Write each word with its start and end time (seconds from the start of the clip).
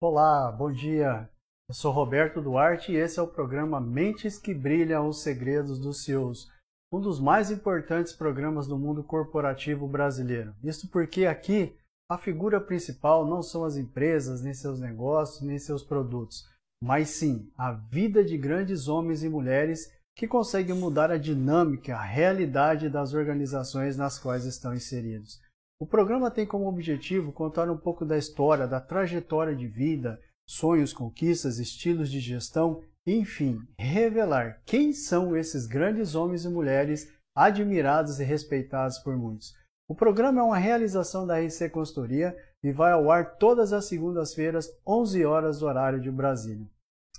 Olá, 0.00 0.52
bom 0.52 0.70
dia. 0.70 1.28
Eu 1.68 1.74
sou 1.74 1.90
Roberto 1.90 2.40
Duarte 2.40 2.92
e 2.92 2.96
esse 2.96 3.18
é 3.18 3.22
o 3.22 3.26
programa 3.26 3.80
Mentes 3.80 4.38
que 4.38 4.54
Brilham 4.54 5.08
os 5.08 5.24
Segredos 5.24 5.76
dos 5.76 6.04
CEOs, 6.04 6.48
um 6.92 7.00
dos 7.00 7.18
mais 7.18 7.50
importantes 7.50 8.12
programas 8.12 8.68
do 8.68 8.78
mundo 8.78 9.02
corporativo 9.02 9.88
brasileiro. 9.88 10.54
Isso 10.62 10.88
porque 10.88 11.26
aqui 11.26 11.76
a 12.08 12.16
figura 12.16 12.60
principal 12.60 13.26
não 13.26 13.42
são 13.42 13.64
as 13.64 13.76
empresas, 13.76 14.40
nem 14.40 14.54
seus 14.54 14.78
negócios, 14.78 15.42
nem 15.42 15.58
seus 15.58 15.82
produtos, 15.82 16.48
mas 16.80 17.08
sim 17.08 17.50
a 17.58 17.72
vida 17.72 18.24
de 18.24 18.38
grandes 18.38 18.86
homens 18.86 19.24
e 19.24 19.28
mulheres 19.28 19.92
que 20.16 20.28
conseguem 20.28 20.76
mudar 20.76 21.10
a 21.10 21.18
dinâmica, 21.18 21.96
a 21.96 22.04
realidade 22.04 22.88
das 22.88 23.14
organizações 23.14 23.96
nas 23.96 24.16
quais 24.16 24.44
estão 24.44 24.72
inseridos. 24.72 25.40
O 25.80 25.86
programa 25.86 26.28
tem 26.28 26.44
como 26.44 26.68
objetivo 26.68 27.30
contar 27.30 27.70
um 27.70 27.76
pouco 27.76 28.04
da 28.04 28.18
história, 28.18 28.66
da 28.66 28.80
trajetória 28.80 29.54
de 29.54 29.68
vida, 29.68 30.20
sonhos, 30.44 30.92
conquistas, 30.92 31.60
estilos 31.60 32.10
de 32.10 32.18
gestão, 32.18 32.82
enfim, 33.06 33.60
revelar 33.78 34.60
quem 34.66 34.92
são 34.92 35.36
esses 35.36 35.66
grandes 35.66 36.16
homens 36.16 36.44
e 36.44 36.48
mulheres 36.48 37.08
admirados 37.32 38.18
e 38.18 38.24
respeitados 38.24 38.98
por 38.98 39.16
muitos. 39.16 39.54
O 39.88 39.94
programa 39.94 40.40
é 40.40 40.44
uma 40.44 40.58
realização 40.58 41.24
da 41.24 41.38
RC 41.38 41.70
Consultoria 41.70 42.36
e 42.60 42.72
vai 42.72 42.90
ao 42.90 43.08
ar 43.08 43.36
todas 43.36 43.72
as 43.72 43.84
segundas-feiras, 43.84 44.68
11 44.84 45.24
horas 45.24 45.60
do 45.60 45.66
horário 45.66 46.00
de 46.00 46.10
Brasília. 46.10 46.66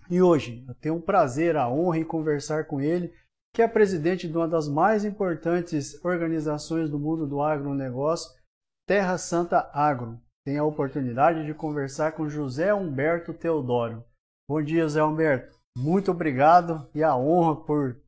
E 0.09 0.21
hoje 0.21 0.65
eu 0.67 0.75
tenho 0.75 0.97
o 0.97 1.01
prazer, 1.01 1.55
a 1.55 1.69
honra 1.69 1.99
em 1.99 2.03
conversar 2.03 2.65
com 2.65 2.81
ele, 2.81 3.13
que 3.53 3.61
é 3.61 3.67
presidente 3.69 4.27
de 4.27 4.35
uma 4.35 4.49
das 4.49 4.67
mais 4.67 5.05
importantes 5.05 6.03
organizações 6.03 6.89
do 6.89 6.99
mundo 6.99 7.25
do 7.25 7.41
agronegócio, 7.41 8.37
Terra 8.89 9.19
Santa 9.19 9.69
Agro. 9.71 10.19
Tem 10.43 10.57
a 10.57 10.63
oportunidade 10.63 11.45
de 11.45 11.53
conversar 11.53 12.13
com 12.13 12.27
José 12.27 12.73
Humberto 12.73 13.35
Teodoro. 13.35 14.03
Bom 14.49 14.63
dia, 14.63 14.81
José 14.81 15.03
Humberto. 15.03 15.55
Muito 15.77 16.09
obrigado 16.09 16.89
e 16.95 17.03
a 17.03 17.15
honra 17.15 17.63
por 17.67 18.01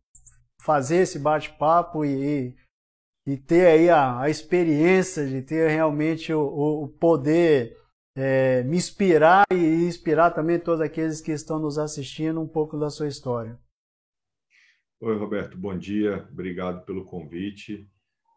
fazer 0.59 1.03
esse 1.03 1.19
bate-papo 1.19 2.03
e, 2.03 2.55
e, 3.27 3.37
ter 3.37 3.67
aí 3.67 3.91
a, 3.91 4.21
a, 4.21 4.29
experiência 4.31 5.27
de 5.27 5.43
ter 5.43 5.69
realmente 5.69 6.33
o, 6.33 6.41
o 6.41 6.87
poder 6.87 7.77
é, 8.17 8.63
me 8.63 8.77
inspirar 8.77 9.43
e 9.53 9.85
inspirar 9.85 10.31
também 10.31 10.59
todos 10.59 10.81
aqueles 10.81 11.21
que 11.21 11.31
estão 11.31 11.59
nos 11.59 11.77
assistindo 11.77 12.41
um 12.41 12.47
pouco 12.47 12.75
da 12.79 12.89
sua 12.89 13.07
história. 13.07 13.55
Oi, 14.99 15.15
Roberto, 15.15 15.55
bom 15.59 15.77
dia, 15.77 16.27
obrigado 16.31 16.83
pelo 16.85 17.05
convite. 17.05 17.87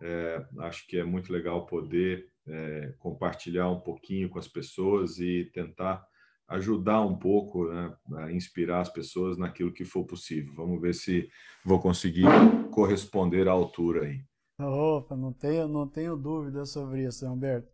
É, 0.02 0.46
acho 0.58 0.86
que 0.86 0.98
é 0.98 1.04
muito 1.04 1.32
legal 1.32 1.64
poder 1.64 2.33
é, 2.46 2.94
compartilhar 2.98 3.70
um 3.70 3.80
pouquinho 3.80 4.28
com 4.28 4.38
as 4.38 4.48
pessoas 4.48 5.18
e 5.18 5.50
tentar 5.52 6.06
ajudar 6.48 7.00
um 7.00 7.16
pouco, 7.16 7.66
né, 7.72 7.96
a 8.16 8.32
inspirar 8.32 8.80
as 8.80 8.88
pessoas 8.88 9.38
naquilo 9.38 9.72
que 9.72 9.84
for 9.84 10.04
possível. 10.04 10.54
Vamos 10.54 10.80
ver 10.80 10.94
se 10.94 11.28
vou 11.64 11.80
conseguir 11.80 12.26
corresponder 12.70 13.48
à 13.48 13.52
altura 13.52 14.04
aí. 14.04 14.22
Opa, 14.60 15.16
não 15.16 15.32
tenho, 15.32 15.66
não 15.66 15.88
tenho 15.88 16.16
dúvida 16.16 16.64
sobre 16.64 17.04
isso, 17.04 17.26
Humberto. 17.26 17.72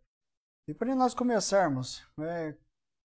E 0.67 0.73
para 0.73 0.95
nós 0.95 1.13
começarmos, 1.13 2.01
é, 2.19 2.55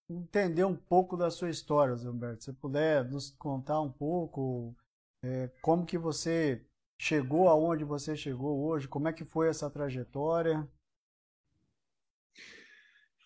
entender 0.09 0.65
um 0.65 0.77
pouco 0.77 1.17
da 1.17 1.31
sua 1.31 1.51
história, 1.51 1.95
Humberto, 1.95 2.45
se 2.45 2.53
puder 2.53 3.05
nos 3.11 3.31
contar 3.33 3.81
um 3.81 3.91
pouco 3.91 4.75
é, 5.23 5.51
como 5.61 5.85
que 5.85 5.99
você 5.99 6.65
chegou 6.99 7.49
aonde 7.49 7.85
você 7.85 8.17
chegou 8.17 8.65
hoje, 8.65 8.89
como 8.89 9.09
é 9.09 9.13
que 9.13 9.25
foi 9.25 9.49
essa 9.49 9.69
trajetória? 9.69 10.67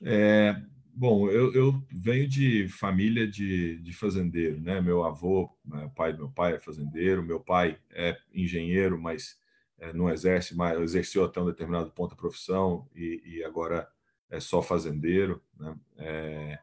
É, 0.03 0.57
bom, 0.95 1.29
eu, 1.29 1.53
eu, 1.53 1.83
venho 1.93 2.29
de 2.29 2.69
família 2.69 3.27
de, 3.27 3.79
de 3.79 3.93
fazendeiro, 3.93 4.61
né? 4.61 4.81
Meu 4.81 5.05
avô, 5.05 5.51
né, 5.65 5.91
pai 5.95 6.13
do 6.13 6.21
meu 6.21 6.31
pai 6.31 6.55
é 6.55 6.59
fazendeiro, 6.61 7.23
meu 7.23 7.41
pai 7.41 7.79
é 7.91 8.17
engenheiro, 8.35 9.01
mas 9.01 9.39
é, 9.79 9.93
não 9.93 10.11
exerce 10.11 10.57
mais, 10.57 10.81
exerceu 10.81 11.25
até 11.25 11.41
um 11.41 11.47
determinado 11.47 11.91
ponto 11.91 12.15
a 12.15 12.17
profissão 12.17 12.89
e, 12.95 13.23
e 13.25 13.45
agora 13.45 13.89
é 14.31 14.41
só 14.41 14.63
fazendeiro, 14.63 15.43
né? 15.59 15.77
É, 15.99 16.59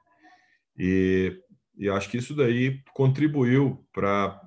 e, 0.78 1.42
e 1.76 1.90
acho 1.90 2.10
que 2.10 2.18
isso 2.18 2.36
daí 2.36 2.82
contribuiu 2.94 3.86
para 3.92 4.40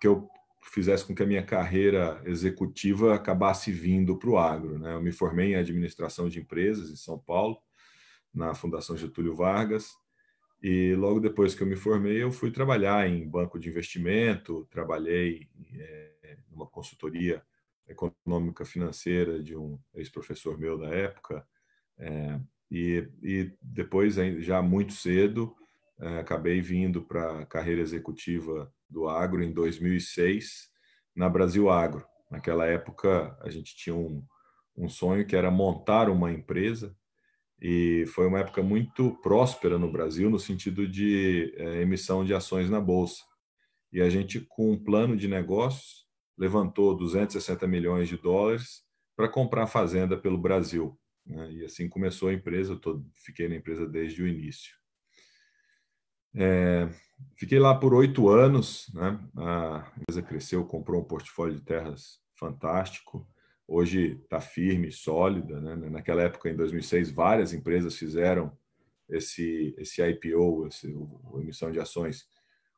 que 0.00 0.06
eu 0.06 0.28
fizesse 0.62 1.04
com 1.04 1.14
que 1.14 1.22
a 1.22 1.26
minha 1.26 1.42
carreira 1.42 2.20
executiva 2.24 3.14
acabasse 3.14 3.72
vindo 3.72 4.16
para 4.16 4.30
o 4.30 4.38
agro. 4.38 4.78
Né? 4.78 4.92
Eu 4.92 5.02
me 5.02 5.10
formei 5.10 5.52
em 5.52 5.56
administração 5.56 6.28
de 6.28 6.38
empresas 6.38 6.90
em 6.90 6.96
São 6.96 7.18
Paulo, 7.18 7.58
na 8.32 8.54
Fundação 8.54 8.96
Getúlio 8.96 9.34
Vargas. 9.34 9.92
E 10.62 10.94
logo 10.94 11.20
depois 11.20 11.54
que 11.54 11.62
eu 11.62 11.66
me 11.66 11.76
formei, 11.76 12.22
eu 12.22 12.32
fui 12.32 12.50
trabalhar 12.50 13.08
em 13.08 13.28
banco 13.28 13.58
de 13.58 13.68
investimento, 13.68 14.66
trabalhei 14.70 15.48
é, 15.72 16.38
numa 16.50 16.66
consultoria 16.66 17.42
econômica 17.86 18.64
financeira 18.64 19.42
de 19.42 19.56
um 19.56 19.78
ex-professor 19.94 20.58
meu 20.58 20.76
da 20.76 20.88
época. 20.88 21.46
É, 21.96 22.40
e, 22.70 23.08
e, 23.22 23.52
depois, 23.62 24.16
já 24.40 24.60
muito 24.60 24.92
cedo, 24.92 25.54
é, 26.00 26.18
acabei 26.18 26.60
vindo 26.60 27.02
para 27.02 27.40
a 27.40 27.46
carreira 27.46 27.80
executiva 27.80 28.72
do 28.90 29.08
agro 29.08 29.42
em 29.42 29.52
2006, 29.52 30.70
na 31.14 31.28
Brasil 31.28 31.70
Agro. 31.70 32.04
Naquela 32.30 32.66
época, 32.66 33.36
a 33.40 33.48
gente 33.48 33.74
tinha 33.74 33.94
um, 33.94 34.24
um 34.76 34.88
sonho 34.88 35.26
que 35.26 35.34
era 35.34 35.50
montar 35.50 36.10
uma 36.10 36.32
empresa 36.32 36.94
e 37.60 38.04
foi 38.14 38.26
uma 38.26 38.40
época 38.40 38.62
muito 38.62 39.10
próspera 39.20 39.78
no 39.78 39.90
Brasil 39.90 40.30
no 40.30 40.38
sentido 40.38 40.86
de 40.86 41.52
é, 41.56 41.82
emissão 41.82 42.24
de 42.24 42.32
ações 42.32 42.70
na 42.70 42.80
bolsa. 42.80 43.22
E 43.92 44.00
a 44.00 44.08
gente, 44.08 44.40
com 44.40 44.72
um 44.72 44.78
plano 44.78 45.16
de 45.16 45.26
negócios, 45.26 46.06
levantou 46.36 46.96
260 46.96 47.66
milhões 47.66 48.08
de 48.08 48.16
dólares 48.16 48.84
para 49.16 49.28
comprar 49.28 49.66
fazenda 49.66 50.16
pelo 50.16 50.38
Brasil. 50.38 50.96
Né? 51.26 51.52
E 51.52 51.64
assim 51.64 51.88
começou 51.88 52.28
a 52.28 52.32
empresa, 52.32 52.74
eu 52.74 52.78
tô, 52.78 53.04
fiquei 53.14 53.48
na 53.48 53.56
empresa 53.56 53.88
desde 53.88 54.22
o 54.22 54.28
início. 54.28 54.76
É, 56.36 56.88
fiquei 57.36 57.58
lá 57.58 57.74
por 57.74 57.92
oito 57.92 58.28
anos, 58.28 58.86
né? 58.94 59.18
a 59.36 59.92
empresa 60.00 60.22
cresceu, 60.22 60.64
comprou 60.64 61.00
um 61.00 61.04
portfólio 61.04 61.56
de 61.56 61.62
terras 61.62 62.20
fantástico, 62.36 63.26
hoje 63.68 64.18
está 64.22 64.40
firme, 64.40 64.90
sólida. 64.90 65.60
Né? 65.60 65.76
Naquela 65.90 66.22
época, 66.22 66.48
em 66.48 66.56
2006, 66.56 67.10
várias 67.10 67.52
empresas 67.52 67.96
fizeram 67.96 68.56
esse, 69.10 69.74
esse 69.76 70.02
IPO, 70.02 70.66
esse, 70.66 70.88
a 71.34 71.38
emissão 71.38 71.70
de 71.70 71.78
ações, 71.78 72.26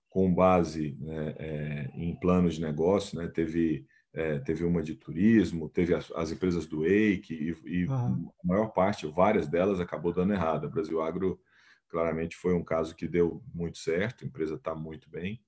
com 0.08 0.34
base 0.34 0.96
né, 1.00 1.34
é, 1.38 1.90
em 1.94 2.18
planos 2.18 2.56
de 2.56 2.60
negócio. 2.60 3.16
Né? 3.16 3.28
Teve, 3.28 3.86
é, 4.12 4.40
teve 4.40 4.64
uma 4.64 4.82
de 4.82 4.96
turismo, 4.96 5.68
teve 5.68 5.94
as, 5.94 6.10
as 6.10 6.32
empresas 6.32 6.66
do 6.66 6.84
Eike, 6.84 7.34
e, 7.34 7.68
e 7.68 7.86
uhum. 7.86 8.28
a 8.42 8.46
maior 8.46 8.72
parte, 8.72 9.06
várias 9.06 9.46
delas, 9.46 9.78
acabou 9.78 10.12
dando 10.12 10.32
errado. 10.32 10.66
A 10.66 10.70
Brasil 10.70 11.00
Agro, 11.00 11.40
claramente, 11.88 12.34
foi 12.34 12.52
um 12.52 12.64
caso 12.64 12.96
que 12.96 13.06
deu 13.06 13.40
muito 13.54 13.78
certo, 13.78 14.24
a 14.24 14.26
empresa 14.26 14.56
está 14.56 14.74
muito 14.74 15.08
bem. 15.08 15.40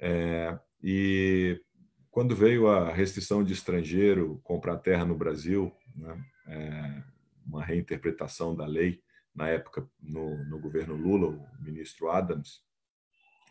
É, 0.00 0.58
e 0.82 1.60
quando 2.10 2.34
veio 2.34 2.66
a 2.66 2.92
restrição 2.92 3.44
de 3.44 3.52
estrangeiro 3.52 4.40
comprar 4.42 4.78
terra 4.78 5.04
no 5.04 5.14
Brasil, 5.14 5.72
né, 5.94 6.24
é, 6.46 7.02
uma 7.46 7.64
reinterpretação 7.64 8.54
da 8.54 8.66
lei, 8.66 9.00
na 9.34 9.48
época, 9.48 9.88
no, 10.02 10.44
no, 10.44 10.58
governo 10.58 10.94
Lula, 10.96 11.28
o 11.28 11.62
ministro 11.62 12.10
Adams 12.10 12.62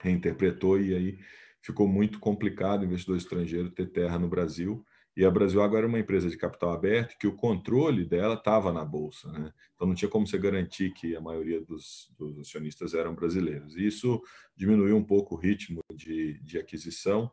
reinterpretou 0.01 0.79
e 0.79 0.93
aí 0.93 1.19
ficou 1.61 1.87
muito 1.87 2.19
complicado 2.19 2.81
o 2.81 2.85
investidor 2.85 3.17
estrangeiro 3.17 3.69
ter 3.69 3.87
terra 3.87 4.19
no 4.19 4.27
Brasil. 4.27 4.85
E 5.15 5.25
a 5.25 5.31
Brasil 5.31 5.61
Agro 5.61 5.77
era 5.77 5.87
uma 5.87 5.99
empresa 5.99 6.29
de 6.29 6.37
capital 6.37 6.71
aberto 6.71 7.17
que 7.17 7.27
o 7.27 7.35
controle 7.35 8.05
dela 8.05 8.35
estava 8.35 8.71
na 8.71 8.85
bolsa, 8.85 9.29
né? 9.31 9.51
Então 9.75 9.87
não 9.87 9.95
tinha 9.95 10.07
como 10.07 10.25
você 10.25 10.37
garantir 10.37 10.93
que 10.93 11.15
a 11.15 11.19
maioria 11.19 11.59
dos, 11.59 12.09
dos 12.17 12.39
acionistas 12.39 12.93
eram 12.93 13.15
brasileiros. 13.15 13.75
E 13.75 13.85
isso 13.85 14.21
diminuiu 14.55 14.95
um 14.95 15.03
pouco 15.03 15.35
o 15.35 15.37
ritmo 15.37 15.81
de, 15.93 16.39
de 16.41 16.57
aquisição. 16.57 17.29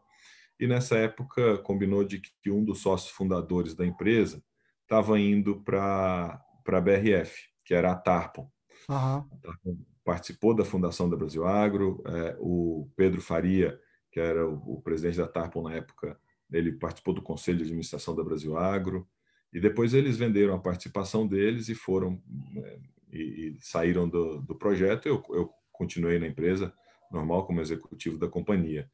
E 0.59 0.67
nessa 0.67 0.97
época 0.97 1.59
combinou 1.59 2.05
de 2.05 2.21
que 2.21 2.51
um 2.51 2.65
dos 2.65 2.81
sócios 2.81 3.11
fundadores 3.11 3.75
da 3.75 3.87
empresa 3.87 4.43
estava 4.83 5.19
indo 5.19 5.63
para 5.63 6.41
a 6.67 6.81
BRF, 6.81 7.35
que 7.65 7.75
era 7.75 7.93
a 7.93 7.97
Tarpon. 7.97 8.51
Uhum. 8.89 9.85
Participou 10.05 10.55
da 10.55 10.65
fundação 10.65 11.11
da 11.11 11.17
Brasil 11.17 11.45
Agro. 11.47 12.03
É, 12.07 12.37
o 12.39 12.89
Pedro 12.97 13.21
Faria, 13.21 13.79
que 14.11 14.21
era 14.21 14.49
o, 14.49 14.77
o 14.77 14.83
presidente 14.83 15.19
da 15.19 15.27
Tarpon 15.27 15.63
na 15.63 15.75
época, 15.75 16.19
ele 16.51 16.73
participou 16.73 17.13
do 17.13 17.23
conselho 17.23 17.59
de 17.59 17.65
administração 17.65 18.15
da 18.15 18.23
Brasil 18.23 18.57
Agro 18.57 19.07
e 19.53 19.61
depois 19.61 19.95
eles 19.95 20.17
venderam 20.17 20.55
a 20.55 20.61
participação 20.61 21.27
deles 21.27 21.69
e 21.69 21.75
foram 21.75 22.23
né, 22.53 22.79
e, 23.13 23.57
e, 23.57 23.59
saíram 23.61 24.09
do, 24.09 24.41
do 24.43 24.55
projeto. 24.55 25.07
Eu, 25.07 25.23
eu, 25.31 25.51
continuei 25.73 26.19
na 26.19 26.27
empresa 26.27 26.73
normal 27.11 27.47
como 27.47 27.61
executivo 27.61 28.17
da 28.17 28.29
companhia. 28.29 28.91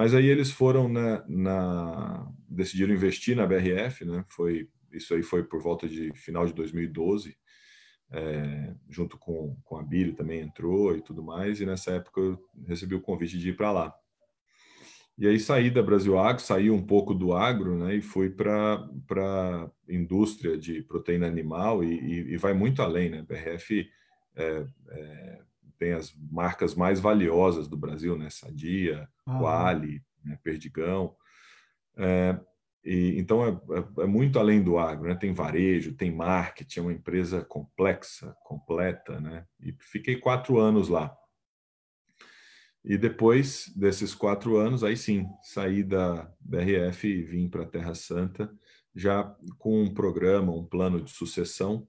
Mas 0.00 0.14
aí 0.14 0.28
eles 0.28 0.50
foram 0.50 0.88
na, 0.88 1.22
na 1.28 2.32
decidiram 2.48 2.94
investir 2.94 3.36
na 3.36 3.46
BRF, 3.46 4.02
né? 4.06 4.24
Foi 4.30 4.66
isso 4.90 5.12
aí 5.12 5.22
foi 5.22 5.44
por 5.44 5.60
volta 5.60 5.86
de 5.86 6.10
final 6.14 6.46
de 6.46 6.54
2012, 6.54 7.36
é, 8.10 8.74
junto 8.88 9.18
com, 9.18 9.54
com 9.62 9.76
a 9.76 9.82
Bíblia 9.82 10.16
também 10.16 10.40
entrou 10.40 10.96
e 10.96 11.02
tudo 11.02 11.22
mais. 11.22 11.60
E 11.60 11.66
nessa 11.66 11.90
época 11.90 12.18
eu 12.18 12.38
recebi 12.66 12.94
o 12.94 13.02
convite 13.02 13.38
de 13.38 13.50
ir 13.50 13.56
para 13.58 13.72
lá. 13.72 13.94
E 15.18 15.26
aí 15.26 15.38
saí 15.38 15.68
da 15.68 15.82
Brasil 15.82 16.18
Agro, 16.18 16.42
saí 16.42 16.70
um 16.70 16.82
pouco 16.82 17.12
do 17.12 17.34
agro, 17.34 17.76
né, 17.76 17.96
e 17.96 18.00
fui 18.00 18.30
para 18.30 18.82
para 19.06 19.70
indústria 19.86 20.56
de 20.56 20.80
proteína 20.80 21.26
animal 21.26 21.84
e, 21.84 21.92
e, 21.92 22.32
e, 22.32 22.36
vai 22.38 22.54
muito 22.54 22.80
além, 22.80 23.10
né? 23.10 23.22
BRF 23.28 23.86
é, 24.34 24.64
é, 24.92 25.29
tem 25.80 25.94
as 25.94 26.14
marcas 26.30 26.74
mais 26.74 27.00
valiosas 27.00 27.66
do 27.66 27.76
Brasil, 27.76 28.16
né? 28.16 28.28
Sadia, 28.28 29.08
ah. 29.26 29.38
Quali, 29.38 30.04
né? 30.22 30.38
Perdigão. 30.42 31.16
É, 31.96 32.38
e, 32.84 33.18
então 33.18 33.42
é, 33.42 33.48
é, 33.48 34.02
é, 34.02 34.06
muito 34.06 34.38
além 34.38 34.62
do 34.62 34.78
agro, 34.78 35.08
né? 35.08 35.14
Tem 35.14 35.32
varejo, 35.32 35.94
tem 35.94 36.14
marketing, 36.14 36.78
é 36.78 36.82
uma 36.82 36.92
empresa 36.92 37.42
complexa, 37.42 38.36
completa, 38.44 39.18
né? 39.18 39.46
E 39.58 39.74
fiquei 39.80 40.16
quatro 40.16 40.58
anos 40.58 40.90
lá. 40.90 41.16
E 42.84 42.98
depois 42.98 43.72
desses 43.74 44.14
quatro 44.14 44.58
anos, 44.58 44.84
aí 44.84 44.96
sim, 44.98 45.26
saí 45.42 45.82
da 45.82 46.30
BRF 46.40 47.08
e 47.08 47.22
vim 47.22 47.48
para 47.48 47.62
a 47.62 47.66
Terra 47.66 47.94
Santa, 47.94 48.52
já 48.94 49.24
com 49.58 49.82
um 49.82 49.94
programa, 49.94 50.52
um 50.52 50.64
plano 50.64 51.00
de 51.00 51.10
sucessão. 51.10 51.88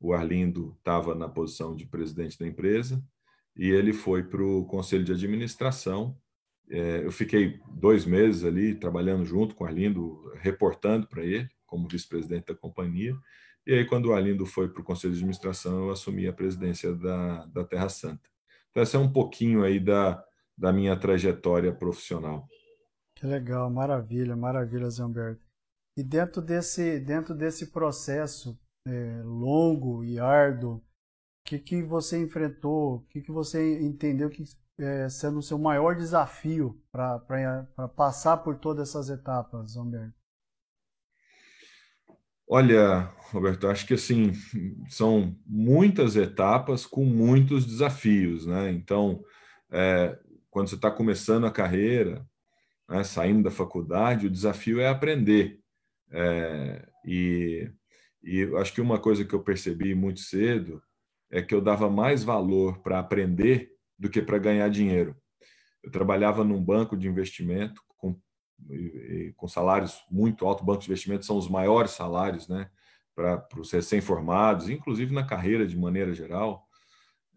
O 0.00 0.14
Arlindo 0.14 0.76
estava 0.78 1.14
na 1.14 1.28
posição 1.28 1.74
de 1.76 1.86
presidente 1.86 2.38
da 2.38 2.46
empresa 2.46 3.02
e 3.56 3.70
ele 3.70 3.92
foi 3.92 4.22
para 4.22 4.42
o 4.42 4.64
conselho 4.66 5.04
de 5.04 5.12
administração. 5.12 6.16
É, 6.70 7.04
eu 7.04 7.10
fiquei 7.10 7.58
dois 7.70 8.04
meses 8.04 8.44
ali 8.44 8.74
trabalhando 8.74 9.24
junto 9.24 9.54
com 9.54 9.64
o 9.64 9.66
Arlindo, 9.66 10.32
reportando 10.36 11.06
para 11.06 11.24
ele 11.24 11.48
como 11.66 11.88
vice-presidente 11.88 12.46
da 12.46 12.54
companhia. 12.54 13.14
E 13.66 13.74
aí, 13.74 13.84
quando 13.84 14.06
o 14.06 14.14
Arlindo 14.14 14.46
foi 14.46 14.68
para 14.68 14.80
o 14.80 14.84
conselho 14.84 15.12
de 15.12 15.18
administração, 15.18 15.84
eu 15.84 15.90
assumi 15.90 16.26
a 16.26 16.32
presidência 16.32 16.94
da, 16.94 17.44
da 17.46 17.64
Terra 17.64 17.88
Santa. 17.88 18.28
Então, 18.70 18.82
essa 18.82 18.96
é 18.96 19.00
um 19.00 19.12
pouquinho 19.12 19.62
aí 19.62 19.78
da, 19.78 20.24
da 20.56 20.72
minha 20.72 20.96
trajetória 20.96 21.72
profissional. 21.72 22.48
Que 23.14 23.26
legal, 23.26 23.68
maravilha, 23.70 24.34
maravilha, 24.34 24.88
Humberto. 25.04 25.42
E 25.96 26.02
dentro 26.02 26.40
desse, 26.40 27.00
dentro 27.00 27.34
desse 27.34 27.72
processo 27.72 28.58
é, 28.86 29.20
longo 29.24 30.04
e 30.04 30.18
árduo, 30.18 30.82
que, 31.48 31.58
que 31.58 31.82
você 31.82 32.18
enfrentou, 32.18 32.96
o 32.96 33.00
que, 33.08 33.22
que 33.22 33.32
você 33.32 33.80
entendeu 33.80 34.28
que 34.28 34.44
é, 34.78 35.08
sendo 35.08 35.38
o 35.38 35.42
seu 35.42 35.58
maior 35.58 35.96
desafio 35.96 36.80
para 36.92 37.18
passar 37.96 38.38
por 38.38 38.56
todas 38.58 38.90
essas 38.90 39.08
etapas, 39.08 39.74
Humberto? 39.74 40.14
Olha, 42.46 43.12
Roberto, 43.30 43.68
acho 43.68 43.86
que 43.86 43.94
assim 43.94 44.32
são 44.88 45.36
muitas 45.46 46.16
etapas 46.16 46.86
com 46.86 47.04
muitos 47.04 47.66
desafios, 47.66 48.46
né? 48.46 48.70
Então, 48.70 49.22
é, 49.70 50.18
quando 50.50 50.68
você 50.68 50.74
está 50.74 50.90
começando 50.90 51.46
a 51.46 51.50
carreira, 51.50 52.26
né, 52.88 53.04
saindo 53.04 53.42
da 53.42 53.50
faculdade, 53.50 54.26
o 54.26 54.30
desafio 54.30 54.80
é 54.80 54.88
aprender. 54.88 55.60
É, 56.10 56.88
e, 57.04 57.70
e 58.22 58.44
acho 58.56 58.72
que 58.72 58.80
uma 58.80 58.98
coisa 58.98 59.24
que 59.24 59.34
eu 59.34 59.42
percebi 59.42 59.94
muito 59.94 60.20
cedo 60.20 60.82
é 61.30 61.42
que 61.42 61.54
eu 61.54 61.60
dava 61.60 61.90
mais 61.90 62.24
valor 62.24 62.78
para 62.78 62.98
aprender 62.98 63.70
do 63.98 64.08
que 64.08 64.22
para 64.22 64.38
ganhar 64.38 64.68
dinheiro. 64.68 65.16
Eu 65.82 65.90
trabalhava 65.90 66.44
num 66.44 66.62
banco 66.62 66.96
de 66.96 67.08
investimento 67.08 67.82
com, 67.96 68.18
com 69.36 69.48
salários 69.48 70.02
muito 70.10 70.46
altos. 70.46 70.64
Bancos 70.64 70.84
de 70.84 70.90
investimento 70.90 71.26
são 71.26 71.36
os 71.36 71.48
maiores 71.48 71.92
salários 71.92 72.48
né, 72.48 72.70
para 73.14 73.46
os 73.58 73.70
recém-formados, 73.70 74.68
inclusive 74.68 75.12
na 75.12 75.26
carreira 75.26 75.66
de 75.66 75.76
maneira 75.76 76.14
geral. 76.14 76.66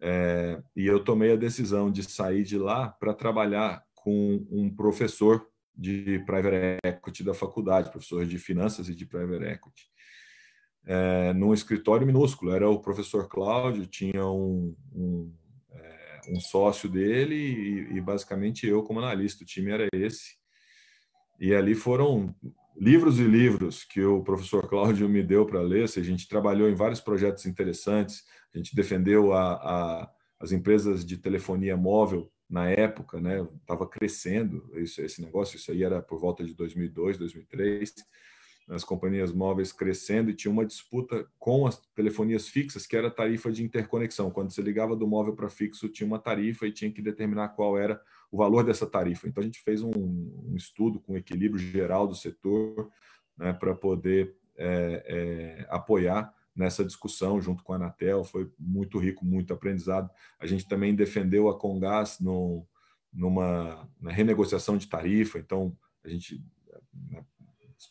É, 0.00 0.60
e 0.74 0.86
eu 0.86 1.02
tomei 1.02 1.32
a 1.32 1.36
decisão 1.36 1.90
de 1.90 2.02
sair 2.02 2.42
de 2.42 2.58
lá 2.58 2.88
para 2.88 3.14
trabalhar 3.14 3.84
com 3.94 4.44
um 4.50 4.68
professor 4.74 5.46
de 5.74 6.18
private 6.26 6.78
equity 6.84 7.24
da 7.24 7.32
faculdade, 7.32 7.90
professor 7.90 8.26
de 8.26 8.38
finanças 8.38 8.88
e 8.88 8.94
de 8.94 9.06
private 9.06 9.44
equity, 9.44 9.88
é, 10.86 11.32
num 11.32 11.54
escritório 11.54 12.06
minúsculo. 12.06 12.52
Era 12.52 12.68
o 12.68 12.80
professor 12.80 13.28
Cláudio, 13.28 13.86
tinha 13.86 14.26
um, 14.26 14.74
um, 14.94 15.32
é, 15.72 16.20
um 16.28 16.40
sócio 16.40 16.88
dele 16.88 17.34
e, 17.34 17.96
e, 17.96 18.00
basicamente 18.00 18.66
eu 18.66 18.82
como 18.82 19.00
analista. 19.00 19.42
O 19.42 19.46
time 19.46 19.70
era 19.70 19.86
esse. 19.92 20.36
E 21.40 21.54
ali 21.54 21.74
foram 21.74 22.34
livros 22.76 23.18
e 23.18 23.24
livros 23.24 23.84
que 23.84 24.02
o 24.02 24.22
professor 24.22 24.68
Cláudio 24.68 25.08
me 25.08 25.22
deu 25.22 25.44
para 25.46 25.60
ler. 25.60 25.84
a 25.84 26.02
gente 26.02 26.28
trabalhou 26.28 26.68
em 26.68 26.74
vários 26.74 27.00
projetos 27.00 27.46
interessantes. 27.46 28.24
A 28.54 28.58
gente 28.58 28.74
defendeu 28.74 29.32
a, 29.32 29.52
a, 29.54 30.10
as 30.40 30.52
empresas 30.52 31.04
de 31.04 31.16
telefonia 31.16 31.76
móvel 31.76 32.30
na 32.48 32.68
época, 32.68 33.18
né? 33.18 33.46
Estava 33.60 33.88
crescendo 33.88 34.70
isso, 34.74 35.00
esse 35.00 35.22
negócio. 35.22 35.56
Isso 35.56 35.72
aí 35.72 35.82
era 35.82 36.02
por 36.02 36.20
volta 36.20 36.44
de 36.44 36.54
2002, 36.54 37.16
2003. 37.16 37.94
As 38.68 38.84
companhias 38.84 39.32
móveis 39.32 39.72
crescendo 39.72 40.30
e 40.30 40.34
tinha 40.34 40.50
uma 40.50 40.64
disputa 40.64 41.26
com 41.38 41.66
as 41.66 41.76
telefonias 41.94 42.48
fixas, 42.48 42.86
que 42.86 42.96
era 42.96 43.08
a 43.08 43.10
tarifa 43.10 43.50
de 43.50 43.62
interconexão. 43.62 44.30
Quando 44.30 44.50
você 44.50 44.62
ligava 44.62 44.96
do 44.96 45.06
móvel 45.06 45.34
para 45.34 45.50
fixo, 45.50 45.88
tinha 45.88 46.06
uma 46.06 46.18
tarifa 46.18 46.66
e 46.66 46.72
tinha 46.72 46.90
que 46.90 47.02
determinar 47.02 47.50
qual 47.50 47.76
era 47.76 48.00
o 48.30 48.38
valor 48.38 48.64
dessa 48.64 48.86
tarifa. 48.86 49.28
Então, 49.28 49.42
a 49.42 49.44
gente 49.44 49.60
fez 49.60 49.82
um, 49.82 49.90
um 49.90 50.54
estudo 50.56 51.00
com 51.00 51.16
equilíbrio 51.16 51.58
geral 51.58 52.06
do 52.06 52.14
setor 52.14 52.90
né, 53.36 53.52
para 53.52 53.74
poder 53.74 54.34
é, 54.56 55.04
é, 55.06 55.66
apoiar 55.68 56.32
nessa 56.54 56.84
discussão 56.84 57.40
junto 57.40 57.62
com 57.62 57.72
a 57.72 57.76
Anatel. 57.76 58.24
Foi 58.24 58.50
muito 58.58 58.98
rico, 58.98 59.24
muito 59.24 59.52
aprendizado. 59.52 60.10
A 60.38 60.46
gente 60.46 60.66
também 60.66 60.94
defendeu 60.94 61.48
a 61.48 61.58
Congás 61.58 62.20
no, 62.20 62.66
numa 63.12 63.88
renegociação 64.06 64.76
de 64.76 64.88
tarifa. 64.88 65.38
Então, 65.38 65.76
a 66.04 66.08
gente 66.08 66.42
na 67.10 67.22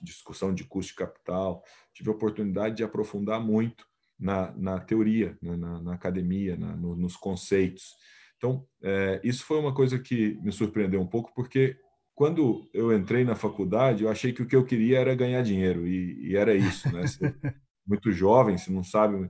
discussão 0.01 0.53
de 0.53 0.63
custo 0.63 0.91
de 0.91 0.97
capital, 0.97 1.63
tive 1.93 2.09
a 2.09 2.13
oportunidade 2.13 2.75
de 2.75 2.83
aprofundar 2.83 3.39
muito 3.41 3.85
na, 4.19 4.51
na 4.55 4.79
teoria, 4.79 5.37
né, 5.41 5.55
na, 5.55 5.81
na 5.81 5.93
academia, 5.93 6.55
na, 6.55 6.75
no, 6.75 6.95
nos 6.95 7.15
conceitos. 7.15 7.95
Então, 8.37 8.65
é, 8.83 9.19
isso 9.23 9.43
foi 9.45 9.59
uma 9.59 9.73
coisa 9.73 9.99
que 9.99 10.39
me 10.41 10.51
surpreendeu 10.51 11.01
um 11.01 11.07
pouco, 11.07 11.33
porque 11.35 11.77
quando 12.13 12.69
eu 12.73 12.95
entrei 12.95 13.23
na 13.23 13.35
faculdade, 13.35 14.03
eu 14.03 14.09
achei 14.09 14.31
que 14.31 14.43
o 14.43 14.47
que 14.47 14.55
eu 14.55 14.65
queria 14.65 14.99
era 14.99 15.15
ganhar 15.15 15.41
dinheiro, 15.41 15.87
e, 15.87 16.29
e 16.29 16.35
era 16.35 16.53
isso, 16.53 16.91
né? 16.93 17.01
Você, 17.01 17.19
muito 17.85 18.11
jovem, 18.11 18.57
se 18.57 18.71
não 18.71 18.83
sabe. 18.83 19.29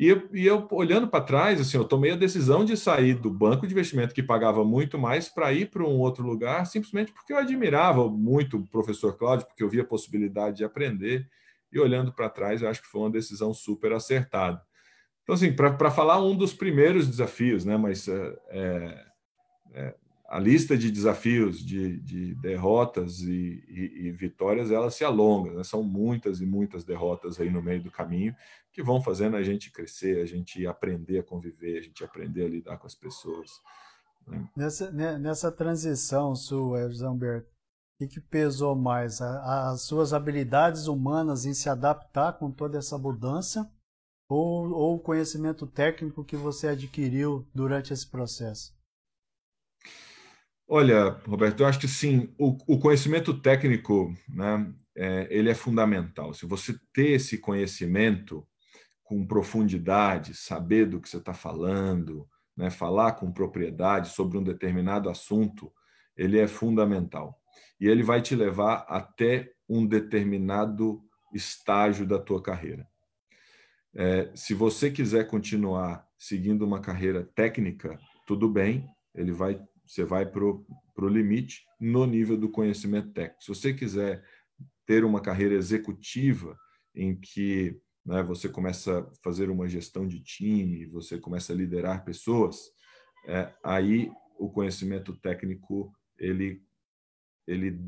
E 0.00 0.08
eu, 0.08 0.28
e 0.32 0.46
eu 0.46 0.66
olhando 0.72 1.06
para 1.06 1.24
trás, 1.24 1.60
assim, 1.60 1.76
eu 1.76 1.84
tomei 1.84 2.10
a 2.10 2.16
decisão 2.16 2.64
de 2.64 2.76
sair 2.76 3.14
do 3.14 3.30
banco 3.30 3.66
de 3.66 3.72
investimento 3.72 4.14
que 4.14 4.22
pagava 4.22 4.64
muito 4.64 4.98
mais 4.98 5.28
para 5.28 5.52
ir 5.52 5.70
para 5.70 5.84
um 5.84 5.98
outro 5.98 6.26
lugar, 6.26 6.66
simplesmente 6.66 7.12
porque 7.12 7.32
eu 7.32 7.38
admirava 7.38 8.08
muito 8.08 8.56
o 8.56 8.66
professor 8.66 9.16
Cláudio, 9.16 9.46
porque 9.46 9.62
eu 9.62 9.68
via 9.68 9.82
a 9.82 9.86
possibilidade 9.86 10.56
de 10.56 10.64
aprender. 10.64 11.28
E 11.72 11.78
olhando 11.78 12.12
para 12.12 12.28
trás, 12.28 12.62
eu 12.62 12.68
acho 12.68 12.82
que 12.82 12.88
foi 12.88 13.00
uma 13.00 13.10
decisão 13.10 13.54
super 13.54 13.92
acertada. 13.92 14.60
Então, 15.22 15.34
assim, 15.34 15.52
para 15.52 15.90
falar 15.90 16.20
um 16.20 16.36
dos 16.36 16.52
primeiros 16.52 17.06
desafios, 17.06 17.64
né? 17.64 17.76
Mas 17.76 18.08
é, 18.08 18.38
é, 18.50 19.04
é, 19.74 19.94
a 20.32 20.38
lista 20.38 20.78
de 20.78 20.90
desafios, 20.90 21.58
de, 21.58 21.98
de 21.98 22.34
derrotas 22.36 23.20
e, 23.20 23.62
e, 23.68 24.06
e, 24.06 24.12
vitórias, 24.12 24.70
ela 24.70 24.90
se 24.90 25.04
alonga. 25.04 25.52
Né? 25.52 25.62
São 25.62 25.82
muitas 25.82 26.40
e 26.40 26.46
muitas 26.46 26.84
derrotas 26.84 27.38
aí 27.38 27.50
no 27.50 27.60
meio 27.60 27.82
do 27.82 27.90
caminho 27.90 28.34
que 28.72 28.82
vão 28.82 29.02
fazendo 29.02 29.36
a 29.36 29.42
gente 29.42 29.70
crescer, 29.70 30.22
a 30.22 30.24
gente 30.24 30.66
aprender 30.66 31.18
a 31.18 31.22
conviver, 31.22 31.76
a 31.76 31.82
gente 31.82 32.02
aprender 32.02 32.46
a 32.46 32.48
lidar 32.48 32.78
com 32.78 32.86
as 32.86 32.94
pessoas. 32.94 33.50
Né? 34.26 34.48
Nessa, 34.56 34.90
nessa 34.90 35.52
transição 35.52 36.34
sua, 36.34 36.88
José 36.88 37.06
Humberto, 37.06 37.50
o 38.00 38.08
que, 38.08 38.18
pesou 38.18 38.74
mais? 38.74 39.20
As 39.20 39.82
suas 39.82 40.14
habilidades 40.14 40.86
humanas 40.86 41.44
em 41.44 41.52
se 41.52 41.68
adaptar 41.68 42.38
com 42.38 42.50
toda 42.50 42.78
essa 42.78 42.96
mudança 42.96 43.70
ou, 44.30 44.70
ou 44.70 44.96
o 44.96 45.00
conhecimento 45.00 45.66
técnico 45.66 46.24
que 46.24 46.36
você 46.36 46.68
adquiriu 46.68 47.46
durante 47.54 47.92
esse 47.92 48.10
processo? 48.10 48.72
Olha, 50.74 51.10
Roberto, 51.26 51.60
eu 51.60 51.66
acho 51.66 51.78
que 51.78 51.86
sim, 51.86 52.34
o, 52.38 52.56
o 52.66 52.78
conhecimento 52.78 53.38
técnico, 53.38 54.16
né, 54.26 54.72
é, 54.96 55.28
ele 55.30 55.50
é 55.50 55.54
fundamental. 55.54 56.32
Se 56.32 56.46
você 56.46 56.74
ter 56.94 57.10
esse 57.10 57.36
conhecimento 57.36 58.42
com 59.04 59.26
profundidade, 59.26 60.34
saber 60.34 60.86
do 60.86 60.98
que 60.98 61.10
você 61.10 61.18
está 61.18 61.34
falando, 61.34 62.26
né, 62.56 62.70
falar 62.70 63.12
com 63.12 63.30
propriedade 63.30 64.08
sobre 64.08 64.38
um 64.38 64.42
determinado 64.42 65.10
assunto, 65.10 65.70
ele 66.16 66.38
é 66.38 66.48
fundamental. 66.48 67.38
E 67.78 67.86
ele 67.86 68.02
vai 68.02 68.22
te 68.22 68.34
levar 68.34 68.86
até 68.88 69.52
um 69.68 69.84
determinado 69.84 71.02
estágio 71.34 72.06
da 72.06 72.18
tua 72.18 72.42
carreira. 72.42 72.88
É, 73.94 74.30
se 74.34 74.54
você 74.54 74.90
quiser 74.90 75.28
continuar 75.28 76.08
seguindo 76.18 76.64
uma 76.64 76.80
carreira 76.80 77.28
técnica, 77.34 78.00
tudo 78.26 78.48
bem, 78.48 78.88
ele 79.14 79.32
vai, 79.32 79.60
você 79.92 80.04
vai 80.04 80.24
para 80.24 80.42
o 80.42 81.08
limite 81.08 81.66
no 81.78 82.06
nível 82.06 82.34
do 82.34 82.48
conhecimento 82.48 83.12
técnico. 83.12 83.42
Se 83.44 83.48
você 83.48 83.74
quiser 83.74 84.24
ter 84.86 85.04
uma 85.04 85.20
carreira 85.20 85.54
executiva 85.54 86.58
em 86.94 87.14
que 87.14 87.78
né, 88.04 88.22
você 88.22 88.48
começa 88.48 89.00
a 89.00 89.10
fazer 89.22 89.50
uma 89.50 89.68
gestão 89.68 90.06
de 90.06 90.20
time, 90.20 90.86
você 90.86 91.18
começa 91.18 91.52
a 91.52 91.56
liderar 91.56 92.06
pessoas, 92.06 92.72
é, 93.26 93.52
aí 93.62 94.10
o 94.38 94.48
conhecimento 94.48 95.14
técnico 95.14 95.92
ele, 96.18 96.62
ele 97.46 97.78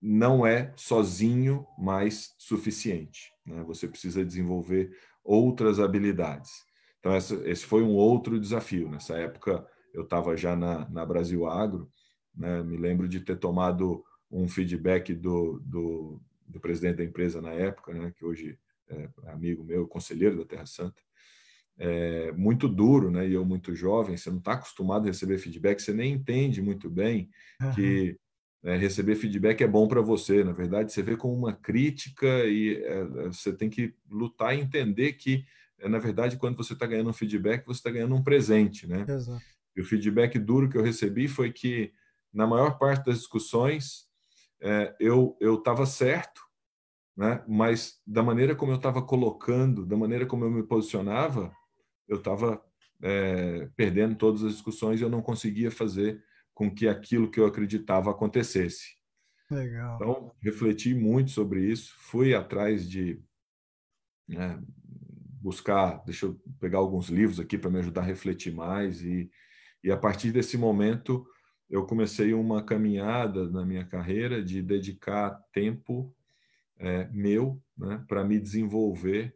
não 0.00 0.46
é 0.46 0.72
sozinho 0.76 1.66
mais 1.76 2.36
suficiente. 2.38 3.32
Né? 3.44 3.64
Você 3.64 3.88
precisa 3.88 4.24
desenvolver 4.24 4.96
outras 5.24 5.80
habilidades. 5.80 6.52
Então, 7.00 7.12
essa, 7.12 7.34
esse 7.48 7.66
foi 7.66 7.82
um 7.82 7.96
outro 7.96 8.38
desafio. 8.38 8.88
Nessa 8.88 9.16
época, 9.16 9.66
eu 9.92 10.02
estava 10.02 10.36
já 10.36 10.56
na, 10.56 10.88
na 10.88 11.04
Brasil 11.04 11.46
Agro, 11.46 11.90
né? 12.34 12.62
me 12.62 12.76
lembro 12.76 13.08
de 13.08 13.20
ter 13.20 13.36
tomado 13.36 14.04
um 14.30 14.48
feedback 14.48 15.14
do, 15.14 15.60
do, 15.64 16.20
do 16.46 16.60
presidente 16.60 16.96
da 16.96 17.04
empresa 17.04 17.40
na 17.42 17.50
época, 17.50 17.92
né? 17.92 18.12
que 18.16 18.24
hoje 18.24 18.58
é 18.88 19.08
amigo 19.26 19.64
meu, 19.64 19.86
conselheiro 19.86 20.38
da 20.38 20.44
Terra 20.44 20.66
Santa, 20.66 21.00
é 21.78 22.32
muito 22.32 22.68
duro, 22.68 23.10
né? 23.10 23.26
E 23.26 23.32
eu 23.32 23.44
muito 23.44 23.74
jovem, 23.74 24.16
você 24.16 24.30
não 24.30 24.38
está 24.38 24.52
acostumado 24.52 25.04
a 25.04 25.06
receber 25.06 25.38
feedback, 25.38 25.80
você 25.80 25.92
nem 25.92 26.12
entende 26.12 26.60
muito 26.60 26.90
bem 26.90 27.30
uhum. 27.60 27.70
que 27.72 28.16
é, 28.62 28.76
receber 28.76 29.16
feedback 29.16 29.62
é 29.62 29.66
bom 29.66 29.88
para 29.88 30.00
você. 30.00 30.44
Na 30.44 30.52
verdade, 30.52 30.92
você 30.92 31.02
vê 31.02 31.16
como 31.16 31.34
uma 31.34 31.52
crítica 31.52 32.44
e 32.44 32.76
é, 32.76 33.04
você 33.26 33.52
tem 33.52 33.68
que 33.68 33.94
lutar 34.08 34.56
e 34.56 34.60
entender 34.60 35.14
que, 35.14 35.44
é, 35.80 35.88
na 35.88 35.98
verdade, 35.98 36.36
quando 36.36 36.56
você 36.56 36.72
está 36.72 36.86
ganhando 36.86 37.10
um 37.10 37.14
feedback, 37.14 37.64
você 37.66 37.80
está 37.80 37.90
ganhando 37.90 38.14
um 38.14 38.22
presente, 38.22 38.86
né? 38.86 39.04
Exato. 39.08 39.42
E 39.76 39.80
o 39.80 39.84
feedback 39.84 40.38
duro 40.38 40.68
que 40.68 40.76
eu 40.76 40.82
recebi 40.82 41.28
foi 41.28 41.52
que, 41.52 41.92
na 42.32 42.46
maior 42.46 42.78
parte 42.78 43.06
das 43.06 43.18
discussões, 43.18 44.06
é, 44.60 44.94
eu 45.00 45.36
estava 45.40 45.84
certo, 45.86 46.40
né? 47.16 47.44
mas 47.48 48.00
da 48.06 48.22
maneira 48.22 48.54
como 48.54 48.72
eu 48.72 48.76
estava 48.76 49.02
colocando, 49.02 49.84
da 49.84 49.96
maneira 49.96 50.26
como 50.26 50.44
eu 50.44 50.50
me 50.50 50.62
posicionava, 50.62 51.52
eu 52.08 52.18
estava 52.18 52.62
é, 53.02 53.68
perdendo 53.76 54.14
todas 54.14 54.44
as 54.44 54.52
discussões 54.52 55.00
e 55.00 55.02
eu 55.02 55.10
não 55.10 55.20
conseguia 55.20 55.70
fazer 55.70 56.22
com 56.54 56.72
que 56.72 56.86
aquilo 56.86 57.30
que 57.30 57.40
eu 57.40 57.46
acreditava 57.46 58.10
acontecesse. 58.10 58.96
Legal. 59.50 59.96
Então, 59.96 60.32
refleti 60.40 60.94
muito 60.94 61.30
sobre 61.30 61.60
isso, 61.60 61.94
fui 61.98 62.34
atrás 62.34 62.88
de 62.88 63.22
né, 64.28 64.62
buscar, 65.40 66.02
deixa 66.04 66.26
eu 66.26 66.40
pegar 66.60 66.78
alguns 66.78 67.08
livros 67.08 67.40
aqui 67.40 67.58
para 67.58 67.70
me 67.70 67.80
ajudar 67.80 68.02
a 68.02 68.04
refletir 68.06 68.54
mais 68.54 69.02
e, 69.02 69.30
e 69.82 69.90
a 69.90 69.96
partir 69.96 70.30
desse 70.30 70.56
momento 70.56 71.26
eu 71.68 71.86
comecei 71.86 72.34
uma 72.34 72.62
caminhada 72.62 73.48
na 73.48 73.64
minha 73.64 73.84
carreira 73.84 74.44
de 74.44 74.60
dedicar 74.60 75.30
tempo 75.52 76.14
é, 76.78 77.08
meu 77.12 77.62
né, 77.76 78.04
para 78.06 78.22
me 78.22 78.38
desenvolver 78.38 79.34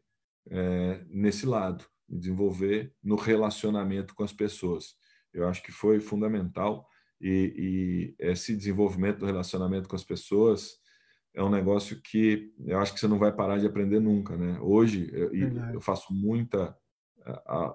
é, 0.51 1.03
nesse 1.09 1.47
lado, 1.47 1.85
me 2.09 2.19
desenvolver 2.19 2.93
no 3.03 3.17
relacionamento 3.17 4.15
com 4.15 4.23
as 4.23 4.33
pessoas. 4.33 4.97
Eu 5.33 5.49
acho 5.49 5.63
que 5.63 5.73
foi 5.73 5.99
fundamental 5.99 6.87
e, 7.21 8.15
e 8.19 8.25
esse 8.25 8.55
desenvolvimento 8.55 9.21
do 9.21 9.27
relacionamento 9.27 9.89
com 9.89 9.97
as 9.97 10.05
pessoas 10.05 10.79
é 11.35 11.43
um 11.43 11.51
negócio 11.51 12.01
que 12.03 12.53
eu 12.65 12.79
acho 12.79 12.95
que 12.95 13.01
você 13.01 13.09
não 13.09 13.19
vai 13.19 13.33
parar 13.33 13.59
de 13.59 13.67
aprender 13.67 14.01
nunca, 14.01 14.37
né? 14.37 14.59
Hoje 14.61 15.11
eu, 15.13 15.31
eu 15.75 15.81
faço 15.81 16.13
muita 16.13 16.77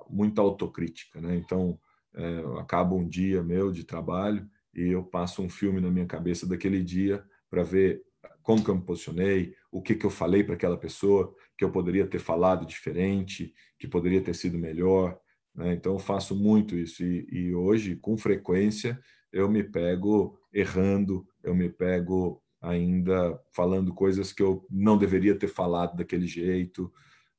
muita 0.09 0.41
autocrítica, 0.41 1.19
né? 1.21 1.35
Então 1.35 1.79
é, 2.15 2.39
eu 2.39 2.57
acabo 2.59 2.95
um 2.95 3.07
dia 3.07 3.43
meu 3.43 3.71
de 3.71 3.83
trabalho 3.83 4.47
e 4.73 4.87
eu 4.87 5.03
passo 5.03 5.41
um 5.41 5.49
filme 5.49 5.79
na 5.79 5.89
minha 5.89 6.05
cabeça 6.05 6.47
daquele 6.47 6.83
dia 6.83 7.23
para 7.49 7.63
ver 7.63 8.01
como 8.41 8.63
que 8.63 8.69
eu 8.69 8.75
me 8.75 8.81
posicionei, 8.81 9.53
o 9.71 9.81
que 9.81 9.95
que 9.95 10.05
eu 10.05 10.09
falei 10.09 10.43
para 10.43 10.55
aquela 10.55 10.77
pessoa 10.77 11.33
que 11.57 11.63
eu 11.63 11.71
poderia 11.71 12.07
ter 12.07 12.19
falado 12.19 12.65
diferente, 12.65 13.53
que 13.77 13.87
poderia 13.87 14.21
ter 14.21 14.33
sido 14.33 14.57
melhor. 14.57 15.17
Né? 15.55 15.73
Então 15.73 15.93
eu 15.93 15.99
faço 15.99 16.35
muito 16.35 16.75
isso 16.75 17.03
e, 17.03 17.27
e 17.29 17.53
hoje 17.53 17.95
com 17.95 18.17
frequência 18.17 18.99
eu 19.31 19.49
me 19.49 19.63
pego 19.63 20.37
errando, 20.53 21.25
eu 21.43 21.55
me 21.55 21.69
pego 21.69 22.41
ainda 22.61 23.39
falando 23.51 23.93
coisas 23.93 24.33
que 24.33 24.43
eu 24.43 24.65
não 24.69 24.97
deveria 24.97 25.37
ter 25.37 25.47
falado 25.47 25.95
daquele 25.95 26.27
jeito. 26.27 26.91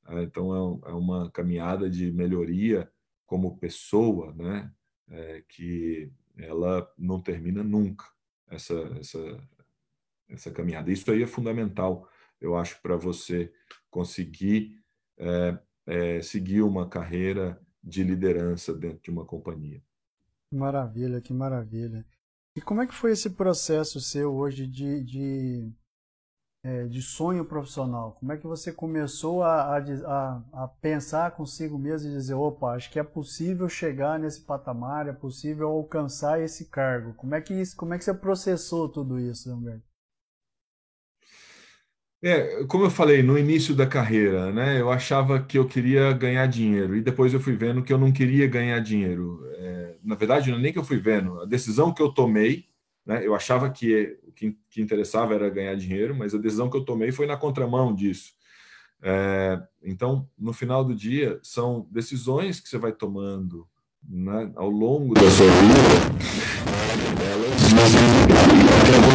Né? 0.09 0.23
Então 0.23 0.81
é, 0.87 0.91
é 0.91 0.95
uma 0.95 1.31
caminhada 1.31 1.91
de 1.91 2.11
melhoria 2.13 2.89
como 3.33 3.57
pessoa, 3.57 4.31
né? 4.35 4.71
É, 5.09 5.43
que 5.49 6.13
ela 6.37 6.87
não 6.99 7.19
termina 7.19 7.65
nunca 7.65 8.05
essa 8.47 8.75
essa 9.01 9.49
essa 10.29 10.51
caminhada. 10.51 10.93
Isso 10.93 11.11
aí 11.11 11.23
é 11.23 11.27
fundamental, 11.27 12.07
eu 12.39 12.55
acho, 12.55 12.79
para 12.83 12.95
você 12.95 13.51
conseguir 13.91 14.79
é, 15.17 15.59
é, 15.87 16.21
seguir 16.21 16.61
uma 16.61 16.87
carreira 16.87 17.59
de 17.83 18.03
liderança 18.05 18.75
dentro 18.75 19.01
de 19.03 19.11
uma 19.11 19.25
companhia. 19.25 19.83
Maravilha, 20.51 21.19
que 21.23 21.33
maravilha. 21.33 22.05
E 22.55 22.61
como 22.61 22.83
é 22.83 22.87
que 22.87 22.95
foi 22.95 23.13
esse 23.13 23.31
processo 23.31 23.99
seu 23.99 24.35
hoje 24.35 24.67
de, 24.67 25.03
de, 25.03 25.73
é, 26.65 26.87
de 26.87 27.03
sonho 27.03 27.45
profissional? 27.45 28.17
Como 28.19 28.33
é 28.33 28.37
que 28.37 28.47
você 28.47 28.73
começou 28.73 29.43
a, 29.43 29.77
a, 29.77 30.43
a, 30.53 30.69
pensar 30.81 31.33
consigo 31.33 31.79
mesmo 31.79 32.11
e 32.11 32.15
dizer, 32.15 32.35
opa, 32.35 32.75
acho 32.75 32.91
que 32.91 32.99
é 32.99 33.03
possível 33.03 33.69
chegar 33.69 34.19
nesse 34.19 34.43
patamar, 34.43 35.09
é 35.09 35.13
possível 35.13 35.69
alcançar 35.69 36.41
esse 36.41 36.67
cargo? 36.67 37.15
Como 37.15 37.35
é 37.35 37.41
que, 37.41 37.55
isso, 37.55 37.77
como 37.77 37.95
é 37.95 37.99
que 37.99 38.05
você 38.05 38.15
processou 38.15 38.89
tudo 38.89 39.19
isso, 39.19 39.53
Humberto? 39.53 39.93
É, 42.25 42.65
como 42.67 42.85
eu 42.85 42.91
falei 42.91 43.21
no 43.21 43.37
início 43.37 43.75
da 43.75 43.85
carreira, 43.85 44.53
né, 44.53 44.81
eu 44.81 44.93
achava 44.93 45.43
que 45.43 45.59
eu 45.59 45.67
queria 45.67 46.13
ganhar 46.13 46.47
dinheiro 46.47 46.95
e 46.95 47.03
depois 47.03 47.35
eu 47.35 47.41
fui 47.41 47.57
vendo 47.57 47.83
que 47.83 47.93
eu 47.93 47.99
não 47.99 48.13
queria 48.13 48.47
ganhar 48.47 48.79
dinheiro. 48.79 49.45
É, 49.57 49.97
na 50.05 50.15
verdade, 50.15 50.51
não 50.53 50.59
é 50.59 50.61
nem 50.61 50.73
que 50.73 50.79
eu 50.79 50.85
fui 50.85 50.99
vendo, 50.99 51.41
a 51.41 51.45
decisão 51.45 51.93
que 51.93 52.01
eu 52.01 52.13
tomei, 52.13 52.67
né, 53.05 53.27
eu 53.27 53.35
achava 53.35 53.71
que 53.71 54.19
o 54.27 54.33
que, 54.33 54.57
que, 54.71 54.81
interessava 54.81 55.35
era 55.35 55.51
ganhar 55.51 55.75
dinheiro, 55.75 56.15
mas 56.15 56.35
a 56.35 56.39
decisão 56.39 56.71
que 56.71 56.77
eu 56.77 56.85
tomei 56.85 57.11
foi 57.13 57.27
na 57.27 57.37
contramão 57.37 57.95
disso. 57.95 58.33
É, 59.03 59.61
então, 59.83 60.29
no 60.39 60.53
final 60.53 60.85
do 60.85 60.95
dia, 60.95 61.41
são 61.43 61.89
decisões 61.91 62.61
que 62.61 62.69
você 62.69 62.79
vai 62.79 62.93
tomando 62.93 63.67
né, 64.09 64.53
ao 64.55 64.71
longo 64.71 65.15
da 65.15 65.23
sua 65.23 65.47
vida, 65.47 66.63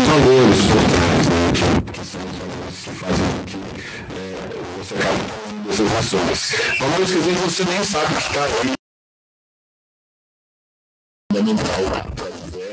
valores 0.08 0.60
né, 0.70 1.17
que 1.94 2.06
são 2.06 2.94
fazem 2.94 3.25
com 3.29 3.44
que 3.46 3.58
é, 4.17 4.20
você 4.77 4.96
acabe 4.96 5.20
com 5.63 5.70
essas 5.70 5.91
ações. 5.96 6.79
Valores 6.79 7.12
que 7.12 7.17
às 7.17 7.25
vezes 7.25 7.41
você 7.41 7.65
nem 7.65 7.84
sabe 7.84 8.13
que 8.15 8.22
está 8.22 8.44
aí. 8.46 8.77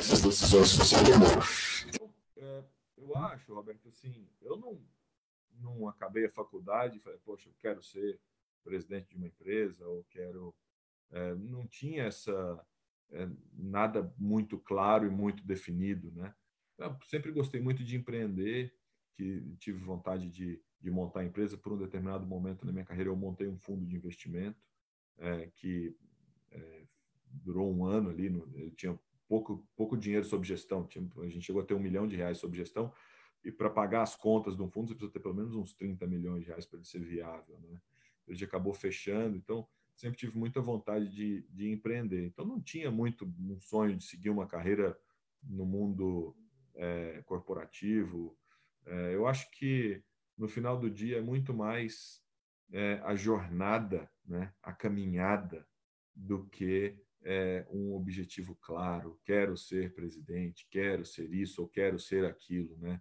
Diversas 0.05 0.21
decisões 0.23 0.73
que 0.73 0.79
você 0.79 0.97
tomou. 0.97 2.09
É, 2.37 2.65
eu 2.99 3.17
acho, 3.17 3.55
Roberto, 3.55 3.89
assim, 3.89 4.29
eu 4.43 4.57
não, 4.57 4.81
não 5.59 5.89
acabei 5.89 6.27
a 6.27 6.31
faculdade 6.31 6.99
e 6.99 7.01
falei, 7.01 7.19
poxa, 7.25 7.49
eu 7.49 7.55
quero 7.61 7.83
ser 7.83 8.21
presidente 8.63 9.09
de 9.09 9.17
uma 9.17 9.27
empresa 9.27 9.87
ou 9.87 10.05
quero. 10.11 10.55
É, 11.11 11.35
não 11.35 11.67
tinha 11.67 12.05
essa. 12.05 12.67
É, 13.11 13.29
nada 13.53 14.13
muito 14.19 14.59
claro 14.59 15.07
e 15.07 15.11
muito 15.11 15.45
definido, 15.47 16.11
né? 16.13 16.35
Eu 16.79 16.97
sempre 17.05 17.31
gostei 17.31 17.61
muito 17.61 17.85
de 17.85 17.97
empreender 17.97 18.75
que 19.15 19.55
tive 19.59 19.79
vontade 19.79 20.29
de, 20.29 20.61
de 20.81 20.91
montar 20.91 21.21
a 21.21 21.25
empresa. 21.25 21.57
Por 21.57 21.73
um 21.73 21.79
determinado 21.79 22.27
momento 22.27 22.67
na 22.67 22.73
minha 22.73 22.85
carreira, 22.85 23.11
eu 23.11 23.17
montei 23.17 23.47
um 23.47 23.59
fundo 23.59 23.87
de 23.87 23.95
investimento 23.95 24.59
é, 25.19 25.47
que 25.55 25.95
é, 26.51 26.83
durou 27.29 27.73
um 27.73 27.85
ano 27.85 28.11
ali. 28.11 28.29
No, 28.29 28.51
eu 28.59 28.71
tinha 28.73 28.99
pouco, 29.35 29.67
pouco 29.75 29.97
dinheiro 29.97 30.25
sob 30.25 30.47
gestão. 30.47 30.89
A 31.23 31.29
gente 31.29 31.45
chegou 31.45 31.61
a 31.61 31.65
ter 31.65 31.75
um 31.75 31.81
milhão 31.81 32.07
de 32.07 32.15
reais 32.15 32.39
sob 32.39 32.57
gestão 32.57 32.93
e 33.45 33.51
para 33.51 33.69
pagar 33.69 34.03
as 34.03 34.15
contas 34.15 34.57
de 34.57 34.63
um 34.63 34.71
fundo 34.71 34.89
você 34.89 34.95
precisa 34.95 35.13
ter 35.13 35.21
pelo 35.21 35.35
menos 35.35 35.55
uns 35.57 35.75
30 35.75 36.07
milhões 36.07 36.43
de 36.43 36.49
reais 36.49 36.67
para 36.67 36.79
ele 36.79 36.87
ser 36.87 37.01
viável. 37.01 37.59
Né? 37.61 37.81
Ele 38.29 38.45
acabou 38.45 38.73
fechando, 38.73 39.37
então 39.37 39.67
sempre 39.97 40.17
tive 40.17 40.39
muita 40.39 40.61
vontade 40.61 41.11
de, 41.11 41.43
de 41.51 41.71
empreender. 41.71 42.25
Então 42.27 42.47
não 42.47 42.61
tinha 42.61 42.91
muito 42.91 43.27
um 43.41 43.59
sonho 43.59 43.97
de 43.97 44.05
seguir 44.05 44.31
uma 44.31 44.47
carreira 44.47 44.97
no 45.43 45.67
mundo 45.67 46.37
é, 46.77 47.23
corporativo. 47.27 48.39
É, 48.87 49.15
eu 49.15 49.27
acho 49.27 49.51
que 49.51 50.03
no 50.39 50.47
final 50.47 50.79
do 50.79 50.89
dia 50.89 51.19
é 51.19 51.23
muito 51.23 51.53
mais 51.53 52.23
é, 52.73 53.01
a 53.05 53.17
jornada, 53.17 54.09
né, 54.25 54.53
a 54.63 54.73
caminhada, 54.73 55.67
do 56.15 56.47
que 56.47 56.97
é, 57.25 57.67
um 57.71 57.95
objetivo 57.95 58.57
claro. 58.61 59.19
Quero 59.25 59.57
ser 59.57 59.95
presidente, 59.95 60.67
quero 60.71 61.05
ser 61.05 61.33
isso 61.33 61.63
ou 61.63 61.69
quero 61.69 61.99
ser 61.99 62.25
aquilo, 62.25 62.77
né? 62.79 63.01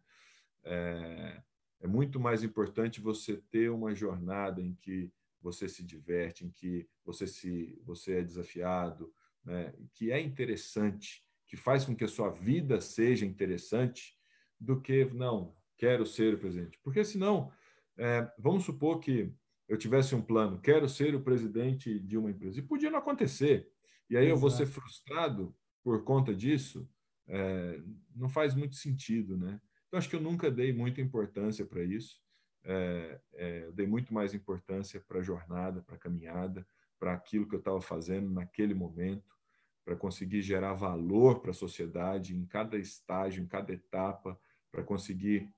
É, 0.63 1.41
é 1.81 1.87
muito 1.87 2.19
mais 2.19 2.43
importante 2.43 3.01
você 3.01 3.37
ter 3.51 3.69
uma 3.69 3.93
jornada 3.93 4.61
em 4.61 4.73
que 4.75 5.11
você 5.41 5.67
se 5.67 5.83
diverte, 5.83 6.45
em 6.45 6.49
que 6.49 6.87
você 7.03 7.27
se 7.27 7.77
você 7.83 8.19
é 8.19 8.23
desafiado, 8.23 9.13
né? 9.43 9.73
que 9.93 10.09
é 10.09 10.21
interessante, 10.21 11.25
que 11.45 11.57
faz 11.57 11.83
com 11.83 11.93
que 11.93 12.05
a 12.05 12.07
sua 12.07 12.29
vida 12.29 12.79
seja 12.79 13.25
interessante, 13.25 14.17
do 14.57 14.79
que 14.79 15.03
não 15.05 15.53
quero 15.77 16.05
ser 16.05 16.35
o 16.35 16.39
presidente, 16.39 16.79
porque 16.81 17.03
senão 17.03 17.51
é, 17.97 18.31
vamos 18.39 18.63
supor 18.63 18.99
que 18.99 19.33
eu 19.67 19.77
tivesse 19.77 20.15
um 20.15 20.21
plano, 20.21 20.61
quero 20.61 20.87
ser 20.87 21.13
o 21.15 21.21
presidente 21.21 21.99
de 21.99 22.17
uma 22.17 22.31
empresa, 22.31 22.59
e 22.59 22.61
podia 22.61 22.89
não 22.89 22.99
acontecer, 22.99 23.69
e 24.13 24.17
aí 24.17 24.25
Exato. 24.25 24.37
eu 24.37 24.37
vou 24.37 24.51
ser 24.51 24.67
frustrado 24.67 25.55
por 25.83 26.03
conta 26.03 26.35
disso, 26.35 26.87
é, 27.27 27.81
não 28.15 28.29
faz 28.29 28.53
muito 28.53 28.75
sentido, 28.75 29.35
né? 29.35 29.59
Então 29.87 29.97
acho 29.97 30.07
que 30.07 30.15
eu 30.15 30.21
nunca 30.21 30.51
dei 30.51 30.71
muita 30.71 31.01
importância 31.01 31.65
para 31.65 31.83
isso, 31.83 32.21
é, 32.63 33.19
é, 33.33 33.71
dei 33.71 33.87
muito 33.87 34.13
mais 34.13 34.35
importância 34.35 35.03
para 35.07 35.19
a 35.19 35.23
jornada, 35.23 35.81
para 35.81 35.95
a 35.95 35.99
caminhada, 35.99 36.65
para 36.99 37.13
aquilo 37.13 37.47
que 37.49 37.55
eu 37.55 37.59
estava 37.59 37.81
fazendo 37.81 38.29
naquele 38.29 38.75
momento, 38.75 39.35
para 39.83 39.95
conseguir 39.95 40.43
gerar 40.43 40.75
valor 40.75 41.39
para 41.39 41.49
a 41.49 41.55
sociedade 41.55 42.37
em 42.37 42.45
cada 42.45 42.77
estágio, 42.77 43.41
em 43.41 43.47
cada 43.47 43.73
etapa, 43.73 44.39
para 44.71 44.83
conseguir 44.83 45.51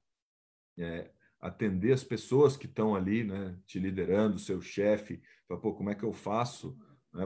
é, 0.77 1.11
atender 1.41 1.91
as 1.91 2.05
pessoas 2.05 2.55
que 2.55 2.67
estão 2.67 2.95
ali, 2.95 3.25
né, 3.25 3.59
te 3.67 3.79
liderando, 3.79 4.39
seu 4.39 4.61
chefe, 4.61 5.21
pô, 5.45 5.73
como 5.73 5.89
é 5.89 5.95
que 5.95 6.03
eu 6.03 6.13
faço 6.13 6.79
né, 7.15 7.25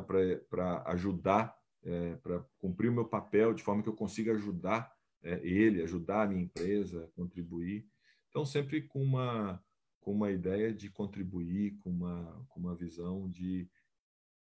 para 0.49 0.83
ajudar, 0.87 1.57
é, 1.83 2.15
para 2.17 2.39
cumprir 2.57 2.89
o 2.89 2.93
meu 2.93 3.05
papel 3.05 3.53
de 3.53 3.63
forma 3.63 3.81
que 3.81 3.89
eu 3.89 3.95
consiga 3.95 4.33
ajudar 4.33 4.93
é, 5.21 5.39
ele, 5.45 5.81
ajudar 5.81 6.23
a 6.23 6.27
minha 6.27 6.43
empresa, 6.43 7.11
contribuir. 7.15 7.85
Então, 8.29 8.45
sempre 8.45 8.81
com 8.83 9.01
uma, 9.01 9.63
com 9.99 10.13
uma 10.13 10.31
ideia 10.31 10.73
de 10.73 10.89
contribuir, 10.89 11.77
com 11.79 11.89
uma, 11.89 12.45
com 12.49 12.59
uma 12.59 12.75
visão 12.75 13.29
de 13.29 13.69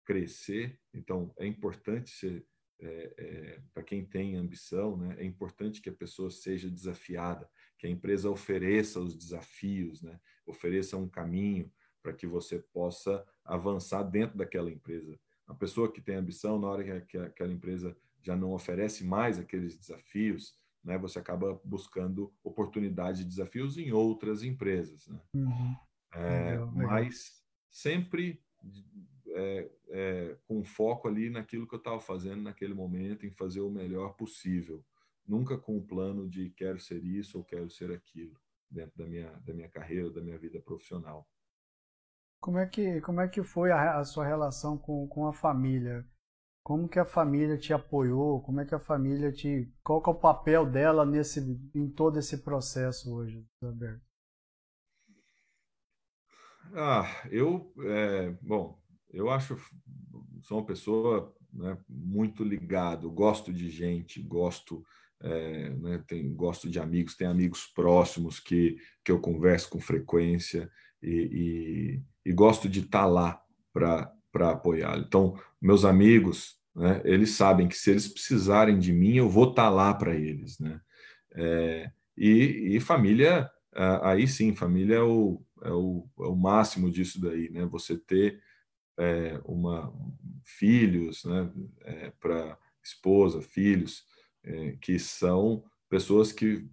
crescer. 0.05 0.79
Então, 0.93 1.33
é 1.37 1.45
importante 1.45 2.11
ser, 2.11 2.45
é, 2.79 3.13
é, 3.17 3.61
para 3.73 3.83
quem 3.83 4.05
tem 4.05 4.35
ambição, 4.35 4.97
né, 4.97 5.15
é 5.19 5.25
importante 5.25 5.81
que 5.81 5.89
a 5.89 5.93
pessoa 5.93 6.29
seja 6.29 6.69
desafiada, 6.69 7.49
que 7.77 7.87
a 7.87 7.89
empresa 7.89 8.29
ofereça 8.29 8.99
os 8.99 9.15
desafios, 9.15 10.01
né, 10.01 10.19
ofereça 10.45 10.97
um 10.97 11.09
caminho 11.09 11.71
para 12.01 12.13
que 12.13 12.25
você 12.25 12.59
possa 12.59 13.25
avançar 13.43 14.03
dentro 14.03 14.37
daquela 14.37 14.71
empresa. 14.71 15.19
A 15.51 15.53
pessoa 15.53 15.91
que 15.91 16.01
tem 16.01 16.15
ambição, 16.15 16.57
na 16.57 16.67
hora 16.67 17.01
que 17.01 17.17
aquela 17.17 17.51
empresa 17.51 17.95
já 18.21 18.35
não 18.35 18.53
oferece 18.53 19.03
mais 19.03 19.37
aqueles 19.37 19.77
desafios, 19.77 20.55
né, 20.83 20.97
você 20.97 21.19
acaba 21.19 21.59
buscando 21.63 22.33
oportunidade 22.43 23.19
de 23.19 23.29
desafios 23.29 23.77
em 23.77 23.91
outras 23.91 24.43
empresas. 24.43 25.07
Né? 25.07 25.19
Uhum. 25.35 25.75
É, 26.13 26.57
mas 26.73 27.43
sempre 27.69 28.41
é, 29.27 29.71
é, 29.89 30.37
com 30.47 30.63
foco 30.63 31.07
ali 31.07 31.29
naquilo 31.29 31.67
que 31.67 31.75
eu 31.75 31.79
estava 31.79 31.99
fazendo 31.99 32.41
naquele 32.41 32.73
momento, 32.73 33.25
em 33.25 33.31
fazer 33.31 33.61
o 33.61 33.69
melhor 33.69 34.13
possível. 34.15 34.83
Nunca 35.27 35.57
com 35.57 35.77
o 35.77 35.85
plano 35.85 36.27
de 36.27 36.49
quero 36.51 36.79
ser 36.79 37.03
isso 37.03 37.37
ou 37.37 37.43
quero 37.43 37.69
ser 37.69 37.91
aquilo 37.91 38.35
dentro 38.69 38.97
da 38.97 39.05
minha, 39.05 39.31
da 39.45 39.53
minha 39.53 39.69
carreira, 39.69 40.09
da 40.09 40.21
minha 40.21 40.37
vida 40.37 40.59
profissional. 40.61 41.27
Como 42.41 42.57
é 42.57 42.65
que, 42.65 42.99
como 43.01 43.21
é 43.21 43.27
que 43.27 43.43
foi 43.43 43.71
a, 43.71 43.99
a 43.99 44.03
sua 44.03 44.25
relação 44.25 44.75
com, 44.75 45.07
com 45.07 45.27
a 45.27 45.33
família? 45.33 46.03
Como 46.63 46.89
que 46.89 46.97
a 46.97 47.05
família 47.05 47.55
te 47.55 47.71
apoiou? 47.71 48.41
Como 48.41 48.59
é 48.59 48.65
que 48.65 48.73
a 48.73 48.79
família 48.79 49.31
te. 49.31 49.71
Qual 49.83 50.01
que 50.01 50.09
é 50.09 50.13
o 50.13 50.19
papel 50.19 50.65
dela 50.65 51.05
nesse, 51.05 51.39
em 51.75 51.87
todo 51.87 52.17
esse 52.17 52.39
processo 52.39 53.13
hoje, 53.13 53.45
Alberto? 53.61 54.01
Ah, 56.73 57.05
eu. 57.29 57.71
É, 57.79 58.31
bom, 58.41 58.81
eu 59.11 59.29
acho. 59.29 59.55
Sou 60.41 60.57
uma 60.57 60.65
pessoa 60.65 61.35
né, 61.53 61.77
muito 61.87 62.43
ligado, 62.43 63.11
gosto 63.11 63.53
de 63.53 63.69
gente, 63.69 64.19
gosto. 64.19 64.83
É, 65.23 65.69
né, 65.75 66.03
tem, 66.07 66.33
gosto 66.33 66.67
de 66.67 66.79
amigos, 66.79 67.15
tenho 67.15 67.29
amigos 67.29 67.67
próximos 67.67 68.39
que, 68.39 68.77
que 69.05 69.11
eu 69.11 69.21
converso 69.21 69.69
com 69.69 69.79
frequência 69.79 70.67
e, 70.99 72.01
e, 72.25 72.31
gosto 72.31 72.69
de 72.69 72.81
estar 72.81 73.05
lá 73.05 73.41
para 73.73 74.11
para 74.31 74.51
apoiá-lo. 74.51 75.03
Então, 75.05 75.37
meus 75.61 75.83
amigos, 75.83 76.57
né, 76.73 77.01
eles 77.03 77.31
sabem 77.31 77.67
que 77.67 77.75
se 77.77 77.91
eles 77.91 78.07
precisarem 78.07 78.79
de 78.79 78.93
mim, 78.93 79.15
eu 79.17 79.29
vou 79.29 79.49
estar 79.49 79.63
tá 79.63 79.69
lá 79.69 79.93
para 79.93 80.15
eles. 80.15 80.57
Né? 80.57 80.79
É, 81.33 81.91
e, 82.17 82.75
e, 82.75 82.79
família, 82.79 83.49
aí 84.01 84.27
sim, 84.27 84.55
família 84.55 84.95
é 84.95 85.01
o, 85.01 85.41
é 85.63 85.71
o, 85.71 86.07
é 86.19 86.27
o 86.27 86.35
máximo 86.35 86.89
disso 86.89 87.19
daí, 87.19 87.49
né? 87.49 87.65
Você 87.65 87.97
ter 87.97 88.41
é, 88.97 89.39
uma 89.45 89.93
filhos, 90.45 91.23
né, 91.25 91.51
é, 91.81 92.11
para 92.19 92.57
esposa, 92.83 93.41
filhos, 93.41 94.03
é, 94.43 94.77
que 94.81 94.99
são 94.99 95.63
pessoas 95.89 96.31
que 96.31 96.67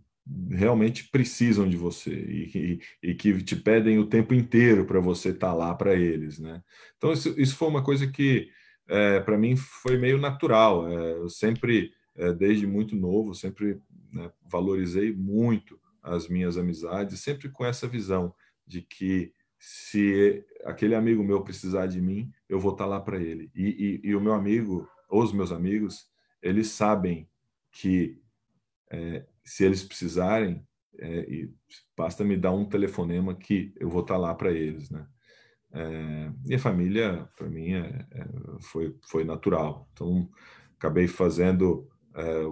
realmente 0.50 1.08
precisam 1.10 1.68
de 1.68 1.76
você 1.76 2.10
e, 2.10 2.80
e, 3.02 3.10
e, 3.10 3.14
que 3.14 3.42
te 3.42 3.56
pedem 3.56 3.98
o 3.98 4.06
tempo 4.06 4.34
inteiro 4.34 4.84
para 4.84 5.00
você 5.00 5.30
estar 5.30 5.48
tá 5.48 5.54
lá 5.54 5.74
para 5.74 5.94
eles, 5.94 6.38
né? 6.38 6.62
Então 6.96 7.12
isso, 7.12 7.34
isso 7.40 7.56
foi 7.56 7.68
uma 7.68 7.82
coisa 7.82 8.06
que 8.06 8.48
é, 8.88 9.20
para 9.20 9.38
mim 9.38 9.56
foi 9.56 9.96
meio 9.96 10.18
natural. 10.18 10.88
É, 10.88 11.12
eu 11.12 11.28
sempre, 11.28 11.92
é, 12.16 12.32
desde 12.32 12.66
muito 12.66 12.96
novo, 12.96 13.34
sempre 13.34 13.80
né, 14.12 14.30
valorizei 14.50 15.12
muito 15.12 15.78
as 16.02 16.28
minhas 16.28 16.56
amizades, 16.56 17.20
sempre 17.20 17.48
com 17.48 17.64
essa 17.64 17.86
visão 17.86 18.34
de 18.66 18.82
que 18.82 19.32
se 19.58 20.44
aquele 20.64 20.94
amigo 20.94 21.22
meu 21.22 21.42
precisar 21.42 21.86
de 21.86 22.00
mim, 22.00 22.30
eu 22.48 22.60
vou 22.60 22.72
estar 22.72 22.84
tá 22.84 22.90
lá 22.90 23.00
para 23.00 23.20
ele. 23.20 23.50
E, 23.54 24.00
e, 24.04 24.08
e, 24.10 24.14
o 24.14 24.20
meu 24.20 24.32
amigo, 24.32 24.88
os 25.10 25.32
meus 25.32 25.50
amigos, 25.50 26.06
eles 26.40 26.68
sabem 26.68 27.28
que 27.72 28.20
é, 28.90 29.26
se 29.48 29.64
eles 29.64 29.82
precisarem, 29.82 30.62
é, 30.98 31.48
basta 31.96 32.24
me 32.24 32.36
dar 32.36 32.52
um 32.52 32.68
telefonema 32.68 33.34
que 33.34 33.72
eu 33.78 33.88
vou 33.88 34.02
estar 34.02 34.16
lá 34.16 34.34
para 34.34 34.52
eles, 34.52 34.90
né? 34.90 35.06
É, 35.72 36.30
e 36.46 36.54
a 36.54 36.58
família, 36.58 37.28
para 37.36 37.48
mim, 37.48 37.72
é, 37.74 38.06
é, 38.10 38.26
foi, 38.60 38.94
foi 39.02 39.24
natural. 39.24 39.88
Então, 39.92 40.28
acabei 40.76 41.06
fazendo 41.06 41.88
é, 42.14 42.46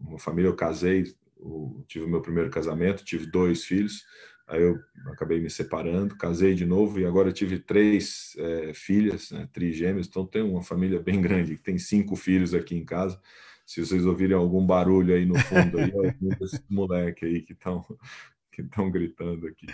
uma 0.00 0.18
família, 0.18 0.48
eu 0.48 0.56
casei, 0.56 1.04
eu 1.38 1.84
tive 1.86 2.04
o 2.04 2.08
meu 2.08 2.20
primeiro 2.20 2.50
casamento, 2.50 3.04
tive 3.04 3.26
dois 3.26 3.64
filhos, 3.64 4.04
aí 4.46 4.62
eu 4.62 4.78
acabei 5.06 5.40
me 5.40 5.50
separando, 5.50 6.16
casei 6.16 6.54
de 6.54 6.64
novo 6.64 6.98
e 6.98 7.06
agora 7.06 7.32
tive 7.32 7.58
três 7.58 8.34
é, 8.38 8.72
filhas, 8.74 9.30
né, 9.30 9.48
trigêmeos, 9.52 10.06
então 10.06 10.26
tenho 10.26 10.50
uma 10.50 10.62
família 10.62 11.00
bem 11.00 11.20
grande, 11.20 11.56
tem 11.56 11.78
cinco 11.78 12.16
filhos 12.16 12.54
aqui 12.54 12.74
em 12.74 12.84
casa, 12.84 13.20
se 13.68 13.84
vocês 13.84 14.06
ouvirem 14.06 14.34
algum 14.34 14.64
barulho 14.64 15.14
aí 15.14 15.26
no 15.26 15.38
fundo, 15.38 15.78
aí, 15.78 15.90
é 15.92 16.08
algum 16.08 16.28
desses 16.30 16.64
moleques 16.70 17.28
aí 17.28 17.42
que 17.42 17.52
estão 17.52 17.84
que 18.50 18.62
estão 18.62 18.90
gritando 18.90 19.46
aqui. 19.46 19.66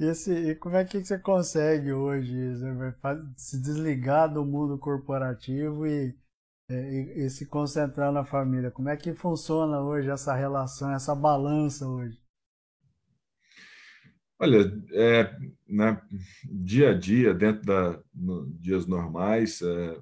E, 0.00 0.04
esse, 0.06 0.32
e 0.32 0.54
como 0.56 0.74
é 0.74 0.84
que 0.84 0.98
você 0.98 1.16
consegue 1.16 1.92
hoje 1.92 2.34
se 3.36 3.62
desligar 3.62 4.30
do 4.30 4.44
mundo 4.44 4.76
corporativo 4.76 5.86
e, 5.86 6.12
e, 6.68 7.24
e, 7.24 7.30
se 7.30 7.46
concentrar 7.46 8.10
na 8.10 8.24
família? 8.24 8.72
Como 8.72 8.88
é 8.88 8.96
que 8.96 9.14
funciona 9.14 9.80
hoje 9.80 10.10
essa 10.10 10.34
relação, 10.34 10.92
essa 10.92 11.14
balança 11.14 11.86
hoje? 11.86 12.20
Olha, 14.40 14.58
é, 14.92 15.38
né, 15.68 16.02
dia 16.50 16.90
a 16.90 16.98
dia, 16.98 17.32
dentro 17.32 17.64
da 17.64 18.02
no, 18.12 18.50
dias 18.58 18.88
normais, 18.88 19.62
é, 19.62 20.00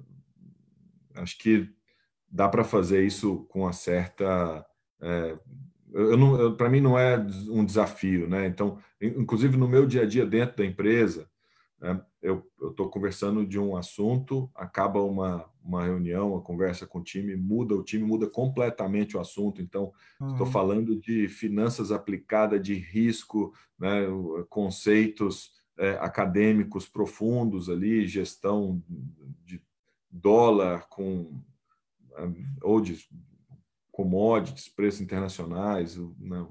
acho 1.13 1.37
que 1.37 1.71
dá 2.33 2.49
para 2.49 2.63
fazer 2.63 3.05
isso 3.05 3.45
com 3.49 3.61
uma 3.61 3.73
certa. 3.73 4.65
É, 4.99 5.37
para 6.57 6.69
mim 6.69 6.81
não 6.81 6.97
é 6.97 7.15
um 7.49 7.63
desafio, 7.63 8.27
né? 8.27 8.47
Então, 8.47 8.79
inclusive 8.99 9.55
no 9.55 9.67
meu 9.67 9.85
dia 9.85 10.01
a 10.01 10.05
dia 10.07 10.25
dentro 10.25 10.57
da 10.57 10.65
empresa, 10.65 11.29
é, 11.83 12.01
eu 12.23 12.43
estou 12.71 12.89
conversando 12.89 13.45
de 13.45 13.59
um 13.59 13.77
assunto, 13.77 14.49
acaba 14.55 15.03
uma, 15.03 15.45
uma 15.63 15.83
reunião, 15.83 16.31
uma 16.31 16.41
conversa 16.41 16.87
com 16.87 16.97
o 16.97 17.03
time, 17.03 17.35
muda 17.35 17.75
o 17.75 17.83
time, 17.83 18.03
muda 18.03 18.27
completamente 18.27 19.15
o 19.15 19.19
assunto. 19.19 19.61
Então, 19.61 19.91
estou 20.19 20.47
uhum. 20.47 20.51
falando 20.51 20.99
de 20.99 21.27
finanças 21.27 21.91
aplicadas, 21.91 22.59
de 22.63 22.73
risco, 22.73 23.53
né, 23.77 24.07
conceitos 24.49 25.51
é, 25.77 25.91
acadêmicos 25.99 26.87
profundos 26.87 27.69
ali, 27.69 28.07
gestão 28.07 28.81
de 29.43 29.61
dólar 30.09 30.87
com 30.89 31.43
ou 32.61 32.81
de 32.81 32.97
commodities, 33.91 34.67
preços 34.67 35.01
internacionais, 35.01 35.97
né, 36.19 36.45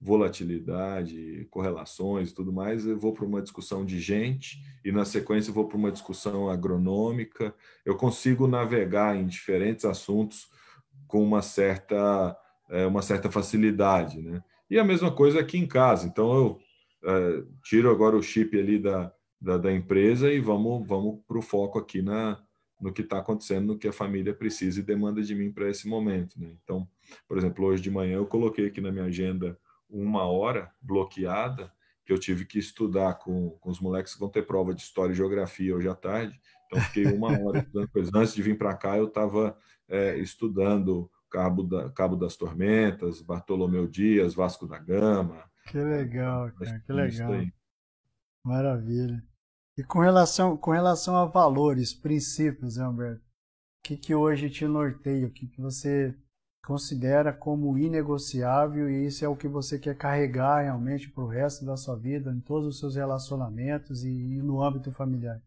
volatilidade, 0.00 1.46
correlações 1.50 2.30
e 2.30 2.34
tudo 2.34 2.52
mais, 2.52 2.86
eu 2.86 2.98
vou 2.98 3.12
para 3.12 3.26
uma 3.26 3.42
discussão 3.42 3.84
de 3.84 4.00
gente 4.00 4.58
e 4.84 4.92
na 4.92 5.04
sequência 5.04 5.52
vou 5.52 5.66
para 5.66 5.76
uma 5.76 5.90
discussão 5.90 6.48
agronômica. 6.48 7.54
Eu 7.84 7.96
consigo 7.96 8.46
navegar 8.46 9.16
em 9.16 9.26
diferentes 9.26 9.84
assuntos 9.84 10.48
com 11.06 11.22
uma 11.22 11.42
certa 11.42 12.36
é, 12.70 12.86
uma 12.86 13.02
certa 13.02 13.30
facilidade, 13.30 14.20
né? 14.20 14.42
E 14.70 14.78
a 14.78 14.84
mesma 14.84 15.10
coisa 15.10 15.40
aqui 15.40 15.56
em 15.56 15.66
casa. 15.66 16.06
Então 16.06 16.36
eu 16.36 16.60
é, 17.04 17.42
tiro 17.64 17.90
agora 17.90 18.16
o 18.16 18.22
chip 18.22 18.58
ali 18.58 18.78
da, 18.78 19.12
da, 19.40 19.56
da 19.56 19.72
empresa 19.72 20.32
e 20.32 20.38
vamos 20.38 20.86
vamos 20.86 21.20
para 21.26 21.38
o 21.38 21.42
foco 21.42 21.78
aqui 21.78 22.02
na 22.02 22.40
no 22.80 22.92
que 22.92 23.02
está 23.02 23.18
acontecendo, 23.18 23.66
no 23.66 23.78
que 23.78 23.88
a 23.88 23.92
família 23.92 24.34
precisa 24.34 24.80
e 24.80 24.82
demanda 24.82 25.22
de 25.22 25.34
mim 25.34 25.50
para 25.50 25.68
esse 25.68 25.88
momento. 25.88 26.40
Né? 26.40 26.52
Então, 26.62 26.88
por 27.26 27.36
exemplo, 27.36 27.66
hoje 27.66 27.82
de 27.82 27.90
manhã 27.90 28.16
eu 28.16 28.26
coloquei 28.26 28.66
aqui 28.66 28.80
na 28.80 28.92
minha 28.92 29.04
agenda 29.04 29.58
uma 29.88 30.24
hora 30.24 30.70
bloqueada 30.80 31.72
que 32.04 32.12
eu 32.12 32.18
tive 32.18 32.46
que 32.46 32.58
estudar 32.58 33.14
com, 33.14 33.50
com 33.60 33.70
os 33.70 33.80
moleques 33.80 34.14
que 34.14 34.20
vão 34.20 34.30
ter 34.30 34.46
prova 34.46 34.72
de 34.72 34.80
história 34.80 35.12
e 35.12 35.16
geografia 35.16 35.74
hoje 35.74 35.88
à 35.88 35.94
tarde. 35.94 36.40
Então, 36.66 36.80
fiquei 36.82 37.06
uma 37.06 37.28
hora 37.28 37.58
estudando 37.58 37.88
coisas. 37.90 38.14
Antes 38.14 38.34
de 38.34 38.42
vir 38.42 38.56
para 38.56 38.74
cá, 38.74 38.96
eu 38.96 39.08
estava 39.08 39.56
é, 39.88 40.16
estudando 40.18 41.10
Cabo, 41.30 41.62
da, 41.62 41.90
Cabo 41.90 42.16
das 42.16 42.36
Tormentas, 42.36 43.20
Bartolomeu 43.20 43.86
Dias, 43.86 44.34
Vasco 44.34 44.66
da 44.66 44.78
Gama. 44.78 45.44
Que 45.66 45.78
legal, 45.78 46.50
cara, 46.52 46.80
que 46.80 46.92
legal. 46.92 47.30
Maravilha. 48.42 49.22
E 49.78 49.84
com 49.84 50.00
relação, 50.00 50.56
com 50.56 50.72
relação 50.72 51.14
a 51.14 51.24
valores, 51.24 51.94
princípios, 51.94 52.78
Humberto, 52.78 53.22
o 53.22 53.82
que, 53.84 53.96
que 53.96 54.12
hoje 54.12 54.50
te 54.50 54.66
norteia? 54.66 55.28
O 55.28 55.30
que, 55.30 55.46
que 55.46 55.60
você 55.60 56.12
considera 56.66 57.32
como 57.32 57.78
inegociável 57.78 58.90
e 58.90 59.06
isso 59.06 59.24
é 59.24 59.28
o 59.28 59.36
que 59.36 59.46
você 59.46 59.78
quer 59.78 59.96
carregar 59.96 60.62
realmente 60.62 61.08
para 61.08 61.22
o 61.22 61.28
resto 61.28 61.64
da 61.64 61.76
sua 61.76 61.96
vida, 61.96 62.32
em 62.32 62.40
todos 62.40 62.66
os 62.66 62.80
seus 62.80 62.96
relacionamentos 62.96 64.02
e, 64.02 64.08
e 64.08 64.42
no 64.42 64.60
âmbito 64.60 64.90
familiar? 64.90 65.40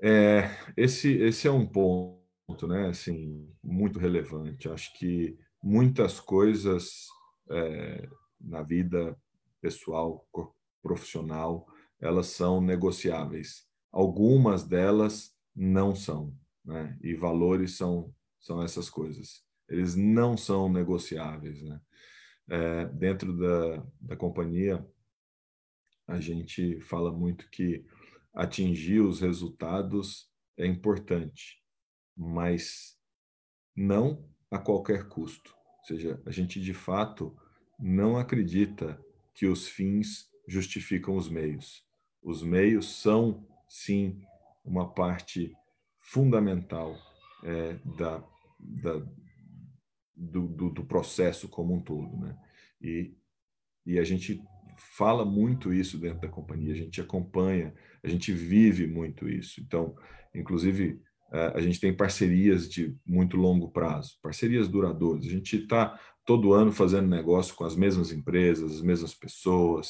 É, 0.00 0.50
esse, 0.76 1.12
esse 1.12 1.46
é 1.46 1.50
um 1.52 1.64
ponto, 1.64 2.66
né, 2.66 2.88
assim, 2.88 3.48
muito 3.62 4.00
relevante. 4.00 4.68
Acho 4.68 4.92
que 4.98 5.38
muitas 5.62 6.18
coisas 6.18 7.06
é, 7.48 8.08
na 8.40 8.64
vida 8.64 9.16
pessoal, 9.60 10.26
profissional, 10.82 11.66
elas 12.00 12.26
são 12.26 12.60
negociáveis. 12.60 13.66
Algumas 13.90 14.64
delas 14.64 15.32
não 15.54 15.94
são 15.94 16.34
né? 16.64 16.96
E 17.02 17.14
valores 17.14 17.76
são 17.76 18.14
são 18.40 18.60
essas 18.60 18.90
coisas. 18.90 19.44
Eles 19.68 19.94
não 19.94 20.36
são 20.36 20.68
negociáveis, 20.68 21.62
né? 21.62 21.80
É, 22.50 22.86
dentro 22.86 23.36
da, 23.36 23.86
da 24.00 24.16
companhia, 24.16 24.84
a 26.08 26.18
gente 26.18 26.80
fala 26.80 27.12
muito 27.12 27.48
que 27.50 27.86
atingir 28.34 29.00
os 29.00 29.20
resultados 29.20 30.28
é 30.56 30.66
importante, 30.66 31.62
mas 32.16 32.98
não 33.76 34.28
a 34.50 34.58
qualquer 34.58 35.08
custo. 35.08 35.54
Ou 35.78 35.84
seja, 35.84 36.20
a 36.26 36.32
gente 36.32 36.60
de 36.60 36.74
fato 36.74 37.36
não 37.78 38.18
acredita 38.18 39.00
que 39.32 39.46
os 39.46 39.68
fins 39.68 40.28
justificam 40.46 41.16
os 41.16 41.28
meios. 41.28 41.84
Os 42.22 42.42
meios 42.42 43.00
são, 43.00 43.46
sim, 43.68 44.20
uma 44.64 44.92
parte 44.92 45.52
fundamental 46.00 46.96
é, 47.44 47.78
da, 47.96 48.22
da 48.58 49.02
do, 50.14 50.46
do, 50.46 50.70
do, 50.70 50.84
processo 50.84 51.48
como 51.48 51.74
um 51.74 51.80
todo, 51.80 52.16
né? 52.16 52.36
E, 52.80 53.14
e 53.84 53.98
a 53.98 54.04
gente 54.04 54.40
fala 54.76 55.24
muito 55.24 55.72
isso 55.72 55.98
dentro 55.98 56.20
da 56.20 56.28
companhia, 56.28 56.72
a 56.72 56.76
gente 56.76 57.00
acompanha, 57.00 57.74
a 58.02 58.08
gente 58.08 58.32
vive 58.32 58.86
muito 58.86 59.28
isso. 59.28 59.60
Então, 59.60 59.96
inclusive, 60.34 61.00
a 61.32 61.60
gente 61.60 61.80
tem 61.80 61.96
parcerias 61.96 62.68
de 62.68 62.94
muito 63.06 63.36
longo 63.38 63.70
prazo, 63.70 64.18
parcerias 64.22 64.68
duradouras. 64.68 65.24
A 65.24 65.30
gente 65.30 65.56
está 65.56 65.98
todo 66.26 66.52
ano 66.52 66.70
fazendo 66.70 67.08
negócio 67.08 67.54
com 67.54 67.64
as 67.64 67.74
mesmas 67.74 68.12
empresas, 68.12 68.70
as 68.70 68.82
mesmas 68.82 69.14
pessoas, 69.14 69.88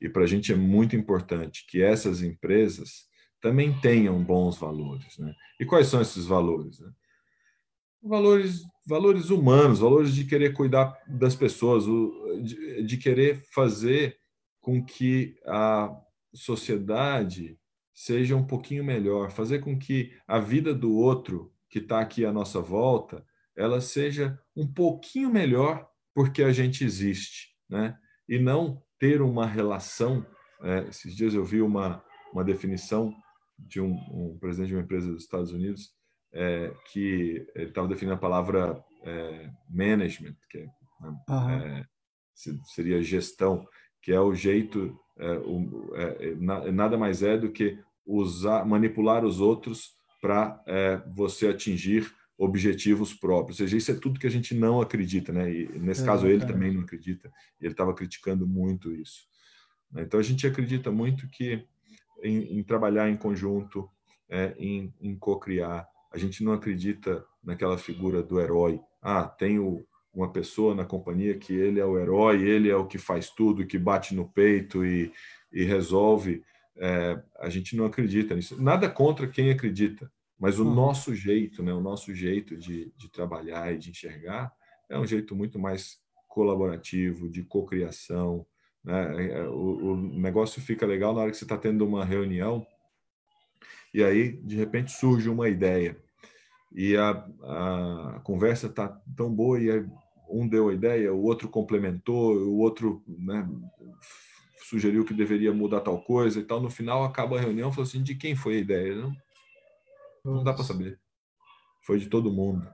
e 0.00 0.08
para 0.08 0.22
a 0.22 0.26
gente 0.26 0.52
é 0.52 0.56
muito 0.56 0.96
importante 0.96 1.66
que 1.68 1.82
essas 1.82 2.22
empresas 2.22 3.08
também 3.40 3.78
tenham 3.80 4.22
bons 4.22 4.58
valores. 4.58 5.18
Né? 5.18 5.34
E 5.58 5.64
quais 5.64 5.88
são 5.88 6.00
esses 6.00 6.24
valores? 6.24 6.80
Né? 6.80 6.90
Valores, 8.02 8.62
valores 8.86 9.30
humanos, 9.30 9.80
valores 9.80 10.14
de 10.14 10.24
querer 10.24 10.54
cuidar 10.54 10.98
das 11.06 11.34
pessoas, 11.34 11.84
de, 12.42 12.82
de 12.82 12.96
querer 12.96 13.42
fazer 13.52 14.18
com 14.60 14.84
que 14.84 15.36
a 15.46 15.94
sociedade 16.34 17.58
seja 17.94 18.36
um 18.36 18.46
pouquinho 18.46 18.82
melhor, 18.82 19.30
fazer 19.30 19.58
com 19.58 19.78
que 19.78 20.12
a 20.26 20.38
vida 20.38 20.72
do 20.74 20.94
outro 20.94 21.52
que 21.68 21.78
está 21.78 22.00
aqui 22.00 22.24
à 22.24 22.32
nossa 22.32 22.60
volta, 22.60 23.24
ela 23.54 23.80
seja 23.80 24.38
um 24.56 24.66
pouquinho 24.66 25.30
melhor 25.30 25.86
porque 26.14 26.42
a 26.42 26.52
gente 26.52 26.84
existe, 26.84 27.48
né? 27.68 27.96
E 28.28 28.38
não 28.38 28.82
ter 29.00 29.22
uma 29.22 29.46
relação. 29.46 30.24
É, 30.62 30.80
esses 30.90 31.16
dias 31.16 31.34
eu 31.34 31.42
vi 31.42 31.62
uma, 31.62 32.04
uma 32.32 32.44
definição 32.44 33.12
de 33.58 33.80
um, 33.80 33.92
um, 34.12 34.38
presidente 34.38 34.68
de 34.68 34.74
uma 34.76 34.82
empresa 34.82 35.10
dos 35.10 35.22
Estados 35.22 35.52
Unidos 35.52 35.90
é, 36.32 36.72
que 36.92 37.44
ele 37.56 37.70
estava 37.70 37.88
definindo 37.88 38.14
a 38.14 38.18
palavra 38.18 38.82
é, 39.02 39.50
management, 39.68 40.36
que 40.48 40.58
é, 40.58 40.66
uhum. 41.28 41.84
seria 42.64 43.02
gestão, 43.02 43.66
que 44.02 44.12
é 44.12 44.20
o 44.20 44.34
jeito, 44.34 44.96
é, 45.18 45.32
o, 45.38 45.94
é, 45.94 46.34
nada 46.70 46.96
mais 46.96 47.22
é 47.22 47.36
do 47.36 47.50
que 47.50 47.78
usar, 48.06 48.64
manipular 48.66 49.24
os 49.24 49.40
outros 49.40 49.98
para 50.20 50.62
você 51.14 51.48
atingir 51.48 52.12
objetivos 52.40 53.12
próprios. 53.12 53.60
Ou 53.60 53.66
seja, 53.66 53.76
isso 53.76 53.90
é 53.90 53.94
tudo 53.94 54.18
que 54.18 54.26
a 54.26 54.30
gente 54.30 54.54
não 54.54 54.80
acredita, 54.80 55.30
né? 55.30 55.52
E 55.52 55.78
nesse 55.78 56.02
caso 56.02 56.26
ele 56.26 56.46
também 56.46 56.72
não 56.72 56.80
acredita. 56.80 57.30
Ele 57.60 57.72
estava 57.72 57.92
criticando 57.92 58.46
muito 58.46 58.94
isso. 58.94 59.28
Então 59.94 60.18
a 60.18 60.22
gente 60.22 60.46
acredita 60.46 60.90
muito 60.90 61.28
que 61.28 61.62
em, 62.22 62.58
em 62.58 62.62
trabalhar 62.62 63.10
em 63.10 63.16
conjunto, 63.16 63.90
é, 64.26 64.54
em, 64.58 64.90
em 65.02 65.14
co-criar. 65.16 65.86
A 66.10 66.16
gente 66.16 66.42
não 66.42 66.54
acredita 66.54 67.22
naquela 67.44 67.76
figura 67.76 68.22
do 68.22 68.40
herói. 68.40 68.80
Ah, 69.02 69.24
tenho 69.24 69.84
uma 70.10 70.32
pessoa 70.32 70.74
na 70.74 70.86
companhia 70.86 71.36
que 71.36 71.52
ele 71.52 71.78
é 71.78 71.84
o 71.84 71.98
herói, 71.98 72.42
ele 72.42 72.70
é 72.70 72.76
o 72.76 72.86
que 72.86 72.96
faz 72.96 73.28
tudo, 73.28 73.66
que 73.66 73.78
bate 73.78 74.14
no 74.14 74.26
peito 74.26 74.82
e, 74.82 75.12
e 75.52 75.62
resolve. 75.62 76.42
É, 76.78 77.22
a 77.38 77.50
gente 77.50 77.76
não 77.76 77.84
acredita 77.84 78.34
nisso. 78.34 78.60
Nada 78.60 78.88
contra 78.88 79.28
quem 79.28 79.50
acredita, 79.50 80.10
mas 80.40 80.58
o 80.58 80.64
uhum. 80.64 80.74
nosso 80.74 81.14
jeito, 81.14 81.62
né, 81.62 81.72
o 81.72 81.80
nosso 81.80 82.14
jeito 82.14 82.56
de, 82.56 82.92
de 82.96 83.08
trabalhar 83.08 83.72
e 83.72 83.78
de 83.78 83.90
enxergar 83.90 84.52
é 84.88 84.98
um 84.98 85.06
jeito 85.06 85.36
muito 85.36 85.58
mais 85.58 86.00
colaborativo, 86.26 87.28
de 87.28 87.44
cocriação, 87.44 88.46
né? 88.82 89.32
É, 89.32 89.42
o, 89.46 89.92
o 89.92 89.96
negócio 89.96 90.60
fica 90.60 90.86
legal 90.86 91.14
na 91.14 91.20
hora 91.20 91.30
que 91.30 91.36
você 91.36 91.44
está 91.44 91.58
tendo 91.58 91.86
uma 91.86 92.04
reunião 92.04 92.66
e 93.92 94.02
aí, 94.04 94.32
de 94.32 94.56
repente, 94.56 94.92
surge 94.92 95.28
uma 95.28 95.48
ideia. 95.48 95.96
E 96.72 96.96
a, 96.96 97.10
a 97.10 98.20
conversa 98.22 98.68
está 98.68 98.88
tão 99.16 99.32
boa 99.32 99.60
e 99.60 99.84
um 100.28 100.46
deu 100.46 100.68
a 100.68 100.74
ideia, 100.74 101.12
o 101.12 101.22
outro 101.22 101.48
complementou, 101.48 102.36
o 102.36 102.58
outro 102.58 103.02
né, 103.08 103.48
sugeriu 104.68 105.04
que 105.04 105.12
deveria 105.12 105.52
mudar 105.52 105.80
tal 105.80 106.00
coisa 106.02 106.38
e 106.38 106.44
tal. 106.44 106.60
No 106.60 106.70
final, 106.70 107.02
acaba 107.02 107.36
a 107.36 107.40
reunião 107.40 107.70
e 107.70 107.72
falou 107.72 107.88
assim, 107.88 108.02
de 108.02 108.14
quem 108.14 108.36
foi 108.36 108.56
a 108.56 108.60
ideia? 108.60 108.94
Não, 108.94 109.12
não 110.24 110.44
dá 110.44 110.52
para 110.52 110.64
saber. 110.64 110.98
Foi 111.82 111.98
de 111.98 112.08
todo 112.08 112.32
mundo. 112.32 112.66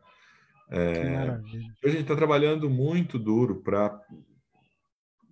É, 0.70 1.28
a 1.28 1.88
gente 1.88 2.02
está 2.02 2.16
trabalhando 2.16 2.68
muito 2.68 3.18
duro 3.18 3.62
para 3.62 4.00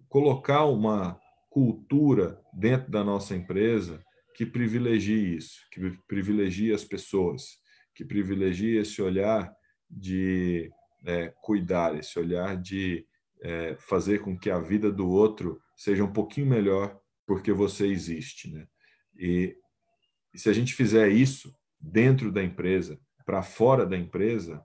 colocar 0.08 0.64
uma 0.64 1.18
cultura 1.50 2.40
dentro 2.52 2.90
da 2.90 3.02
nossa 3.02 3.34
empresa 3.34 4.02
que 4.34 4.46
privilegie 4.46 5.36
isso, 5.36 5.60
que 5.70 5.80
privilegie 6.08 6.72
as 6.72 6.84
pessoas, 6.84 7.58
que 7.94 8.04
privilegie 8.04 8.76
esse 8.76 9.00
olhar 9.00 9.52
de 9.90 10.70
é, 11.04 11.32
cuidar, 11.42 11.96
esse 11.96 12.18
olhar 12.18 12.56
de 12.56 13.06
é, 13.42 13.76
fazer 13.78 14.20
com 14.20 14.38
que 14.38 14.50
a 14.50 14.58
vida 14.58 14.90
do 14.90 15.08
outro 15.08 15.60
seja 15.76 16.04
um 16.04 16.12
pouquinho 16.12 16.46
melhor 16.46 16.98
porque 17.26 17.52
você 17.52 17.86
existe, 17.86 18.50
né? 18.52 18.66
E, 19.16 19.56
e 20.32 20.38
se 20.38 20.48
a 20.48 20.52
gente 20.52 20.74
fizer 20.74 21.08
isso 21.08 21.54
dentro 21.84 22.32
da 22.32 22.42
empresa, 22.42 22.98
para 23.24 23.42
fora 23.42 23.86
da 23.86 23.96
empresa, 23.96 24.64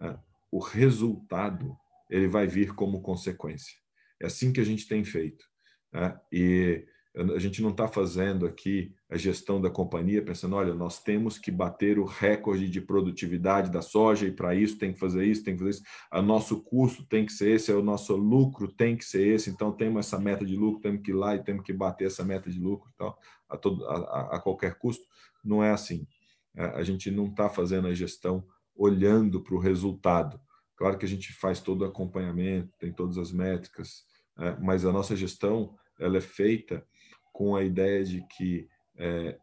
é, 0.00 0.16
o 0.50 0.58
resultado 0.58 1.76
ele 2.10 2.28
vai 2.28 2.46
vir 2.46 2.74
como 2.74 3.02
consequência. 3.02 3.74
É 4.20 4.26
assim 4.26 4.52
que 4.52 4.60
a 4.60 4.64
gente 4.64 4.86
tem 4.86 5.04
feito. 5.04 5.44
Né? 5.92 6.18
E 6.32 6.86
a 7.16 7.38
gente 7.38 7.62
não 7.62 7.70
está 7.70 7.86
fazendo 7.86 8.44
aqui 8.44 8.92
a 9.08 9.16
gestão 9.16 9.60
da 9.60 9.70
companhia 9.70 10.24
pensando, 10.24 10.56
olha, 10.56 10.74
nós 10.74 11.00
temos 11.00 11.38
que 11.38 11.50
bater 11.50 11.96
o 11.96 12.04
recorde 12.04 12.68
de 12.68 12.80
produtividade 12.80 13.70
da 13.70 13.80
soja 13.80 14.26
e 14.26 14.32
para 14.32 14.52
isso 14.54 14.78
tem 14.78 14.92
que 14.92 14.98
fazer 14.98 15.24
isso, 15.24 15.44
tem 15.44 15.54
que 15.54 15.60
fazer 15.60 15.70
isso. 15.70 15.82
O 16.12 16.22
nosso 16.22 16.60
custo 16.60 17.04
tem 17.04 17.24
que 17.24 17.32
ser 17.32 17.50
esse, 17.54 17.72
o 17.72 17.82
nosso 17.82 18.16
lucro 18.16 18.66
tem 18.66 18.96
que 18.96 19.04
ser 19.04 19.28
esse. 19.28 19.48
Então 19.48 19.70
temos 19.70 20.06
essa 20.06 20.18
meta 20.18 20.44
de 20.44 20.56
lucro, 20.56 20.80
temos 20.80 21.02
que 21.02 21.12
ir 21.12 21.14
lá 21.14 21.36
e 21.36 21.42
temos 21.42 21.64
que 21.64 21.72
bater 21.72 22.08
essa 22.08 22.24
meta 22.24 22.50
de 22.50 22.58
lucro, 22.58 22.92
tal, 22.98 23.16
a, 23.48 23.56
todo, 23.56 23.86
a, 23.86 24.36
a 24.36 24.40
qualquer 24.40 24.74
custo. 24.74 25.04
Não 25.44 25.62
é 25.62 25.70
assim. 25.70 26.08
A 26.56 26.82
gente 26.82 27.10
não 27.10 27.26
está 27.26 27.48
fazendo 27.48 27.88
a 27.88 27.94
gestão 27.94 28.46
olhando 28.76 29.42
para 29.42 29.54
o 29.54 29.58
resultado. 29.58 30.40
Claro 30.76 30.98
que 30.98 31.04
a 31.04 31.08
gente 31.08 31.32
faz 31.32 31.60
todo 31.60 31.82
o 31.82 31.84
acompanhamento, 31.84 32.76
tem 32.78 32.92
todas 32.92 33.18
as 33.18 33.32
métricas, 33.32 34.04
é, 34.38 34.56
mas 34.56 34.84
a 34.84 34.92
nossa 34.92 35.14
gestão 35.14 35.76
ela 35.98 36.18
é 36.18 36.20
feita 36.20 36.84
com 37.32 37.54
a 37.54 37.62
ideia 37.62 38.04
de 38.04 38.26
que 38.36 38.68
é, 38.96 39.38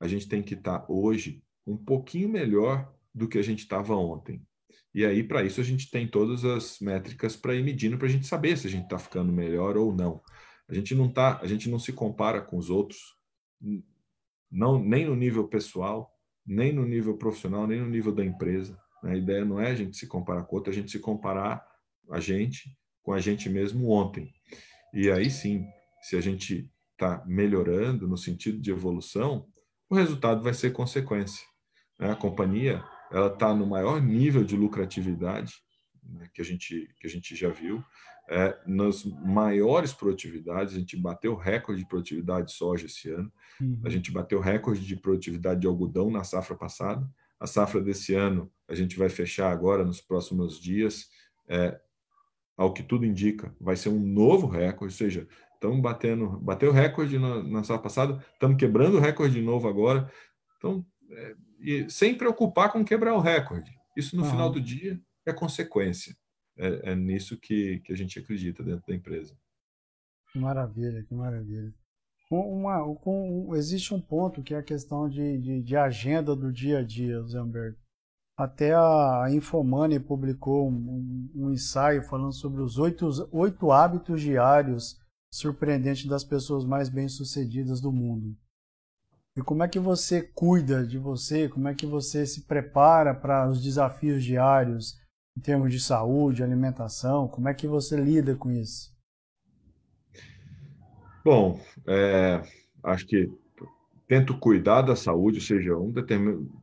a 0.00 0.08
gente 0.08 0.28
tem 0.28 0.42
que 0.42 0.54
estar 0.54 0.80
tá 0.80 0.86
hoje 0.88 1.42
um 1.66 1.76
pouquinho 1.76 2.28
melhor 2.28 2.92
do 3.14 3.28
que 3.28 3.38
a 3.38 3.42
gente 3.42 3.60
estava 3.60 3.94
ontem. 3.94 4.42
E 4.94 5.04
aí, 5.04 5.22
para 5.22 5.44
isso, 5.44 5.60
a 5.60 5.64
gente 5.64 5.90
tem 5.90 6.08
todas 6.08 6.44
as 6.44 6.80
métricas 6.80 7.36
para 7.36 7.54
ir 7.54 7.62
medindo 7.62 7.98
para 7.98 8.06
a 8.06 8.10
gente 8.10 8.26
saber 8.26 8.56
se 8.56 8.66
a 8.66 8.70
gente 8.70 8.84
está 8.84 8.98
ficando 8.98 9.32
melhor 9.32 9.76
ou 9.76 9.94
não. 9.94 10.22
A 10.68 10.74
gente 10.74 10.94
não 10.94 11.08
tá, 11.08 11.38
a 11.42 11.46
gente 11.46 11.68
não 11.68 11.78
se 11.78 11.92
compara 11.92 12.40
com 12.40 12.56
os 12.56 12.70
outros, 12.70 13.16
não 14.50 14.82
nem 14.82 15.04
no 15.04 15.14
nível 15.14 15.46
pessoal, 15.46 16.15
nem 16.46 16.72
no 16.72 16.86
nível 16.86 17.16
profissional, 17.16 17.66
nem 17.66 17.80
no 17.80 17.88
nível 17.88 18.12
da 18.12 18.24
empresa. 18.24 18.78
A 19.02 19.16
ideia 19.16 19.44
não 19.44 19.60
é 19.60 19.70
a 19.70 19.74
gente 19.74 19.96
se 19.96 20.06
comparar 20.06 20.44
com 20.44 20.56
outro, 20.56 20.70
a 20.70 20.74
gente 20.74 20.90
se 20.90 20.98
comparar 20.98 21.64
a 22.10 22.20
gente 22.20 22.76
com 23.02 23.12
a 23.12 23.20
gente 23.20 23.48
mesmo 23.48 23.90
ontem. 23.90 24.32
E 24.92 25.10
aí 25.10 25.30
sim, 25.30 25.64
se 26.02 26.16
a 26.16 26.20
gente 26.20 26.70
está 26.92 27.22
melhorando 27.26 28.08
no 28.08 28.16
sentido 28.16 28.60
de 28.60 28.70
evolução, 28.70 29.46
o 29.88 29.94
resultado 29.94 30.42
vai 30.42 30.54
ser 30.54 30.72
consequência. 30.72 31.44
Né? 31.98 32.10
A 32.10 32.16
companhia 32.16 32.82
ela 33.10 33.32
está 33.32 33.54
no 33.54 33.66
maior 33.66 34.00
nível 34.02 34.42
de 34.42 34.56
lucratividade 34.56 35.54
né, 36.02 36.28
que 36.34 36.40
a 36.40 36.44
gente 36.44 36.88
que 36.98 37.06
a 37.06 37.10
gente 37.10 37.34
já 37.36 37.48
viu, 37.48 37.82
é, 38.28 38.56
nas 38.66 39.04
maiores 39.04 39.92
produtividades. 39.92 40.74
A 40.74 40.78
gente 40.78 40.96
bateu 40.96 41.34
recorde 41.34 41.82
de 41.82 41.88
produtividade 41.88 42.48
de 42.48 42.52
soja 42.52 42.86
esse 42.86 43.10
ano. 43.10 43.32
Uhum. 43.60 43.80
A 43.84 43.90
gente 43.90 44.10
bateu 44.10 44.40
recorde 44.40 44.84
de 44.84 44.96
produtividade 44.96 45.60
de 45.60 45.66
algodão 45.66 46.10
na 46.10 46.24
safra 46.24 46.56
passada. 46.56 47.08
A 47.38 47.46
safra 47.46 47.80
desse 47.80 48.14
ano 48.14 48.50
a 48.68 48.74
gente 48.74 48.98
vai 48.98 49.08
fechar 49.08 49.52
agora 49.52 49.84
nos 49.84 50.00
próximos 50.00 50.60
dias. 50.60 51.08
É, 51.48 51.78
ao 52.56 52.72
que 52.72 52.82
tudo 52.82 53.04
indica, 53.04 53.54
vai 53.60 53.76
ser 53.76 53.90
um 53.90 54.00
novo 54.00 54.46
recorde, 54.46 54.94
ou 54.94 54.98
seja, 54.98 55.28
Estamos 55.56 55.80
batendo, 55.80 56.38
bateu 56.38 56.70
recorde 56.70 57.18
na, 57.18 57.42
na 57.42 57.64
semana 57.64 57.82
passada, 57.82 58.24
estamos 58.34 58.58
quebrando 58.58 58.98
o 58.98 59.00
recorde 59.00 59.34
de 59.34 59.40
novo 59.40 59.66
agora. 59.66 60.10
Então, 60.58 60.84
é, 61.10 61.34
e 61.58 61.90
sem 61.90 62.14
preocupar 62.14 62.70
com 62.70 62.84
quebrar 62.84 63.14
o 63.14 63.20
recorde. 63.20 63.72
Isso 63.96 64.16
no 64.16 64.24
final 64.26 64.50
do 64.50 64.60
dia 64.60 65.00
é 65.24 65.32
consequência. 65.32 66.14
É, 66.58 66.92
é, 66.92 66.96
nisso 66.96 67.36
que, 67.36 67.80
que 67.80 67.92
a 67.92 67.96
gente 67.96 68.18
acredita 68.18 68.62
dentro 68.62 68.86
da 68.86 68.94
empresa. 68.94 69.36
Que 70.32 70.38
maravilha, 70.38 71.04
que 71.04 71.14
maravilha. 71.14 71.72
Uma, 72.30 72.94
com, 72.96 73.54
existe 73.54 73.94
um 73.94 74.00
ponto 74.00 74.42
que 74.42 74.54
é 74.54 74.58
a 74.58 74.62
questão 74.62 75.08
de, 75.08 75.38
de, 75.38 75.62
de 75.62 75.76
agenda 75.76 76.34
do 76.34 76.52
dia 76.52 76.78
a 76.78 76.82
dia, 76.82 77.22
Zé 77.22 77.40
Humberto. 77.40 77.78
Até 78.36 78.74
a 78.74 79.26
Infomani 79.30 80.00
publicou 80.00 80.68
um, 80.68 81.30
um, 81.34 81.52
ensaio 81.52 82.02
falando 82.02 82.32
sobre 82.32 82.60
os 82.60 82.78
oito, 82.78 83.08
oito 83.32 83.70
hábitos 83.70 84.20
diários 84.20 84.98
surpreendente 85.32 86.08
das 86.08 86.24
pessoas 86.24 86.64
mais 86.64 86.88
bem-sucedidas 86.88 87.80
do 87.80 87.92
mundo. 87.92 88.36
E 89.36 89.42
como 89.42 89.62
é 89.62 89.68
que 89.68 89.78
você 89.78 90.22
cuida 90.22 90.86
de 90.86 90.98
você? 90.98 91.48
Como 91.48 91.68
é 91.68 91.74
que 91.74 91.86
você 91.86 92.26
se 92.26 92.42
prepara 92.42 93.14
para 93.14 93.48
os 93.48 93.62
desafios 93.62 94.24
diários 94.24 94.98
em 95.36 95.40
termos 95.40 95.70
de 95.70 95.80
saúde, 95.80 96.42
alimentação? 96.42 97.28
Como 97.28 97.48
é 97.48 97.54
que 97.54 97.66
você 97.66 97.96
lida 97.96 98.34
com 98.34 98.50
isso? 98.50 98.94
Bom, 101.24 101.60
é, 101.86 102.42
acho 102.82 103.06
que 103.06 103.30
tento 104.06 104.38
cuidar 104.38 104.82
da 104.82 104.94
saúde, 104.94 105.38
ou 105.38 105.44
seja, 105.44 105.76
um 105.76 105.92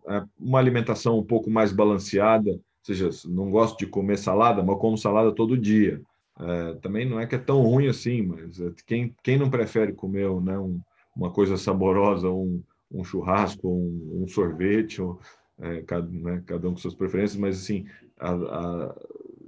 é, 0.08 0.24
uma 0.40 0.60
alimentação 0.60 1.20
um 1.20 1.24
pouco 1.24 1.50
mais 1.50 1.72
balanceada, 1.72 2.50
ou 2.52 2.62
seja, 2.82 3.10
não 3.26 3.52
gosto 3.52 3.78
de 3.78 3.88
comer 3.88 4.18
salada, 4.18 4.64
mas 4.64 4.80
como 4.80 4.98
salada 4.98 5.34
todo 5.34 5.58
dia. 5.58 6.02
É, 6.40 6.74
também 6.76 7.08
não 7.08 7.20
é 7.20 7.28
que 7.28 7.36
é 7.36 7.40
tão 7.40 7.62
ruim 7.62 7.88
assim, 7.88 8.24
mas 8.24 8.60
é, 8.60 8.72
quem, 8.88 9.16
quem 9.22 9.38
não 9.38 9.50
prefere 9.50 9.94
comer 9.94 10.30
né, 10.42 10.58
um, 10.58 10.80
uma 11.16 11.32
coisa 11.32 11.58
saborosa, 11.58 12.30
um, 12.30 12.64
um 12.92 13.04
churrasco, 13.04 13.68
um, 13.68 14.24
um 14.24 14.28
sorvete, 14.28 15.02
ou, 15.02 15.20
é, 15.60 15.82
cada, 15.82 16.08
né, 16.10 16.42
cada, 16.46 16.68
um 16.68 16.72
com 16.72 16.78
suas 16.78 16.96
preferências, 16.96 17.40
mas 17.40 17.62
assim, 17.62 17.86
a, 18.20 18.32
a, 18.32 18.96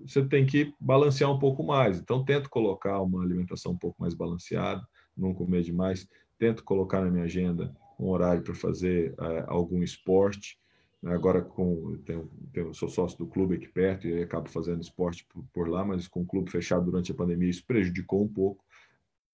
você 0.06 0.24
tem 0.26 0.46
que 0.46 0.74
balancear 0.80 1.32
um 1.32 1.40
pouco 1.40 1.64
mais. 1.64 2.00
Então, 2.00 2.24
tento 2.24 2.50
colocar 2.50 3.02
uma 3.02 3.24
alimentação 3.24 3.74
um 3.74 3.78
pouco 3.78 4.02
mais 4.02 4.14
balanceada, 4.14 4.86
não 5.16 5.34
comer 5.34 5.64
demais, 5.64 6.08
tento 6.38 6.64
colocar 6.64 7.02
na 7.02 7.10
minha 7.10 7.26
agenda 7.26 7.76
um 8.00 8.10
horário 8.10 8.44
para 8.44 8.54
fazer 8.54 9.16
é, 9.20 9.46
algum 9.48 9.82
esporte, 9.82 10.60
Agora 11.06 11.40
com 11.42 11.98
tenho, 12.04 12.28
tenho, 12.52 12.74
sou 12.74 12.90
sócio 12.90 13.18
do 13.20 13.28
clube 13.28 13.56
aqui 13.56 13.68
perto 13.68 14.08
e 14.08 14.24
acabo 14.24 14.50
fazendo 14.50 14.82
esporte 14.82 15.24
por, 15.26 15.44
por, 15.54 15.70
lá, 15.70 15.86
mas 15.86 16.08
com 16.08 16.22
o 16.22 16.26
clube 16.26 16.50
fechado 16.50 16.86
durante 16.86 17.12
a 17.12 17.16
pandemia 17.16 17.50
isso 17.50 17.64
prejudicou 17.64 18.24
um 18.24 18.28
pouco, 18.28 18.66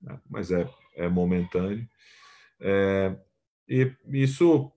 né? 0.01 0.19
mas 0.29 0.51
é, 0.51 0.69
é 0.95 1.07
momentâneo. 1.07 1.87
É, 2.59 3.15
e 3.69 3.89
isso 4.09 4.69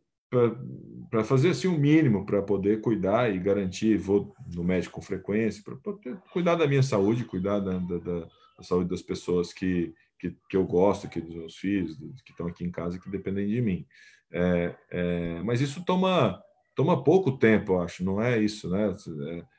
para 1.11 1.25
fazer 1.25 1.51
assim 1.51 1.69
o 1.69 1.75
um 1.75 1.79
mínimo 1.79 2.27
para 2.27 2.43
poder 2.43 2.81
cuidar 2.81 3.35
e 3.35 3.39
garantir, 3.39 3.97
vou 3.97 4.35
no 4.55 4.65
médico 4.65 4.95
com 4.95 5.03
frequência, 5.03 5.63
para 5.63 6.17
cuidar 6.33 6.57
da 6.57 6.67
minha 6.67 6.83
saúde, 6.83 7.25
cuidar 7.25 7.61
da, 7.61 7.79
da, 7.79 7.99
da, 7.99 8.29
saúde 8.63 8.91
das 8.91 9.03
pessoas 9.03 9.53
que, 9.53 9.95
que, 10.19 10.37
que 10.49 10.57
eu 10.57 10.65
gosto, 10.65 11.09
que 11.09 11.21
dos 11.21 11.35
meus 11.35 11.57
filhos, 11.57 11.97
que 12.25 12.33
estão 12.33 12.47
aqui 12.47 12.65
em 12.65 12.71
casa, 12.71 12.99
que 12.99 13.11
dependem 13.11 13.47
de 13.47 13.61
mim. 13.61 13.87
É, 14.33 14.75
é, 14.91 15.43
mas 15.43 15.61
isso 15.61 15.85
toma 15.85 16.43
toma 16.75 17.05
pouco 17.05 17.39
tempo, 17.39 17.75
eu 17.75 17.83
acho, 17.83 18.05
não 18.05 18.21
é 18.21 18.39
isso, 18.39 18.69
né? 18.69 18.95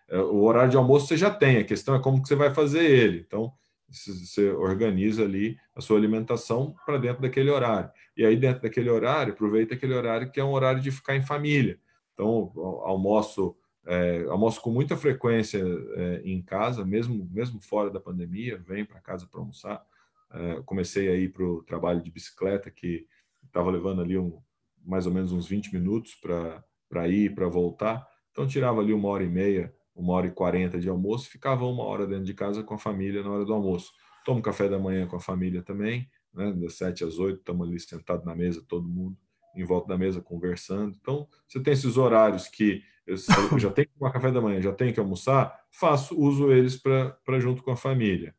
É, 0.09 0.17
é, 0.17 0.19
o 0.19 0.43
horário 0.43 0.69
de 0.69 0.77
almoço 0.77 1.07
você 1.07 1.17
já 1.17 1.31
tem, 1.31 1.57
a 1.57 1.63
questão 1.63 1.95
é 1.95 2.01
como 2.01 2.21
que 2.21 2.27
você 2.27 2.35
vai 2.35 2.53
fazer 2.53 2.83
ele. 2.83 3.23
Então, 3.25 3.53
você 3.89 4.49
organiza 4.51 5.23
ali 5.23 5.57
a 5.75 5.81
sua 5.81 5.97
alimentação 5.97 6.75
para 6.85 6.97
dentro 6.97 7.21
daquele 7.21 7.49
horário. 7.49 7.89
E 8.17 8.25
aí, 8.25 8.35
dentro 8.35 8.63
daquele 8.63 8.89
horário, 8.89 9.33
aproveita 9.33 9.75
aquele 9.75 9.93
horário 9.93 10.31
que 10.31 10.39
é 10.39 10.43
um 10.43 10.51
horário 10.51 10.81
de 10.81 10.91
ficar 10.91 11.15
em 11.15 11.21
família. 11.21 11.79
Então, 12.13 12.51
almoço, 12.83 13.55
é, 13.85 14.25
almoço 14.29 14.61
com 14.61 14.71
muita 14.71 14.97
frequência 14.97 15.63
é, 15.95 16.21
em 16.23 16.41
casa, 16.41 16.83
mesmo, 16.83 17.29
mesmo 17.31 17.61
fora 17.61 17.89
da 17.89 17.99
pandemia, 17.99 18.57
venho 18.57 18.87
para 18.87 18.99
casa 18.99 19.27
para 19.27 19.39
almoçar. 19.39 19.85
É, 20.33 20.61
comecei 20.65 21.07
a 21.09 21.15
ir 21.15 21.31
para 21.31 21.45
o 21.45 21.63
trabalho 21.63 22.01
de 22.01 22.11
bicicleta, 22.11 22.71
que 22.71 23.05
estava 23.45 23.69
levando 23.69 24.01
ali 24.01 24.17
um, 24.17 24.41
mais 24.83 25.05
ou 25.05 25.13
menos 25.13 25.31
uns 25.31 25.47
20 25.47 25.73
minutos 25.73 26.15
para 26.15 26.63
para 26.89 27.07
ir, 27.07 27.33
para 27.33 27.47
voltar. 27.47 28.07
Então, 28.31 28.47
tirava 28.47 28.79
ali 28.81 28.93
uma 28.93 29.09
hora 29.09 29.23
e 29.23 29.29
meia, 29.29 29.73
uma 29.95 30.13
hora 30.13 30.27
e 30.27 30.31
quarenta 30.31 30.79
de 30.79 30.89
almoço, 30.89 31.29
ficava 31.29 31.65
uma 31.65 31.83
hora 31.83 32.05
dentro 32.05 32.25
de 32.25 32.33
casa 32.33 32.63
com 32.63 32.73
a 32.73 32.77
família 32.77 33.23
na 33.23 33.31
hora 33.31 33.45
do 33.45 33.53
almoço. 33.53 33.93
Tomo 34.25 34.41
café 34.41 34.67
da 34.67 34.77
manhã 34.77 35.07
com 35.07 35.15
a 35.15 35.19
família 35.19 35.61
também, 35.61 36.09
né? 36.33 36.51
das 36.53 36.73
sete 36.73 37.03
às 37.03 37.17
oito, 37.17 37.39
estamos 37.39 37.67
ali 37.67 37.79
sentados 37.79 38.25
na 38.25 38.35
mesa, 38.35 38.63
todo 38.67 38.87
mundo 38.87 39.17
em 39.55 39.63
volta 39.63 39.87
da 39.87 39.97
mesa 39.97 40.21
conversando. 40.21 40.97
Então, 40.99 41.27
você 41.47 41.61
tem 41.61 41.73
esses 41.73 41.95
horários 41.95 42.47
que 42.47 42.83
eu, 43.07 43.15
eu 43.51 43.59
já 43.59 43.71
tenho 43.71 43.87
que 43.87 43.93
tomar 43.97 44.11
café 44.11 44.31
da 44.31 44.41
manhã, 44.41 44.61
já 44.61 44.73
tenho 44.73 44.93
que 44.93 44.99
almoçar, 44.99 45.57
faço, 45.71 46.19
uso 46.19 46.51
eles 46.51 46.75
para 46.75 47.39
junto 47.39 47.63
com 47.63 47.71
a 47.71 47.77
família. 47.77 48.35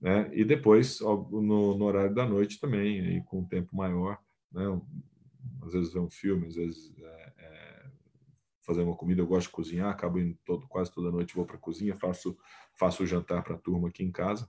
Né? 0.00 0.30
E 0.32 0.44
depois, 0.44 1.00
no, 1.00 1.76
no, 1.76 1.84
horário 1.84 2.14
da 2.14 2.26
noite 2.26 2.60
também, 2.60 3.00
aí 3.00 3.22
com 3.24 3.40
um 3.40 3.44
tempo 3.44 3.74
maior, 3.74 4.18
né? 4.52 4.64
às 5.62 5.72
vezes 5.72 5.92
ver 5.92 6.00
um 6.00 6.10
filme, 6.10 6.46
às 6.46 6.54
vezes 6.54 6.92
é, 7.00 7.32
fazer 8.68 8.82
uma 8.82 8.94
comida, 8.94 9.22
eu 9.22 9.26
gosto 9.26 9.46
de 9.46 9.52
cozinhar, 9.52 9.88
acabo 9.88 10.20
indo 10.20 10.36
todo, 10.44 10.68
quase 10.68 10.92
toda 10.92 11.10
noite 11.10 11.34
vou 11.34 11.46
para 11.46 11.56
a 11.56 11.60
cozinha, 11.60 11.96
faço, 11.96 12.36
faço 12.74 13.02
o 13.02 13.06
jantar 13.06 13.42
para 13.42 13.54
a 13.54 13.58
turma 13.58 13.88
aqui 13.88 14.04
em 14.04 14.12
casa. 14.12 14.46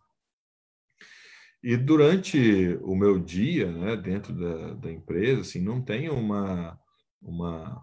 E 1.63 1.77
durante 1.77 2.77
o 2.81 2.93
meu 2.95 3.17
dia, 3.17 3.71
né, 3.71 3.95
dentro 3.95 4.33
da, 4.33 4.73
da 4.73 4.91
empresa, 4.91 5.41
assim, 5.41 5.61
não 5.61 5.81
tenho 5.81 6.13
uma, 6.13 6.77
uma, 7.21 7.81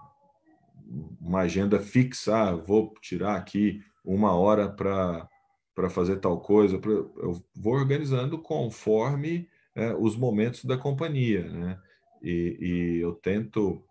uma 1.18 1.40
agenda 1.40 1.80
fixa, 1.80 2.36
ah, 2.36 2.54
vou 2.54 2.92
tirar 3.00 3.36
aqui 3.36 3.82
uma 4.04 4.34
hora 4.34 4.68
para 4.68 5.90
fazer 5.90 6.16
tal 6.18 6.38
coisa. 6.40 6.78
Eu 6.84 7.42
vou 7.54 7.72
organizando 7.72 8.38
conforme 8.38 9.48
é, 9.74 9.94
os 9.94 10.16
momentos 10.16 10.64
da 10.66 10.76
companhia, 10.76 11.50
né? 11.50 11.80
E, 12.22 12.56
e 12.60 13.00
eu 13.00 13.12
tento, 13.12 13.84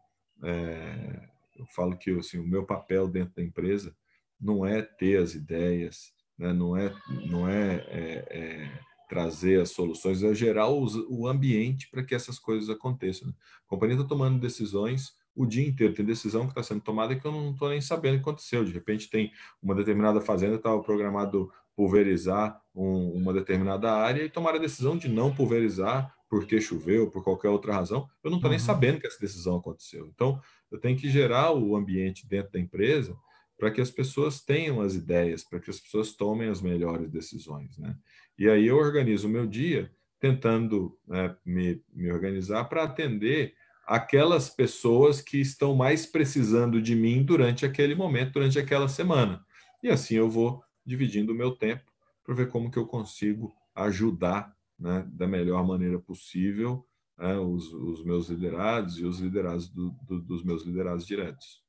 é, 0.44 1.30
eu 1.56 1.66
falo 1.68 1.98
que 1.98 2.12
assim, 2.12 2.38
o 2.38 2.48
meu 2.48 2.66
papel 2.66 3.08
dentro 3.08 3.36
da 3.36 3.44
empresa 3.44 3.96
não 4.40 4.66
é 4.66 4.82
ter 4.82 5.18
as 5.18 5.34
ideias, 5.34 6.14
né? 6.38 6.54
não 6.54 6.76
é, 6.76 6.94
não 7.28 7.48
é, 7.48 7.76
é, 7.88 8.28
é 8.30 8.80
trazer 9.08 9.62
as 9.62 9.72
soluções, 9.72 10.24
é 10.24 10.34
gerar 10.34 10.70
o 10.70 11.28
ambiente 11.28 11.90
para 11.90 12.04
que 12.04 12.16
essas 12.16 12.40
coisas 12.40 12.70
aconteçam. 12.70 13.28
Né? 13.28 13.34
A 13.66 13.70
companhia 13.70 13.96
está 13.96 14.08
tomando 14.08 14.40
decisões 14.40 15.16
o 15.36 15.46
dia 15.46 15.68
inteiro. 15.68 15.94
Tem 15.94 16.06
decisão 16.06 16.44
que 16.44 16.52
está 16.52 16.64
sendo 16.64 16.82
tomada 16.82 17.16
que 17.16 17.26
eu 17.26 17.32
não 17.32 17.52
estou 17.52 17.70
nem 17.70 17.82
sabendo 17.82 18.16
o 18.16 18.18
que 18.18 18.22
aconteceu. 18.22 18.64
De 18.64 18.72
repente, 18.72 19.10
tem 19.10 19.32
uma 19.62 19.76
determinada 19.76 20.22
fazenda 20.22 20.56
estava 20.56 20.82
programado 20.82 21.52
pulverizar 21.76 22.60
um, 22.74 23.12
uma 23.12 23.34
determinada 23.34 23.92
área 23.92 24.24
e 24.24 24.30
tomar 24.30 24.56
a 24.56 24.60
decisão 24.60 24.98
de 24.98 25.08
não 25.08 25.34
pulverizar 25.34 26.14
porque 26.30 26.60
choveu, 26.60 27.10
por 27.10 27.24
qualquer 27.24 27.50
outra 27.50 27.74
razão. 27.74 28.10
Eu 28.24 28.30
não 28.30 28.38
estou 28.38 28.50
uhum. 28.50 28.58
nem 28.58 28.60
sabendo 28.60 29.00
que 29.00 29.08
essa 29.08 29.20
decisão 29.20 29.58
aconteceu. 29.58 30.10
Então, 30.14 30.40
eu 30.72 30.80
tenho 30.80 30.98
que 30.98 31.10
gerar 31.10 31.52
o 31.54 31.76
ambiente 31.76 32.28
dentro 32.28 32.52
da 32.52 32.60
empresa 32.60 33.16
para 33.58 33.72
que 33.72 33.80
as 33.80 33.90
pessoas 33.90 34.42
tenham 34.42 34.82
as 34.82 34.96
ideias, 34.96 35.44
para 35.44 35.60
que 35.60 35.70
as 35.70 35.80
pessoas 35.80 36.14
tomem 36.14 36.50
as 36.50 36.62
melhores 36.62 37.10
decisões. 37.10 37.78
Né? 37.78 37.96
E 38.38 38.50
aí 38.50 38.68
eu 38.68 38.78
organizo 38.78 39.28
o 39.28 39.32
meu 39.32 39.46
dia 39.46 39.90
tentando 40.20 40.98
né, 41.08 41.36
me, 41.46 41.82
me 41.94 42.12
organizar 42.12 42.66
para 42.66 42.84
atender 42.84 43.54
aquelas 43.88 44.50
pessoas 44.50 45.22
que 45.22 45.40
estão 45.40 45.76
mais 45.76 46.06
precisando 46.06 46.82
de 46.82 46.96
mim 46.96 47.24
durante 47.24 47.66
aquele 47.66 47.94
momento, 47.96 48.34
durante 48.34 48.58
aquela 48.58 48.88
semana. 48.88 49.46
E 49.84 49.90
assim 49.90 50.16
eu 50.16 50.30
vou 50.30 50.65
dividindo 50.86 51.34
o 51.34 51.36
meu 51.36 51.56
tempo 51.56 51.92
para 52.24 52.36
ver 52.36 52.50
como 52.50 52.72
que 52.72 52.78
eu 52.78 52.88
consigo 52.88 53.54
ajudar 53.76 54.56
né, 54.80 55.08
da 55.12 55.28
melhor 55.28 55.66
maneira 55.66 56.00
possível 56.00 56.86
né, 57.18 57.38
os, 57.38 57.72
os, 57.74 58.04
meus 58.04 58.30
liderados 58.30 58.98
e 58.98 59.06
os 59.06 59.20
liderados 59.20 59.70
do, 59.70 59.92
do, 60.08 60.22
dos 60.22 60.44
meus 60.44 60.64
liderados 60.64 61.06
diretos. 61.06 61.64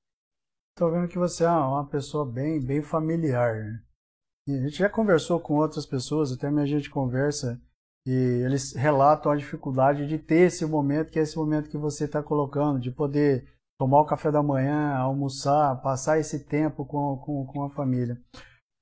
Estou 0.75 0.91
vendo 0.91 1.09
que 1.09 1.19
você 1.19 1.45
é 1.45 1.51
uma 1.51 1.87
pessoa 1.87 2.25
bem, 2.25 2.61
bem 2.61 2.83
familiar. 2.83 3.55
Né? 3.55 3.83
a 4.49 4.63
gente 4.63 4.79
já 4.79 4.89
conversou 4.89 5.41
com 5.41 5.55
outras 5.55 5.87
pessoas, 5.87 6.33
até 6.33 6.49
a 6.49 6.67
gente 6.67 6.91
conversa 6.91 7.61
e 8.07 8.13
eles 8.45 8.73
relatam 8.73 9.33
a 9.33 9.37
dificuldade 9.37 10.07
de 10.07 10.19
ter 10.19 10.47
esse 10.47 10.65
momento, 10.65 11.11
que 11.11 11.19
é 11.19 11.23
esse 11.23 11.37
momento 11.37 11.69
que 11.69 11.77
você 11.77 12.05
está 12.05 12.23
colocando, 12.23 12.79
de 12.79 12.93
poder 12.93 13.49
tomar 13.79 14.01
o 14.01 14.07
café 14.07 14.31
da 14.31 14.43
manhã, 14.43 14.95
almoçar, 14.95 15.83
passar 15.83 16.19
esse 16.19 16.45
tempo 16.45 16.85
com, 16.85 17.17
com, 17.19 17.47
com 17.47 17.65
a 17.65 17.71
família. 17.71 18.17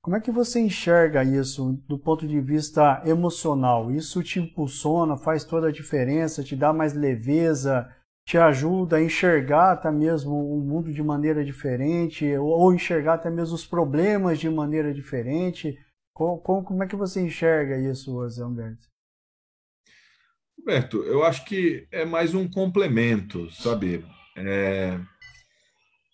Como 0.05 0.15
é 0.15 0.21
que 0.21 0.29
você 0.29 0.59
enxerga 0.59 1.23
isso 1.23 1.81
do 1.87 1.97
ponto 1.97 2.27
de 2.27 2.39
vista 2.39 3.01
emocional? 3.07 3.91
Isso 3.91 4.21
te 4.21 4.39
impulsiona, 4.39 5.17
faz 5.17 5.43
toda 5.43 5.69
a 5.69 5.71
diferença, 5.71 6.43
te 6.43 6.55
dá 6.55 6.71
mais 6.71 6.93
leveza, 6.93 7.91
te 8.23 8.37
ajuda 8.37 8.97
a 8.97 9.01
enxergar 9.01 9.71
até 9.71 9.89
mesmo 9.89 10.53
o 10.53 10.61
mundo 10.61 10.93
de 10.93 11.01
maneira 11.01 11.43
diferente, 11.43 12.23
ou 12.37 12.71
enxergar 12.71 13.15
até 13.15 13.31
mesmo 13.31 13.55
os 13.55 13.65
problemas 13.65 14.37
de 14.37 14.47
maneira 14.47 14.93
diferente? 14.93 15.75
Como, 16.13 16.83
é 16.83 16.87
que 16.87 16.95
você 16.95 17.21
enxerga 17.21 17.75
isso, 17.75 18.29
Zé 18.29 18.45
Humberto? 18.45 18.87
Roberto, 20.59 20.97
eu 21.01 21.23
acho 21.23 21.43
que 21.45 21.87
é 21.91 22.05
mais 22.05 22.35
um 22.35 22.47
complemento, 22.47 23.49
sabe? 23.49 24.05
É... 24.37 24.99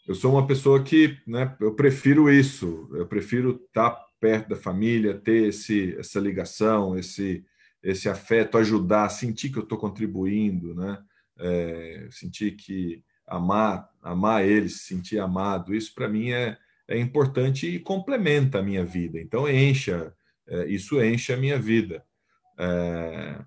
Eu 0.07 0.15
sou 0.15 0.33
uma 0.33 0.47
pessoa 0.47 0.83
que, 0.83 1.17
né, 1.27 1.55
eu 1.59 1.75
prefiro 1.75 2.29
isso, 2.29 2.89
eu 2.93 3.05
prefiro 3.05 3.61
estar 3.65 3.91
perto 4.19 4.49
da 4.49 4.55
família, 4.55 5.17
ter 5.17 5.49
esse, 5.49 5.95
essa 5.97 6.19
ligação, 6.19 6.97
esse, 6.97 7.45
esse 7.83 8.09
afeto, 8.09 8.57
ajudar, 8.57 9.09
sentir 9.09 9.51
que 9.51 9.57
eu 9.57 9.63
estou 9.63 9.77
contribuindo, 9.77 10.75
né? 10.75 11.01
É, 11.39 12.07
sentir 12.11 12.51
que 12.51 13.03
amar, 13.25 13.89
amar 14.01 14.45
eles, 14.45 14.81
sentir 14.81 15.17
amado, 15.17 15.73
isso 15.73 15.93
para 15.95 16.07
mim 16.07 16.31
é, 16.31 16.57
é 16.87 16.99
importante 16.99 17.67
e 17.67 17.79
complementa 17.79 18.59
a 18.59 18.63
minha 18.63 18.85
vida. 18.85 19.19
Então 19.19 19.49
encha, 19.49 20.13
é, 20.47 20.67
isso 20.67 21.01
enche 21.01 21.33
a 21.33 21.37
minha 21.37 21.57
vida. 21.57 22.03
É, 22.59 23.39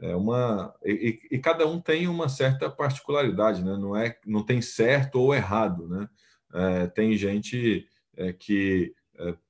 é 0.00 0.14
uma 0.14 0.74
e, 0.84 1.18
e, 1.30 1.38
cada 1.38 1.66
um 1.66 1.80
tem 1.80 2.06
uma 2.06 2.28
certa 2.28 2.70
particularidade, 2.70 3.64
né? 3.64 3.76
Não 3.76 3.96
é, 3.96 4.16
não 4.24 4.44
tem 4.44 4.62
certo 4.62 5.16
ou 5.16 5.34
errado, 5.34 5.88
né? 5.88 6.08
É, 6.54 6.86
tem 6.86 7.16
gente 7.16 7.86
é, 8.16 8.32
que 8.32 8.94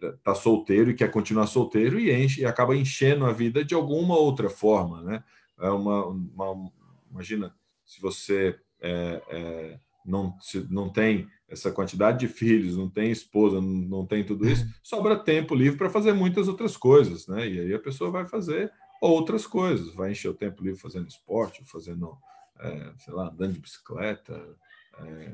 está 0.03 0.33
é, 0.33 0.35
solteiro 0.35 0.91
e 0.91 0.95
quer 0.95 1.11
continuar 1.11 1.47
solteiro 1.47 2.01
e 2.01 2.11
enche 2.13 2.41
e 2.41 2.47
acaba 2.47 2.75
enchendo 2.75 3.27
a 3.27 3.33
vida 3.33 3.65
de 3.65 3.75
alguma 3.75 4.17
outra 4.17 4.49
forma, 4.49 5.03
né? 5.03 5.23
É 5.61 5.69
uma, 5.69 6.07
uma 6.07 6.71
imagina 7.11 7.55
se 7.85 8.01
você 8.01 8.59
é, 8.81 9.23
é, 9.29 9.81
não 10.05 10.35
se, 10.41 10.67
não 10.71 10.89
tem 10.89 11.29
essa 11.49 11.71
quantidade 11.71 12.21
de 12.21 12.29
filhos, 12.29 12.77
não 12.77 12.89
tem 12.89 13.11
esposa, 13.11 13.61
não, 13.61 13.69
não 13.69 14.07
tem 14.07 14.25
tudo 14.25 14.49
isso, 14.49 14.67
sobra 14.83 15.17
tempo 15.17 15.55
livre 15.55 15.79
para 15.79 15.91
fazer 15.91 16.13
muitas 16.13 16.49
outras 16.49 16.77
coisas, 16.77 17.27
né? 17.27 17.47
E 17.49 17.61
aí 17.61 17.75
a 17.75 17.79
pessoa 17.79 18.11
vai 18.11 18.27
fazer 18.27 18.73
outras 19.01 19.47
coisas, 19.47 19.95
vai 19.95 20.13
encher 20.13 20.29
o 20.29 20.35
tempo 20.35 20.63
livre 20.63 20.81
fazendo 20.81 21.09
esporte, 21.09 21.65
fazendo, 21.65 22.17
é, 22.59 22.93
sei 22.99 23.15
lá, 23.15 23.29
andando 23.29 23.53
de 23.53 23.61
bicicleta. 23.61 24.57
É, 24.99 25.33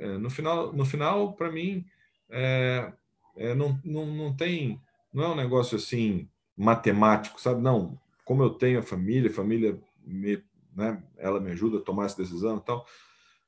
é, 0.00 0.18
no 0.18 0.30
final, 0.30 0.72
no 0.72 0.84
final 0.84 1.32
para 1.34 1.50
mim, 1.50 1.84
é, 2.30 2.92
é, 3.36 3.54
não, 3.54 3.78
não, 3.84 4.06
não 4.06 4.36
tem, 4.36 4.80
não 5.12 5.24
é 5.24 5.28
um 5.28 5.36
negócio 5.36 5.76
assim 5.76 6.28
matemático, 6.56 7.40
sabe? 7.40 7.60
Não, 7.60 7.98
como 8.24 8.42
eu 8.42 8.50
tenho 8.50 8.78
a 8.78 8.82
família, 8.82 9.30
a 9.30 9.34
família 9.34 9.80
me, 10.04 10.42
né, 10.74 11.02
ela 11.16 11.40
me 11.40 11.50
ajuda 11.50 11.78
a 11.78 11.82
tomar 11.82 12.06
essa 12.06 12.22
decisão 12.22 12.58
e 12.58 12.60
tal. 12.60 12.86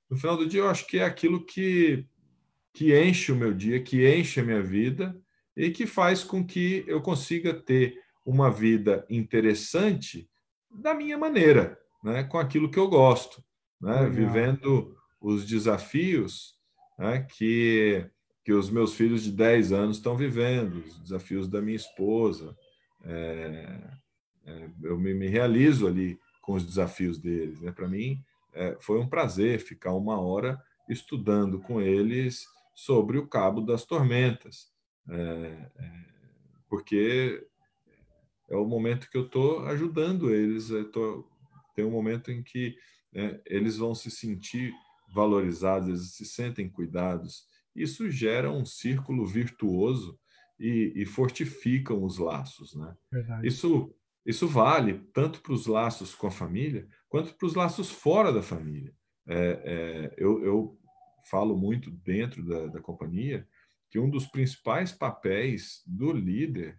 No 0.09 0.16
final 0.16 0.36
do 0.36 0.46
dia, 0.46 0.61
eu 0.61 0.68
acho 0.68 0.86
que 0.86 0.98
é 0.98 1.05
aquilo 1.05 1.44
que, 1.44 2.07
que 2.72 2.98
enche 2.98 3.32
o 3.32 3.36
meu 3.36 3.52
dia, 3.52 3.82
que 3.82 4.07
enche 4.07 4.40
a 4.40 4.44
minha 4.44 4.62
vida 4.62 5.18
e 5.57 5.70
que 5.70 5.86
faz 5.86 6.24
com 6.24 6.44
que 6.44 6.84
eu 6.86 7.00
consiga 7.00 7.55
ter 7.55 8.02
uma 8.25 8.51
vida 8.51 9.05
interessante 9.09 10.29
da 10.70 10.95
minha 10.95 11.18
maneira, 11.18 11.79
né? 12.03 12.25
com 12.25 12.39
aquilo 12.39 12.70
que 12.70 12.79
eu 12.79 12.89
gosto, 12.89 13.43
né? 13.81 14.09
vivendo 14.09 14.97
os 15.20 15.47
desafios 15.47 16.55
né? 16.99 17.27
que, 17.37 18.09
que 18.45 18.53
os 18.53 18.70
meus 18.70 18.95
filhos 18.95 19.22
de 19.22 19.33
10 19.33 19.72
anos 19.72 19.97
estão 19.99 20.16
vivendo, 20.16 20.77
os 20.79 20.99
desafios 21.01 21.49
da 21.49 21.61
minha 21.61 21.77
esposa. 21.77 22.57
É, 23.05 23.81
é, 24.47 24.70
eu 24.83 24.99
me, 24.99 25.14
me, 25.14 25.27
realizo 25.27 25.87
ali 25.87 26.18
com 26.43 26.55
os 26.55 26.64
desafios 26.64 27.18
deles. 27.18 27.61
Né? 27.61 27.72
Para 27.72 27.89
mim, 27.89 28.22
é, 28.53 28.77
foi 28.81 28.99
um 28.99 29.09
prazer 29.09 29.61
ficar 29.61 29.93
uma 29.93 30.20
hora 30.20 30.61
estudando 30.89 31.59
com 31.61 31.81
eles 31.81 32.45
sobre 32.75 33.18
o 33.18 33.27
Cabo 33.27 33.61
das 33.61 33.85
Tormentas, 33.85 34.72
é, 35.09 35.70
é, 35.77 35.91
porque 36.68 37.47
é 38.55 38.59
o 38.59 38.66
momento 38.66 39.11
que 39.11 39.16
eu 39.16 39.26
estou 39.26 39.66
ajudando 39.66 40.32
eles. 40.32 40.68
Tô, 40.92 41.28
tem 41.74 41.84
um 41.84 41.90
momento 41.90 42.30
em 42.30 42.42
que 42.42 42.76
né, 43.12 43.40
eles 43.46 43.76
vão 43.76 43.94
se 43.94 44.11
sentir 44.11 44.72
valorizados, 45.12 45.88
eles 45.88 46.14
se 46.14 46.24
sentem 46.24 46.68
cuidados. 46.68 47.46
Isso 47.74 48.11
gera 48.11 48.50
um 48.50 48.64
círculo 48.64 49.26
virtuoso 49.26 50.18
e, 50.59 50.92
e 50.94 51.05
fortificam 51.05 52.05
os 52.05 52.18
laços. 52.18 52.74
Né? 52.74 52.94
Isso, 53.42 53.92
isso 54.24 54.46
vale 54.46 55.00
tanto 55.12 55.40
para 55.40 55.52
os 55.52 55.66
laços 55.66 56.14
com 56.14 56.28
a 56.28 56.30
família 56.30 56.86
quanto 57.09 57.34
para 57.34 57.46
os 57.46 57.55
laços 57.55 57.90
fora 57.90 58.32
da 58.32 58.42
família. 58.42 58.94
É, 59.26 59.62
é, 59.64 60.14
eu, 60.16 60.44
eu, 60.44 60.78
falo 61.30 61.57
muito 61.57 61.90
dentro 61.90 62.44
da, 62.44 62.66
da 62.66 62.80
companhia 62.82 63.48
que 63.88 63.98
um 63.98 64.11
dos 64.11 64.26
principais 64.26 64.92
papéis 64.92 65.82
do 65.86 66.12
líder 66.12 66.78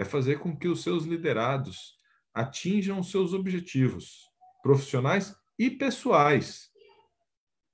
é 0.00 0.04
fazer 0.04 0.38
com 0.38 0.56
que 0.56 0.66
os 0.66 0.82
seus 0.82 1.04
liderados 1.04 1.94
atinjam 2.32 3.02
seus 3.02 3.34
objetivos 3.34 4.30
profissionais 4.62 5.34
e 5.58 5.68
pessoais. 5.68 6.70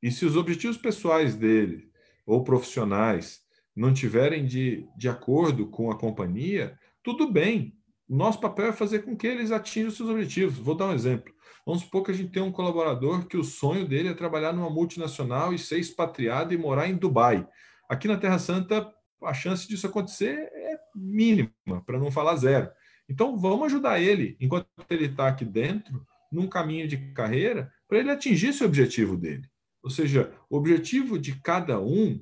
E 0.03 0.11
se 0.11 0.27
os 0.27 0.37
objetivos 0.37 0.77
pessoais 0.77 1.37
dele 1.37 1.89
ou 2.27 2.43
profissionais 2.43 3.43
não 3.77 3.95
tiverem 3.95 4.45
de, 4.45 4.89
de 4.97 5.09
acordo 5.09 5.69
com 5.69 5.89
a 5.89 5.97
companhia, 5.97 6.77
tudo 7.01 7.31
bem. 7.31 7.79
O 8.09 8.17
nosso 8.17 8.41
papel 8.41 8.67
é 8.67 8.73
fazer 8.73 9.05
com 9.05 9.17
que 9.17 9.27
eles 9.27 9.53
atinjam 9.53 9.93
seus 9.93 10.09
objetivos. 10.09 10.59
Vou 10.59 10.75
dar 10.75 10.87
um 10.87 10.95
exemplo. 10.95 11.33
Vamos 11.65 11.83
supor 11.83 12.03
que 12.03 12.11
a 12.11 12.15
gente 12.15 12.33
tem 12.33 12.43
um 12.43 12.51
colaborador 12.51 13.27
que 13.27 13.37
o 13.37 13.45
sonho 13.45 13.87
dele 13.87 14.09
é 14.09 14.15
trabalhar 14.15 14.53
numa 14.53 14.71
multinacional 14.71 15.55
e 15.55 15.59
ser 15.61 15.79
expatriado 15.79 16.53
e 16.53 16.59
morar 16.59 16.89
em 16.89 16.97
Dubai. 16.97 17.47
Aqui 17.89 18.09
na 18.09 18.17
Terra 18.17 18.39
Santa, 18.41 18.93
a 19.23 19.33
chance 19.33 19.69
disso 19.69 19.87
acontecer 19.87 20.51
mínima, 20.97 21.53
para 21.85 21.99
não 21.99 22.11
falar 22.11 22.37
zero. 22.37 22.71
Então, 23.09 23.37
vamos 23.37 23.67
ajudar 23.67 24.01
ele, 24.01 24.37
enquanto 24.41 24.67
ele 24.91 25.07
está 25.07 25.29
aqui 25.29 25.45
dentro, 25.45 26.05
num 26.33 26.49
caminho 26.49 26.89
de 26.89 26.97
carreira, 27.13 27.73
para 27.89 27.99
ele 27.99 28.11
atingir 28.11 28.49
esse 28.49 28.65
objetivo 28.65 29.17
dele. 29.17 29.49
Ou 29.83 29.91
seja, 29.91 30.33
o 30.51 30.57
objetivo 30.57 31.19
de 31.19 31.37
cada 31.41 31.81
um, 31.81 32.21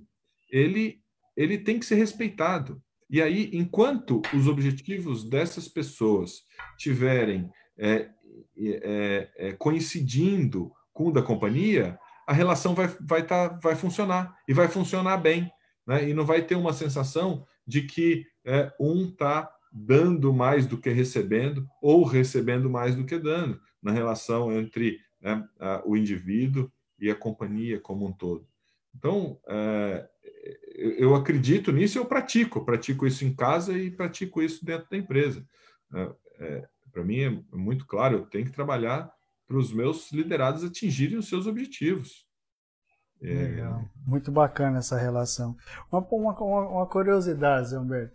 ele, 0.51 1.01
ele 1.35 1.57
tem 1.57 1.79
que 1.79 1.87
ser 1.87 1.95
respeitado. 1.95 2.83
E 3.09 3.23
aí, 3.23 3.51
enquanto 3.53 4.21
os 4.35 4.47
objetivos 4.49 5.25
dessas 5.29 5.69
pessoas 5.69 6.43
tiverem 6.77 7.51
é, 7.79 8.11
é, 8.57 9.31
é, 9.37 9.53
coincidindo 9.53 10.73
com 10.93 11.09
o 11.09 11.13
da 11.13 11.23
companhia, 11.23 11.99
a 12.27 12.33
relação 12.33 12.75
vai, 12.75 12.89
vai, 13.01 13.27
tá, 13.27 13.49
vai 13.63 13.75
funcionar 13.75 14.37
e 14.49 14.53
vai 14.53 14.69
funcionar 14.69 15.17
bem. 15.17 15.51
Né? 15.87 16.11
E 16.11 16.15
não 16.15 16.25
vai 16.25 16.43
ter 16.43 16.55
uma 16.55 16.73
sensação 16.73 17.47
de 17.67 17.83
que 17.83 18.27
é, 18.45 18.73
um 18.79 19.09
está 19.09 19.51
dando 19.73 20.33
mais 20.33 20.67
do 20.67 20.79
que 20.79 20.91
recebendo 20.91 21.69
ou 21.83 22.05
recebendo 22.05 22.71
mais 22.71 22.95
do 22.95 23.05
que 23.05 23.19
dando 23.19 23.61
na 23.83 23.91
relação 23.91 24.53
entre 24.53 25.01
né, 25.21 25.47
a, 25.59 25.83
o 25.85 25.97
indivíduo 25.97 26.71
e 26.99 27.11
a 27.11 27.15
companhia 27.15 27.81
como 27.81 28.07
um 28.07 28.13
todo. 28.13 28.47
Então, 28.95 29.41
é, 29.49 30.09
eu 30.75 31.15
acredito 31.15 31.73
nisso 31.73 31.99
e 31.99 32.01
eu 32.01 32.07
pratico. 32.07 32.65
Pratico 32.65 33.07
isso 33.07 33.25
em 33.25 33.35
casa 33.35 33.77
e 33.77 33.91
pratico 33.91 34.41
isso 34.41 34.65
dentro 34.65 34.89
da 34.89 34.97
empresa. 34.97 35.45
É, 35.93 36.15
é 36.39 36.69
Para 36.93 37.05
mim 37.05 37.21
é 37.21 37.31
muito 37.53 37.87
claro, 37.87 38.19
eu 38.19 38.27
tenho 38.27 38.45
que 38.45 38.53
trabalhar 38.53 39.13
para 39.47 39.57
os 39.57 39.73
meus 39.73 40.13
liderados 40.13 40.65
atingirem 40.65 41.19
os 41.19 41.29
seus 41.29 41.47
objetivos. 41.47 42.27
É, 43.25 43.35
Legal. 43.35 43.85
Muito 44.07 44.31
bacana 44.31 44.79
essa 44.79 44.99
relação. 44.99 45.57
Uma, 45.91 46.01
uma, 46.11 46.69
uma 46.69 46.87
curiosidade, 46.87 47.69
Zé 47.69 47.79
Humberto. 47.79 48.15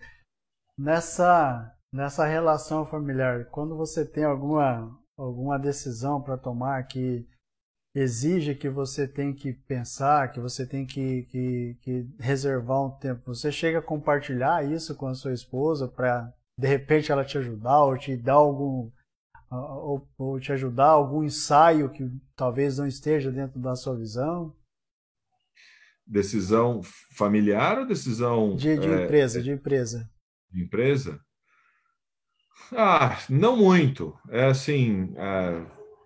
Nessa, 0.77 1.75
nessa 1.91 2.25
relação 2.25 2.85
familiar, 2.85 3.45
quando 3.45 3.75
você 3.75 4.05
tem 4.05 4.23
alguma, 4.23 4.95
alguma 5.17 5.57
decisão 5.57 6.21
para 6.21 6.37
tomar 6.37 6.83
que 6.83 7.27
exige 7.95 8.53
que 8.53 8.69
você 8.69 9.07
tem 9.07 9.33
que 9.33 9.51
pensar, 9.51 10.31
que 10.31 10.39
você 10.39 10.65
tem 10.65 10.85
que, 10.85 11.23
que, 11.23 11.77
que 11.81 12.07
reservar 12.19 12.85
um 12.85 12.91
tempo, 12.91 13.33
você 13.33 13.51
chega 13.51 13.79
a 13.79 13.83
compartilhar 13.83 14.63
isso 14.63 14.95
com 14.95 15.07
a 15.07 15.15
sua 15.15 15.33
esposa 15.33 15.87
para 15.87 16.31
de 16.57 16.67
repente 16.67 17.11
ela 17.11 17.25
te 17.25 17.37
ajudar 17.37 17.83
ou 17.85 17.97
te 17.97 18.15
dar 18.15 18.33
algum 18.33 18.91
ou, 19.49 20.07
ou 20.17 20.39
te 20.39 20.51
ajudar 20.51 20.89
algum 20.89 21.23
ensaio 21.23 21.89
que 21.89 22.07
talvez 22.35 22.77
não 22.77 22.85
esteja 22.85 23.31
dentro 23.31 23.59
da 23.59 23.75
sua 23.75 23.95
visão? 23.95 24.53
Decisão 26.09 26.81
familiar 27.15 27.79
ou 27.79 27.85
decisão 27.85 28.55
de, 28.55 28.77
de 28.77 28.87
é, 28.87 29.03
empresa, 29.03 29.41
de 29.41 29.51
empresa? 29.51 30.09
De 30.51 30.63
empresa? 30.63 31.19
Ah, 32.75 33.17
não 33.29 33.55
muito. 33.55 34.17
É 34.29 34.45
assim, 34.45 35.13
é, 35.15 35.65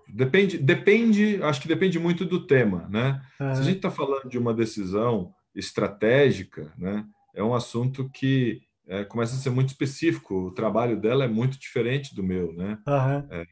depende, 0.09 0.57
depende, 0.57 1.41
acho 1.41 1.61
que 1.61 1.67
depende 1.67 1.97
muito 1.99 2.25
do 2.25 2.45
tema, 2.45 2.87
né? 2.89 3.21
Uhum. 3.39 3.55
Se 3.55 3.61
a 3.61 3.63
gente 3.63 3.77
está 3.77 3.89
falando 3.89 4.29
de 4.29 4.37
uma 4.37 4.53
decisão 4.53 5.33
estratégica, 5.55 6.71
né? 6.77 7.05
É 7.33 7.43
um 7.43 7.53
assunto 7.53 8.09
que 8.09 8.61
é, 8.87 9.03
começa 9.03 9.35
a 9.35 9.37
ser 9.37 9.49
muito 9.49 9.69
específico. 9.69 10.47
O 10.47 10.51
trabalho 10.51 10.99
dela 10.99 11.23
é 11.23 11.27
muito 11.27 11.59
diferente 11.59 12.13
do 12.13 12.23
meu, 12.23 12.53
né? 12.53 12.77
Uhum. 12.87 13.27
É, 13.31 13.45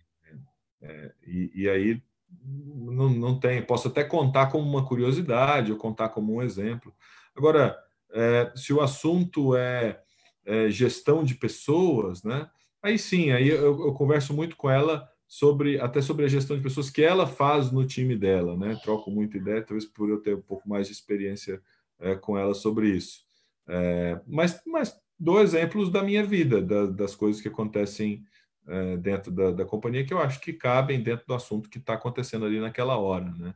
é, 0.84 1.12
e, 1.26 1.52
e, 1.56 1.70
aí 1.70 2.02
não, 2.44 3.10
não 3.10 3.40
tem. 3.40 3.62
Posso 3.62 3.88
até 3.88 4.04
contar 4.04 4.48
como 4.48 4.68
uma 4.68 4.86
curiosidade 4.86 5.72
ou 5.72 5.78
contar 5.78 6.10
como 6.10 6.36
um 6.36 6.42
exemplo. 6.42 6.94
Agora, 7.36 7.78
é, 8.12 8.52
se 8.56 8.74
o 8.74 8.82
assunto 8.82 9.56
é, 9.56 10.02
é, 10.46 10.70
gestão 10.70 11.24
de 11.24 11.36
pessoas, 11.36 12.24
né? 12.24 12.50
Aí 12.84 12.98
sim, 12.98 13.32
aí 13.32 13.48
eu, 13.48 13.86
eu, 13.86 13.94
converso 13.94 14.34
muito 14.34 14.56
com 14.56 14.70
ela 14.70 15.08
sobre 15.28 15.80
até 15.80 16.02
sobre 16.02 16.26
a 16.26 16.28
gestão 16.28 16.58
de 16.58 16.64
pessoas 16.64 16.90
que 16.90 17.04
ela 17.04 17.28
faz 17.28 17.72
no 17.72 17.86
time 17.86 18.16
dela, 18.16 18.58
né? 18.58 18.78
Troco 18.84 19.12
muita 19.12 19.38
ideia, 19.38 19.62
talvez 19.62 19.86
por 19.86 20.10
eu 20.10 20.20
ter 20.20 20.36
um 20.36 20.42
pouco 20.42 20.68
mais 20.68 20.88
de 20.88 20.94
experiência 20.94 21.62
é, 22.00 22.16
com 22.16 22.38
ela 22.38 22.54
sobre 22.54 22.90
isso. 22.90 23.22
É, 23.68 24.20
mas, 24.28 24.62
mas 24.66 25.00
dou 25.18 25.40
exemplos 25.40 25.92
da 25.92 26.04
minha 26.04 26.24
vida, 26.24 26.62
da, 26.62 26.88
das 26.88 27.16
coisas 27.16 27.42
que 27.42 27.48
acontecem 27.48 28.26
é, 28.72 28.98
dentro 28.98 29.32
da, 29.32 29.52
da, 29.52 29.66
companhia 29.66 30.06
que 30.06 30.14
eu 30.14 30.20
acho 30.20 30.40
que 30.40 30.54
cabem 30.54 31.04
dentro 31.04 31.28
do 31.28 31.34
assunto 31.34 31.70
que 31.70 31.78
está 31.78 31.94
acontecendo 31.96 32.46
ali 32.46 32.60
naquela 32.60 32.98
hora, 32.98 33.30
né? 33.38 33.54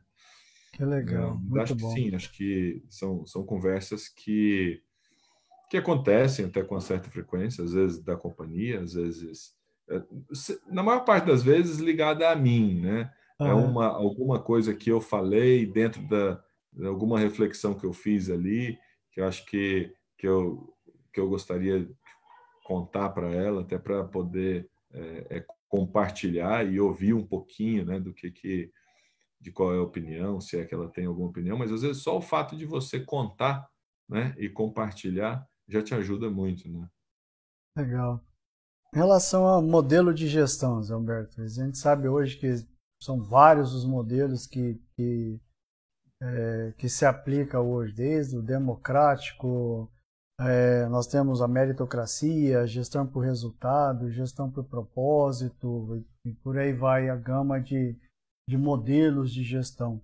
Que 0.72 0.84
legal, 0.84 1.40
é, 1.56 1.60
acho 1.62 1.74
bom. 1.74 1.94
Que 1.94 2.00
sim, 2.00 2.14
acho 2.14 2.32
que 2.32 2.82
são, 2.90 3.24
são 3.24 3.44
conversas 3.44 4.08
que 4.08 4.82
que 5.68 5.76
acontecem 5.76 6.44
até 6.44 6.62
com 6.62 6.78
certa 6.78 7.10
frequência, 7.10 7.64
às 7.64 7.72
vezes 7.72 8.00
da 8.00 8.14
companhia, 8.16 8.80
às 8.82 8.94
vezes 8.94 9.56
é, 9.88 10.00
na 10.70 10.82
maior 10.82 11.00
parte 11.00 11.26
das 11.26 11.42
vezes 11.42 11.78
ligada 11.78 12.30
a 12.30 12.36
mim, 12.36 12.80
né? 12.80 13.10
Uhum. 13.40 13.46
É 13.46 13.54
uma 13.54 13.86
alguma 13.86 14.38
coisa 14.38 14.74
que 14.74 14.90
eu 14.90 15.00
falei 15.00 15.66
dentro 15.66 16.06
da 16.06 16.40
alguma 16.84 17.18
reflexão 17.18 17.74
que 17.74 17.84
eu 17.84 17.92
fiz 17.92 18.28
ali, 18.30 18.78
que 19.10 19.20
eu 19.20 19.26
acho 19.26 19.46
que 19.46 19.92
que 20.18 20.28
eu 20.28 20.72
que 21.12 21.18
eu 21.18 21.28
gostaria 21.28 21.80
de 21.80 21.96
contar 22.62 23.08
para 23.10 23.32
ela, 23.32 23.62
até 23.62 23.78
para 23.78 24.04
poder 24.04 24.68
é, 24.92 25.38
é, 25.38 25.46
compartilhar 25.68 26.66
e 26.66 26.80
ouvir 26.80 27.12
um 27.12 27.26
pouquinho 27.26 27.84
né, 27.84 28.00
do 28.00 28.12
que, 28.12 28.30
que 28.30 28.72
de 29.40 29.52
qual 29.52 29.74
é 29.74 29.78
a 29.78 29.82
opinião, 29.82 30.40
se 30.40 30.58
é 30.58 30.64
que 30.64 30.74
ela 30.74 30.88
tem 30.88 31.06
alguma 31.06 31.28
opinião, 31.28 31.58
mas 31.58 31.70
às 31.70 31.82
vezes 31.82 32.02
só 32.02 32.16
o 32.16 32.22
fato 32.22 32.56
de 32.56 32.64
você 32.64 33.00
contar 33.00 33.68
né, 34.08 34.34
e 34.38 34.48
compartilhar 34.48 35.46
já 35.68 35.82
te 35.82 35.94
ajuda 35.94 36.30
muito. 36.30 36.68
Né? 36.68 36.88
Legal. 37.76 38.24
Em 38.94 38.98
relação 38.98 39.44
ao 39.46 39.60
modelo 39.60 40.14
de 40.14 40.28
gestão, 40.28 40.82
Zé 40.82 40.94
Humberto, 40.94 41.42
a 41.42 41.48
gente 41.48 41.76
sabe 41.76 42.08
hoje 42.08 42.38
que 42.38 42.66
são 43.02 43.22
vários 43.22 43.74
os 43.74 43.84
modelos 43.84 44.46
que, 44.46 44.80
que, 44.94 45.40
é, 46.22 46.74
que 46.78 46.88
se 46.88 47.04
aplica 47.04 47.60
hoje, 47.60 47.92
desde 47.92 48.36
o 48.36 48.42
democrático, 48.42 49.90
é, 50.38 50.86
nós 50.88 51.06
temos 51.06 51.40
a 51.40 51.48
meritocracia, 51.48 52.66
gestão 52.66 53.06
por 53.06 53.20
resultado, 53.20 54.10
gestão 54.10 54.50
por 54.50 54.64
propósito, 54.64 56.04
e 56.24 56.32
por 56.32 56.58
aí 56.58 56.74
vai 56.74 57.08
a 57.08 57.16
gama 57.16 57.58
de, 57.58 57.98
de 58.48 58.58
modelos 58.58 59.32
de 59.32 59.42
gestão. 59.42 60.02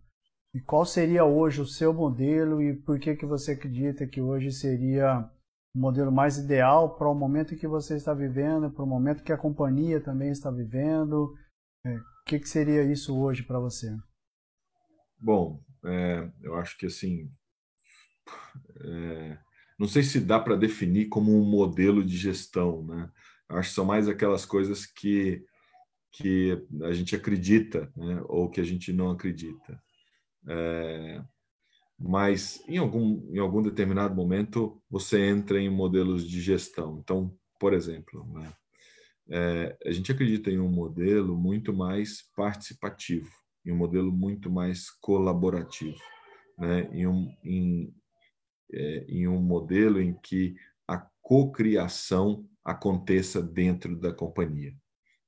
E 0.55 0.61
qual 0.61 0.87
seria 0.87 1.25
hoje 1.25 1.61
o 1.61 1.67
seu 1.67 1.93
modelo 1.93 2.63
e 2.63 2.75
por 2.75 2.99
que, 2.99 3.15
que 3.15 3.27
você 3.27 3.53
acredita 3.53 4.07
que 4.07 4.21
hoje 4.21 4.51
seria 4.53 5.31
o 5.75 5.79
modelo 5.79 6.11
mais 6.11 6.39
ideal 6.39 6.97
para 6.97 7.09
o 7.09 7.15
momento 7.15 7.57
que 7.57 7.67
você 7.67 7.97
está 7.97 8.15
vivendo, 8.15 8.71
para 8.71 8.85
o 8.85 8.87
momento 8.87 9.23
que 9.23 9.33
a 9.33 9.39
companhia 9.39 10.03
também 10.03 10.31
está 10.31 10.51
vivendo? 10.51 11.35
É, 11.85 11.95
o 11.95 12.25
que, 12.27 12.39
que 12.39 12.49
seria 12.49 12.83
isso 12.85 13.19
hoje 13.19 13.43
para 13.43 13.59
você? 13.59 13.95
Bom, 15.19 15.63
é, 15.85 16.31
eu 16.41 16.55
acho 16.57 16.77
que 16.79 16.87
assim. 16.87 17.31
É 18.81 19.52
não 19.83 19.89
sei 19.89 20.05
se 20.05 20.21
dá 20.21 20.39
para 20.39 20.55
definir 20.55 21.09
como 21.09 21.37
um 21.37 21.45
modelo 21.45 22.05
de 22.05 22.17
gestão, 22.17 22.85
né? 22.85 23.11
Acho 23.49 23.71
que 23.71 23.75
são 23.75 23.85
mais 23.85 24.07
aquelas 24.07 24.47
coisas 24.47 24.87
que, 24.87 25.45
que 26.13 26.57
a 26.83 26.93
gente 26.93 27.17
acredita, 27.17 27.93
né? 27.97 28.23
ou 28.29 28.49
que 28.49 28.61
a 28.61 28.65
gente 28.65 28.93
não 28.93 29.11
acredita. 29.11 29.83
É, 30.49 31.21
mas 31.99 32.63
em 32.69 32.79
algum, 32.79 33.29
em 33.35 33.41
algum 33.41 33.61
determinado 33.61 34.15
momento 34.15 34.81
você 34.89 35.21
entra 35.21 35.61
em 35.61 35.69
modelos 35.69 36.31
de 36.31 36.41
gestão. 36.41 37.01
Então, 37.03 37.37
por 37.59 37.75
exemplo, 37.75 38.25
né? 38.35 38.53
é, 39.31 39.77
a 39.85 39.91
gente 39.91 40.13
acredita 40.13 40.49
em 40.49 40.61
um 40.61 40.71
modelo 40.71 41.37
muito 41.37 41.73
mais 41.73 42.23
participativo, 42.37 43.29
em 43.67 43.73
um 43.73 43.77
modelo 43.79 44.13
muito 44.13 44.49
mais 44.49 44.89
colaborativo, 45.01 45.99
né? 46.57 46.89
em, 46.93 47.05
um, 47.05 47.35
em, 47.43 47.93
é, 48.73 49.05
em 49.09 49.29
um 49.29 49.41
modelo 49.41 50.01
em 50.01 50.15
que 50.15 50.55
a 50.87 50.99
cocriação 51.21 52.47
aconteça 52.65 53.43
dentro 53.43 53.97
da 53.97 54.13
companhia, 54.13 54.75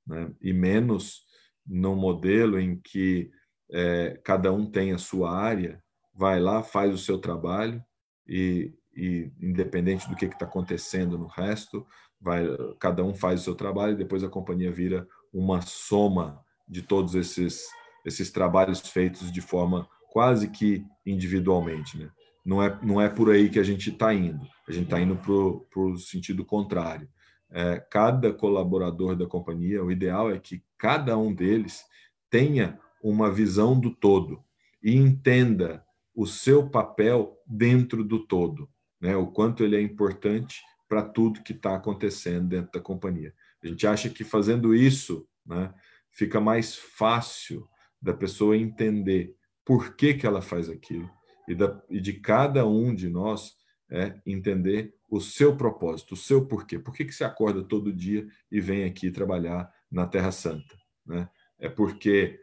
né? 0.05 0.31
e 0.41 0.53
menos 0.53 1.25
num 1.65 1.95
modelo 1.95 2.59
em 2.59 2.79
que 2.79 3.31
é, 3.71 4.19
cada 4.23 4.53
um 4.53 4.69
tem 4.69 4.91
a 4.91 4.97
sua 4.97 5.31
área, 5.31 5.81
vai 6.13 6.39
lá, 6.39 6.63
faz 6.63 6.93
o 6.93 6.97
seu 6.97 7.17
trabalho 7.17 7.83
e, 8.27 8.73
e 8.95 9.31
independente 9.41 10.07
do 10.09 10.15
que 10.15 10.25
está 10.25 10.45
acontecendo 10.45 11.17
no 11.17 11.27
resto, 11.27 11.85
vai, 12.21 12.45
cada 12.79 13.03
um 13.03 13.13
faz 13.13 13.41
o 13.41 13.43
seu 13.43 13.55
trabalho 13.55 13.93
e 13.93 13.97
depois 13.97 14.23
a 14.23 14.29
companhia 14.29 14.71
vira 14.71 15.07
uma 15.33 15.61
soma 15.61 16.39
de 16.67 16.81
todos 16.81 17.15
esses 17.15 17.65
esses 18.05 18.31
trabalhos 18.31 18.79
feitos 18.81 19.31
de 19.31 19.41
forma 19.41 19.89
quase 20.11 20.49
que 20.49 20.85
individualmente, 21.05 21.97
né? 21.97 22.09
Não 22.45 22.61
é, 22.61 22.79
não 22.83 23.01
é 23.01 23.09
por 23.09 23.31
aí 23.31 23.49
que 23.49 23.59
a 23.59 23.63
gente 23.63 23.89
está 23.89 24.13
indo. 24.13 24.47
A 24.67 24.71
gente 24.71 24.85
está 24.85 25.01
indo 25.01 25.15
para 25.15 25.81
o 25.81 25.97
sentido 25.97 26.45
contrário. 26.45 27.09
É, 27.49 27.79
cada 27.79 28.31
colaborador 28.31 29.15
da 29.15 29.25
companhia, 29.25 29.83
o 29.83 29.91
ideal 29.91 30.31
é 30.31 30.39
que 30.39 30.63
cada 30.77 31.17
um 31.17 31.33
deles 31.33 31.83
tenha 32.29 32.79
uma 33.01 33.31
visão 33.31 33.79
do 33.79 33.89
todo 33.89 34.43
e 34.83 34.95
entenda 34.95 35.83
o 36.13 36.25
seu 36.25 36.69
papel 36.69 37.37
dentro 37.45 38.03
do 38.03 38.19
todo, 38.25 38.69
né? 39.01 39.15
o 39.15 39.27
quanto 39.27 39.63
ele 39.63 39.75
é 39.75 39.81
importante 39.81 40.61
para 40.87 41.01
tudo 41.01 41.43
que 41.43 41.51
está 41.51 41.75
acontecendo 41.75 42.47
dentro 42.47 42.71
da 42.73 42.79
companhia. 42.79 43.33
A 43.63 43.67
gente 43.67 43.85
acha 43.87 44.09
que 44.09 44.23
fazendo 44.23 44.73
isso 44.75 45.27
né, 45.45 45.73
fica 46.11 46.39
mais 46.39 46.75
fácil 46.75 47.67
da 48.01 48.13
pessoa 48.13 48.55
entender 48.55 49.35
por 49.63 49.95
que, 49.95 50.13
que 50.13 50.27
ela 50.27 50.41
faz 50.41 50.69
aquilo, 50.69 51.09
e, 51.47 51.55
da, 51.55 51.81
e 51.89 51.99
de 51.99 52.13
cada 52.13 52.65
um 52.65 52.93
de 52.93 53.09
nós 53.09 53.53
é 53.89 54.19
entender 54.25 54.93
o 55.09 55.21
seu 55.21 55.55
propósito, 55.55 56.13
o 56.13 56.17
seu 56.17 56.45
porquê. 56.45 56.79
Por 56.79 56.93
que, 56.93 57.05
que 57.05 57.13
você 57.13 57.23
acorda 57.23 57.63
todo 57.63 57.93
dia 57.93 58.27
e 58.51 58.59
vem 58.59 58.83
aqui 58.83 59.11
trabalhar 59.11 59.71
na 59.91 60.07
Terra 60.07 60.31
Santa? 60.31 60.75
Né? 61.05 61.29
é 61.59 61.69
porque 61.69 62.39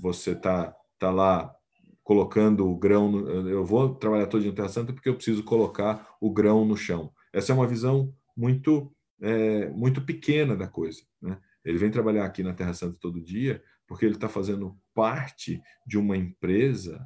você 0.00 0.32
está 0.32 0.74
tá 0.98 1.10
lá 1.10 1.54
colocando 2.02 2.68
o 2.68 2.76
grão. 2.76 3.10
No, 3.10 3.48
eu 3.48 3.64
vou 3.64 3.94
trabalhar 3.94 4.26
todo 4.26 4.40
dia 4.40 4.50
no 4.50 4.56
Terra 4.56 4.68
Santa 4.68 4.92
porque 4.92 5.08
eu 5.08 5.14
preciso 5.14 5.42
colocar 5.42 6.16
o 6.20 6.30
grão 6.30 6.64
no 6.64 6.76
chão. 6.76 7.12
Essa 7.32 7.52
é 7.52 7.54
uma 7.54 7.66
visão 7.66 8.12
muito 8.36 8.92
é, 9.20 9.70
muito 9.70 10.02
pequena 10.02 10.54
da 10.56 10.68
coisa. 10.68 11.00
Né? 11.20 11.38
Ele 11.64 11.78
vem 11.78 11.90
trabalhar 11.90 12.24
aqui 12.24 12.42
na 12.42 12.54
Terra 12.54 12.74
Santa 12.74 12.98
todo 13.00 13.22
dia 13.22 13.62
porque 13.86 14.04
ele 14.04 14.14
está 14.14 14.28
fazendo 14.28 14.76
parte 14.94 15.60
de 15.86 15.96
uma 15.96 16.16
empresa 16.16 17.00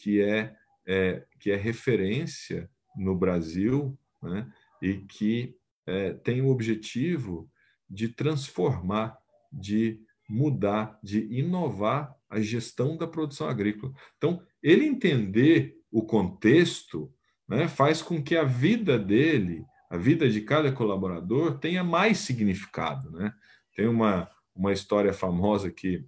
que 0.00 0.20
é, 0.20 0.54
é, 0.86 1.24
que 1.38 1.50
é 1.50 1.56
referência 1.56 2.70
no 2.96 3.14
Brasil 3.14 3.98
né? 4.22 4.50
e 4.80 4.94
que 4.94 5.54
é, 5.86 6.14
tem 6.14 6.40
o 6.40 6.48
objetivo 6.48 7.50
de 7.88 8.08
transformar, 8.08 9.18
de 9.52 10.00
mudar, 10.28 10.98
de 11.02 11.26
inovar 11.32 12.14
a 12.28 12.40
gestão 12.40 12.96
da 12.96 13.06
produção 13.06 13.48
agrícola. 13.48 13.92
Então, 14.16 14.42
ele 14.62 14.84
entender 14.84 15.76
o 15.90 16.02
contexto 16.02 17.12
né, 17.48 17.66
faz 17.66 18.00
com 18.00 18.22
que 18.22 18.36
a 18.36 18.44
vida 18.44 18.98
dele, 18.98 19.64
a 19.90 19.96
vida 19.96 20.30
de 20.30 20.40
cada 20.40 20.72
colaborador, 20.72 21.58
tenha 21.58 21.82
mais 21.82 22.18
significado. 22.18 23.10
Né? 23.10 23.34
Tem 23.74 23.88
uma, 23.88 24.30
uma 24.54 24.72
história 24.72 25.12
famosa 25.12 25.70
que 25.70 26.06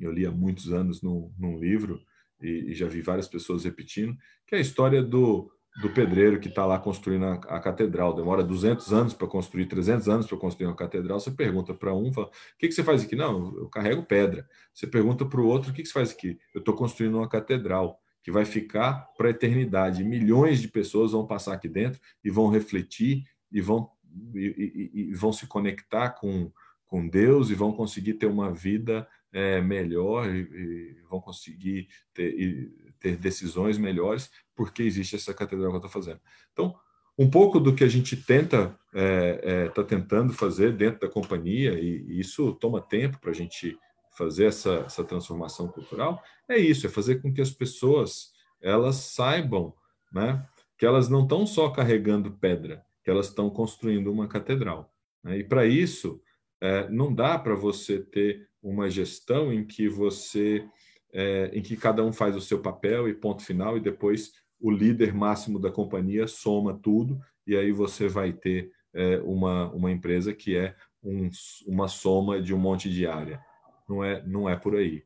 eu 0.00 0.12
li 0.12 0.26
há 0.26 0.30
muitos 0.30 0.72
anos 0.72 1.00
num, 1.00 1.32
num 1.38 1.58
livro 1.58 2.02
e, 2.40 2.70
e, 2.70 2.74
já 2.74 2.86
vi 2.86 3.00
várias 3.00 3.28
pessoas 3.28 3.64
repetindo, 3.64 4.16
que 4.46 4.54
é 4.54 4.58
a 4.58 4.60
história 4.60 5.02
do, 5.02 5.50
do 5.80 5.90
pedreiro 5.90 6.40
que 6.40 6.48
está 6.48 6.66
lá 6.66 6.78
construindo 6.78 7.24
a, 7.24 7.34
a, 7.34 7.60
catedral. 7.60 8.14
Demora 8.14 8.42
200 8.42 8.92
anos 8.92 9.14
para 9.14 9.26
construir, 9.26 9.66
300 9.66 10.08
anos 10.08 10.26
para 10.26 10.36
construir 10.36 10.66
uma 10.66 10.76
catedral. 10.76 11.20
Você 11.20 11.30
pergunta 11.30 11.72
para 11.74 11.94
um, 11.94 12.12
fala, 12.12 12.26
o 12.26 12.30
que, 12.58 12.68
que 12.68 12.74
você 12.74 12.82
faz 12.82 13.02
aqui? 13.02 13.14
Não, 13.14 13.56
eu 13.56 13.68
carrego 13.68 14.02
pedra. 14.02 14.48
Você 14.72 14.86
pergunta 14.86 15.24
para 15.24 15.40
o 15.40 15.46
outro, 15.46 15.70
o 15.70 15.74
que, 15.74 15.82
que 15.82 15.88
você 15.88 15.94
faz 15.94 16.10
aqui? 16.10 16.38
Eu 16.54 16.60
estou 16.60 16.74
construindo 16.74 17.16
uma 17.16 17.28
catedral 17.28 18.00
que 18.22 18.32
vai 18.32 18.44
ficar 18.44 19.08
para 19.16 19.28
a 19.28 19.30
eternidade. 19.30 20.04
Milhões 20.04 20.60
de 20.60 20.68
pessoas 20.68 21.12
vão 21.12 21.26
passar 21.26 21.54
aqui 21.54 21.68
dentro 21.68 22.00
e 22.24 22.30
vão 22.30 22.48
refletir 22.48 23.24
e 23.50 23.60
vão, 23.60 23.90
e, 24.34 24.90
e, 24.94 25.10
e 25.10 25.14
vão 25.14 25.32
se 25.32 25.46
conectar 25.46 26.10
com, 26.10 26.52
com 26.86 27.06
Deus 27.06 27.50
e 27.50 27.54
vão 27.54 27.72
conseguir 27.72 28.14
ter 28.14 28.26
uma 28.26 28.52
vida 28.52 29.06
é, 29.32 29.60
melhor 29.60 30.28
e, 30.28 30.40
e, 30.40 31.02
vão 31.08 31.20
conseguir 31.20 31.88
ter, 32.14 32.70
ter 32.98 33.16
decisões 33.16 33.78
melhores 33.78 34.30
porque 34.54 34.82
existe 34.82 35.16
essa 35.16 35.34
catedral 35.34 35.70
que 35.70 35.76
eu 35.76 35.78
estou 35.78 35.90
fazendo. 35.90 36.20
Então, 36.52 36.74
um 37.18 37.28
pouco 37.28 37.58
do 37.58 37.74
que 37.74 37.84
a 37.84 37.88
gente 37.88 38.16
tenta 38.16 38.78
está 38.86 39.00
é, 39.00 39.40
é, 39.42 39.68
tá 39.68 39.82
tentando 39.82 40.32
fazer 40.32 40.76
dentro 40.76 41.00
da 41.00 41.12
companhia 41.12 41.78
e, 41.78 42.04
e 42.08 42.20
isso 42.20 42.52
toma 42.54 42.80
tempo 42.80 43.18
para 43.20 43.30
a 43.30 43.34
gente 43.34 43.76
fazer 44.16 44.46
essa, 44.46 44.84
essa 44.86 45.04
transformação 45.04 45.68
cultural 45.68 46.22
é 46.48 46.58
isso, 46.58 46.86
é 46.86 46.90
fazer 46.90 47.22
com 47.22 47.32
que 47.32 47.40
as 47.40 47.50
pessoas 47.50 48.32
elas 48.60 48.96
saibam, 48.96 49.74
né, 50.12 50.44
que 50.76 50.86
elas 50.86 51.08
não 51.08 51.22
estão 51.22 51.46
só 51.46 51.70
carregando 51.70 52.32
pedra, 52.32 52.84
que 53.04 53.10
elas 53.10 53.28
estão 53.28 53.48
construindo 53.50 54.10
uma 54.10 54.26
catedral. 54.26 54.92
Né? 55.22 55.38
E 55.38 55.44
para 55.44 55.66
isso 55.66 56.20
é, 56.60 56.88
não 56.88 57.14
dá 57.14 57.38
para 57.38 57.54
você 57.54 58.00
ter 58.00 58.47
uma 58.62 58.90
gestão 58.90 59.52
em 59.52 59.64
que 59.64 59.88
você 59.88 60.66
é, 61.12 61.50
em 61.54 61.62
que 61.62 61.76
cada 61.76 62.04
um 62.04 62.12
faz 62.12 62.36
o 62.36 62.40
seu 62.40 62.60
papel 62.60 63.08
e 63.08 63.14
ponto 63.14 63.42
final 63.42 63.76
e 63.76 63.80
depois 63.80 64.32
o 64.60 64.70
líder 64.70 65.14
máximo 65.14 65.58
da 65.58 65.70
companhia 65.70 66.26
soma 66.26 66.78
tudo 66.82 67.18
e 67.46 67.56
aí 67.56 67.72
você 67.72 68.08
vai 68.08 68.32
ter 68.32 68.70
é, 68.92 69.18
uma, 69.18 69.70
uma 69.72 69.90
empresa 69.90 70.34
que 70.34 70.56
é 70.56 70.74
um, 71.02 71.30
uma 71.66 71.88
soma 71.88 72.42
de 72.42 72.52
um 72.52 72.58
monte 72.58 72.90
de 72.90 73.06
área. 73.06 73.40
Não 73.88 74.04
é, 74.04 74.22
não 74.26 74.48
é 74.48 74.56
por 74.56 74.76
aí. 74.76 75.02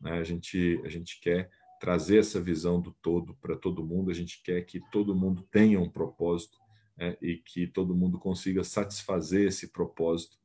Né? 0.00 0.12
A, 0.18 0.24
gente, 0.24 0.80
a 0.84 0.88
gente 0.88 1.20
quer 1.20 1.50
trazer 1.80 2.18
essa 2.18 2.40
visão 2.40 2.80
do 2.80 2.92
todo 3.02 3.34
para 3.40 3.56
todo 3.56 3.84
mundo, 3.84 4.10
a 4.10 4.14
gente 4.14 4.42
quer 4.42 4.60
que 4.62 4.80
todo 4.92 5.14
mundo 5.14 5.42
tenha 5.50 5.80
um 5.80 5.88
propósito 5.88 6.58
né? 6.96 7.16
e 7.20 7.36
que 7.36 7.66
todo 7.66 7.96
mundo 7.96 8.18
consiga 8.18 8.62
satisfazer 8.62 9.48
esse 9.48 9.72
propósito 9.72 10.38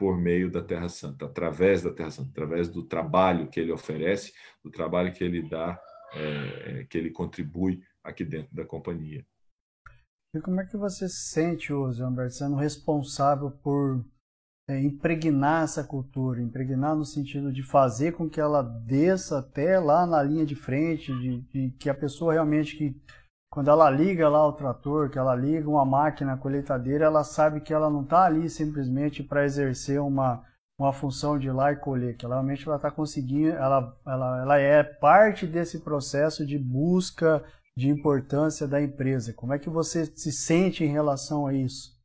por 0.00 0.16
meio 0.16 0.50
da 0.50 0.62
Terra 0.62 0.88
Santa, 0.88 1.26
através 1.26 1.82
da 1.82 1.92
Terra 1.92 2.10
Santa, 2.10 2.30
através 2.30 2.70
do 2.70 2.82
trabalho 2.82 3.50
que 3.50 3.60
ele 3.60 3.70
oferece, 3.70 4.32
do 4.64 4.70
trabalho 4.70 5.12
que 5.12 5.22
ele 5.22 5.46
dá, 5.46 5.78
é, 6.14 6.86
que 6.88 6.96
ele 6.96 7.10
contribui 7.10 7.82
aqui 8.02 8.24
dentro 8.24 8.56
da 8.56 8.64
companhia. 8.64 9.22
E 10.34 10.40
como 10.40 10.58
é 10.58 10.64
que 10.64 10.78
você 10.78 11.06
se 11.06 11.28
sente, 11.28 11.70
Humberto, 11.70 12.32
sendo 12.32 12.56
responsável 12.56 13.50
por 13.50 14.02
é, 14.70 14.80
impregnar 14.80 15.64
essa 15.64 15.84
cultura, 15.84 16.40
impregnar 16.40 16.96
no 16.96 17.04
sentido 17.04 17.52
de 17.52 17.62
fazer 17.62 18.12
com 18.12 18.26
que 18.26 18.40
ela 18.40 18.62
desça 18.62 19.40
até 19.40 19.78
lá 19.78 20.06
na 20.06 20.22
linha 20.22 20.46
de 20.46 20.54
frente, 20.54 21.12
de, 21.12 21.42
de 21.42 21.70
que 21.72 21.90
a 21.90 21.94
pessoa 21.94 22.32
realmente 22.32 22.74
que 22.74 22.96
quando 23.50 23.68
ela 23.68 23.90
liga 23.90 24.28
lá 24.28 24.46
o 24.46 24.52
trator, 24.52 25.10
que 25.10 25.18
ela 25.18 25.34
liga 25.34 25.68
uma 25.68 25.84
máquina 25.84 26.36
colheitadeira, 26.36 27.04
ela 27.04 27.24
sabe 27.24 27.60
que 27.60 27.74
ela 27.74 27.90
não 27.90 28.04
está 28.04 28.24
ali 28.24 28.48
simplesmente 28.48 29.24
para 29.24 29.44
exercer 29.44 30.00
uma, 30.00 30.46
uma 30.78 30.92
função 30.92 31.36
de 31.36 31.48
ir 31.48 31.52
lá 31.52 31.72
e 31.72 31.76
colher, 31.76 32.16
que 32.16 32.24
ela 32.24 32.36
realmente 32.36 32.64
ela 32.64 32.76
está 32.76 32.92
conseguindo, 32.92 33.48
ela, 33.48 33.98
ela, 34.06 34.42
ela 34.42 34.58
é 34.58 34.84
parte 34.84 35.48
desse 35.48 35.80
processo 35.80 36.46
de 36.46 36.56
busca 36.56 37.44
de 37.76 37.88
importância 37.88 38.68
da 38.68 38.80
empresa. 38.80 39.34
Como 39.34 39.52
é 39.52 39.58
que 39.58 39.68
você 39.68 40.06
se 40.06 40.30
sente 40.30 40.84
em 40.84 40.88
relação 40.88 41.44
a 41.44 41.52
isso? 41.52 41.98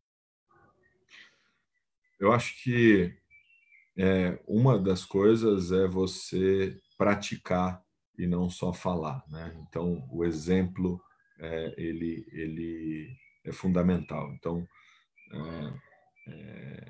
Eu 2.20 2.32
acho 2.32 2.64
que 2.64 3.14
é, 3.96 4.40
uma 4.48 4.80
das 4.80 5.06
coisas 5.06 5.72
é 5.72 5.88
você 5.88 6.76
praticar 6.98 7.84
e 8.18 8.26
não 8.26 8.50
só 8.50 8.74
falar, 8.74 9.24
né? 9.28 9.56
Então, 9.68 10.08
o 10.10 10.24
exemplo 10.26 11.00
é, 11.40 11.74
ele, 11.78 12.26
ele 12.32 13.16
é 13.44 13.52
fundamental. 13.52 14.32
Então, 14.34 14.68
é, 15.34 15.74
é, 16.28 16.86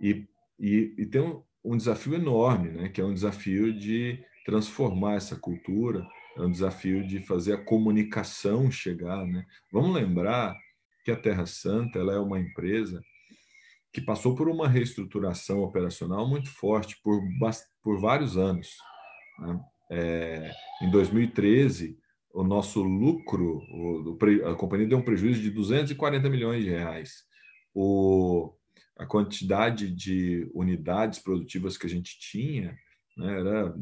e, 0.00 0.28
e, 0.58 0.94
e, 0.98 1.06
tem 1.06 1.20
um, 1.20 1.42
um, 1.64 1.76
desafio 1.76 2.14
enorme, 2.14 2.70
né, 2.70 2.88
que 2.88 3.00
é 3.00 3.04
um 3.04 3.14
desafio 3.14 3.72
de 3.72 4.22
transformar 4.44 5.14
essa 5.14 5.36
cultura, 5.36 6.06
é 6.36 6.42
um 6.42 6.50
desafio 6.50 7.06
de 7.06 7.20
fazer 7.20 7.54
a 7.54 7.64
comunicação 7.64 8.70
chegar. 8.70 9.26
Né? 9.26 9.44
Vamos 9.72 9.94
lembrar 9.94 10.56
que 11.04 11.10
a 11.10 11.16
Terra 11.16 11.46
Santa 11.46 11.98
ela 11.98 12.14
é 12.14 12.18
uma 12.18 12.38
empresa 12.38 13.02
que 13.92 14.00
passou 14.00 14.36
por 14.36 14.48
uma 14.48 14.68
reestruturação 14.68 15.62
operacional 15.62 16.28
muito 16.28 16.48
forte 16.48 17.00
por, 17.02 17.20
por 17.82 18.00
vários 18.00 18.36
anos. 18.36 18.76
Né? 19.40 19.60
É, 19.90 20.52
em 20.82 20.90
2013, 20.90 21.98
o 22.32 22.44
nosso 22.44 22.82
lucro, 22.82 23.62
o, 23.70 24.16
a 24.46 24.54
companhia 24.54 24.86
deu 24.86 24.98
um 24.98 25.02
prejuízo 25.02 25.40
de 25.40 25.50
240 25.50 26.28
milhões 26.28 26.64
de 26.64 26.70
reais. 26.70 27.24
O, 27.74 28.52
a 28.96 29.06
quantidade 29.06 29.90
de 29.90 30.48
unidades 30.54 31.18
produtivas 31.18 31.76
que 31.76 31.86
a 31.86 31.90
gente 31.90 32.18
tinha, 32.18 32.76
né, 33.16 33.40
era 33.40 33.74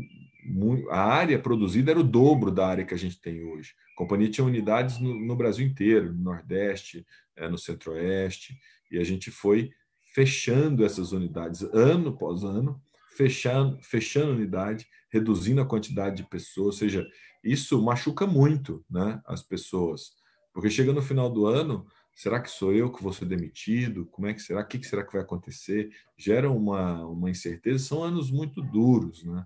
muito, 0.45 0.89
a 0.91 1.01
área 1.01 1.39
produzida 1.39 1.91
era 1.91 2.01
o 2.01 2.05
dobro 2.05 2.51
da 2.51 2.67
área 2.67 2.85
que 2.85 2.95
a 2.95 2.99
gente 2.99 3.21
tem 3.21 3.43
hoje. 3.45 3.73
A 3.95 3.99
companhia 3.99 4.31
tinha 4.31 4.47
unidades 4.47 4.99
no, 4.99 5.19
no 5.19 5.37
Brasil 5.37 5.67
inteiro, 5.67 6.13
no 6.13 6.23
Nordeste, 6.23 7.07
é, 7.37 7.49
no 7.49 7.59
Centro-Oeste, 7.59 8.59
e 8.91 8.99
a 8.99 9.05
gente 9.05 9.31
foi 9.31 9.71
fechando 10.15 10.85
essas 10.85 11.13
unidades 11.13 11.63
ano 11.63 12.11
após 12.11 12.43
ano, 12.43 12.81
fechando, 13.19 13.77
fechando 13.83 14.31
unidade, 14.31 14.87
reduzindo 15.11 15.61
a 15.61 15.67
quantidade 15.67 16.19
de 16.19 16.29
pessoas, 16.29 16.67
ou 16.67 16.73
seja, 16.73 17.05
isso 17.43 17.83
machuca 17.83 18.29
muito 18.29 18.85
né, 18.89 19.21
as 19.27 19.43
pessoas. 19.43 20.13
Porque 20.53 20.71
chega 20.71 20.93
no 20.93 21.03
final 21.03 21.29
do 21.29 21.45
ano, 21.45 21.85
será 22.15 22.41
que 22.41 22.49
sou 22.49 22.73
eu 22.73 22.93
que 22.93 23.03
vou 23.03 23.13
ser 23.13 23.25
demitido? 23.25 24.07
Como 24.07 24.29
é 24.29 24.35
que 24.35 24.41
será? 24.41 24.61
O 24.61 24.67
que 24.67 24.81
será 24.87 25.05
que 25.05 25.13
vai 25.13 25.23
acontecer? 25.23 25.91
Gera 26.17 26.49
uma, 26.49 27.05
uma 27.07 27.29
incerteza. 27.29 27.85
São 27.85 28.05
anos 28.05 28.31
muito 28.31 28.63
duros, 28.63 29.25
né? 29.25 29.45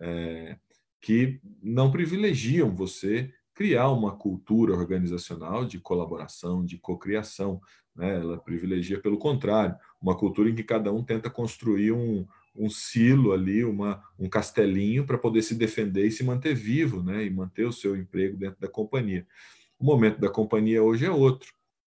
É, 0.00 0.58
que 1.00 1.40
não 1.62 1.92
privilegiam 1.92 2.74
você 2.74 3.32
criar 3.54 3.90
uma 3.90 4.16
cultura 4.16 4.72
organizacional 4.72 5.64
de 5.64 5.78
colaboração, 5.78 6.64
de 6.64 6.76
cocriação. 6.78 7.60
Né? 7.94 8.16
Ela 8.16 8.38
privilegia, 8.38 9.00
pelo 9.00 9.18
contrário, 9.18 9.76
uma 10.00 10.16
cultura 10.16 10.48
em 10.48 10.54
que 10.54 10.64
cada 10.64 10.92
um 10.92 11.04
tenta 11.04 11.30
construir 11.30 11.92
um, 11.92 12.26
um 12.54 12.68
silo 12.68 13.32
ali, 13.32 13.64
uma, 13.64 14.02
um 14.18 14.28
castelinho 14.28 15.06
para 15.06 15.18
poder 15.18 15.42
se 15.42 15.54
defender 15.54 16.06
e 16.06 16.12
se 16.12 16.22
manter 16.22 16.54
vivo, 16.54 17.02
né? 17.02 17.24
E 17.24 17.30
manter 17.30 17.64
o 17.64 17.72
seu 17.72 17.96
emprego 17.96 18.36
dentro 18.36 18.60
da 18.60 18.68
companhia. 18.68 19.26
O 19.78 19.84
momento 19.84 20.20
da 20.20 20.28
companhia 20.28 20.82
hoje 20.82 21.06
é 21.06 21.10
outro. 21.10 21.52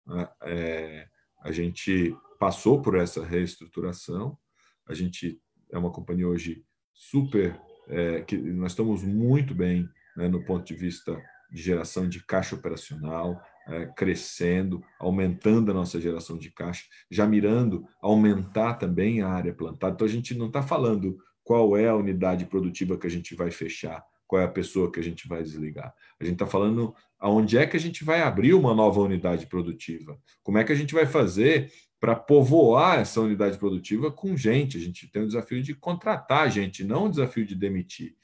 Né? 0.06 0.28
É, 0.42 1.08
a 1.42 1.50
gente 1.50 2.14
passou 2.38 2.82
por 2.82 2.96
essa 2.96 3.24
reestruturação. 3.24 4.38
A 4.86 4.94
gente 4.94 5.40
é 5.70 5.78
uma 5.78 5.90
companhia 5.90 6.28
hoje 6.28 6.64
super 6.92 7.58
é, 7.88 8.20
que 8.20 8.36
nós 8.36 8.72
estamos 8.72 9.02
muito 9.02 9.54
bem 9.54 9.88
né, 10.16 10.28
no 10.28 10.44
ponto 10.44 10.66
de 10.66 10.74
vista 10.74 11.20
de 11.50 11.62
geração 11.62 12.08
de 12.08 12.24
caixa 12.24 12.54
operacional. 12.54 13.40
É, 13.68 13.86
crescendo, 13.86 14.82
aumentando 14.98 15.70
a 15.70 15.74
nossa 15.74 16.00
geração 16.00 16.36
de 16.36 16.50
caixa, 16.50 16.84
já 17.10 17.26
mirando 17.26 17.86
aumentar 18.00 18.74
também 18.74 19.22
a 19.22 19.28
área 19.28 19.52
plantada. 19.52 19.94
Então, 19.94 20.06
a 20.06 20.10
gente 20.10 20.34
não 20.34 20.46
está 20.46 20.62
falando 20.62 21.18
qual 21.44 21.76
é 21.76 21.88
a 21.88 21.96
unidade 21.96 22.46
produtiva 22.46 22.98
que 22.98 23.06
a 23.06 23.10
gente 23.10 23.34
vai 23.34 23.50
fechar, 23.50 24.04
qual 24.26 24.40
é 24.40 24.44
a 24.44 24.48
pessoa 24.48 24.90
que 24.90 25.00
a 25.00 25.02
gente 25.02 25.28
vai 25.28 25.42
desligar. 25.42 25.94
A 26.20 26.24
gente 26.24 26.34
está 26.34 26.46
falando 26.46 26.94
aonde 27.18 27.56
é 27.56 27.66
que 27.66 27.76
a 27.76 27.80
gente 27.80 28.04
vai 28.04 28.22
abrir 28.22 28.54
uma 28.54 28.74
nova 28.74 29.00
unidade 29.00 29.46
produtiva, 29.46 30.18
como 30.42 30.58
é 30.58 30.64
que 30.64 30.72
a 30.72 30.76
gente 30.76 30.94
vai 30.94 31.06
fazer 31.06 31.70
para 32.02 32.16
povoar 32.16 32.98
essa 32.98 33.20
unidade 33.20 33.56
produtiva 33.58 34.10
com 34.10 34.36
gente. 34.36 34.76
A 34.76 34.80
gente 34.80 35.06
tem 35.06 35.22
o 35.22 35.26
desafio 35.26 35.62
de 35.62 35.72
contratar 35.72 36.50
gente, 36.50 36.82
não 36.82 37.06
o 37.06 37.08
desafio 37.08 37.46
de 37.46 37.54
demitir. 37.54 38.16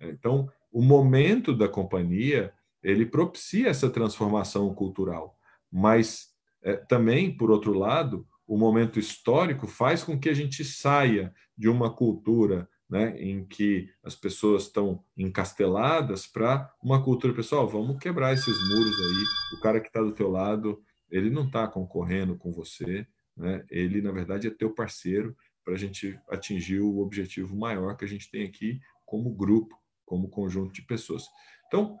Então, 0.00 0.48
o 0.72 0.80
momento 0.80 1.54
da 1.54 1.68
companhia 1.68 2.50
ele 2.86 3.04
propicia 3.04 3.68
essa 3.68 3.90
transformação 3.90 4.72
cultural, 4.72 5.36
mas 5.72 6.28
é, 6.62 6.76
também, 6.76 7.36
por 7.36 7.50
outro 7.50 7.72
lado, 7.72 8.24
o 8.46 8.56
momento 8.56 9.00
histórico 9.00 9.66
faz 9.66 10.04
com 10.04 10.16
que 10.16 10.28
a 10.28 10.34
gente 10.34 10.64
saia 10.64 11.34
de 11.58 11.68
uma 11.68 11.92
cultura 11.92 12.68
né, 12.88 13.20
em 13.20 13.44
que 13.44 13.90
as 14.04 14.14
pessoas 14.14 14.62
estão 14.62 15.04
encasteladas 15.16 16.28
para 16.28 16.72
uma 16.80 17.02
cultura 17.02 17.34
pessoal. 17.34 17.66
Vamos 17.66 17.98
quebrar 17.98 18.32
esses 18.32 18.56
muros 18.68 18.94
aí. 19.00 19.58
O 19.58 19.60
cara 19.60 19.80
que 19.80 19.88
está 19.88 20.00
do 20.00 20.12
teu 20.12 20.30
lado, 20.30 20.80
ele 21.10 21.28
não 21.28 21.44
está 21.44 21.66
concorrendo 21.66 22.36
com 22.36 22.52
você, 22.52 23.04
né? 23.36 23.64
Ele 23.68 24.00
na 24.00 24.12
verdade 24.12 24.46
é 24.46 24.50
teu 24.50 24.72
parceiro 24.72 25.36
para 25.64 25.74
a 25.74 25.76
gente 25.76 26.16
atingir 26.30 26.78
o 26.78 26.98
objetivo 26.98 27.56
maior 27.56 27.96
que 27.96 28.04
a 28.04 28.08
gente 28.08 28.30
tem 28.30 28.44
aqui 28.44 28.80
como 29.04 29.34
grupo, 29.34 29.76
como 30.04 30.28
conjunto 30.28 30.72
de 30.72 30.82
pessoas. 30.82 31.24
Então 31.66 31.98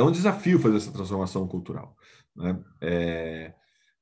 é 0.00 0.04
um 0.04 0.12
desafio 0.12 0.58
fazer 0.58 0.76
essa 0.76 0.92
transformação 0.92 1.46
cultural. 1.46 1.96
Né? 2.34 2.58
É, 2.80 3.54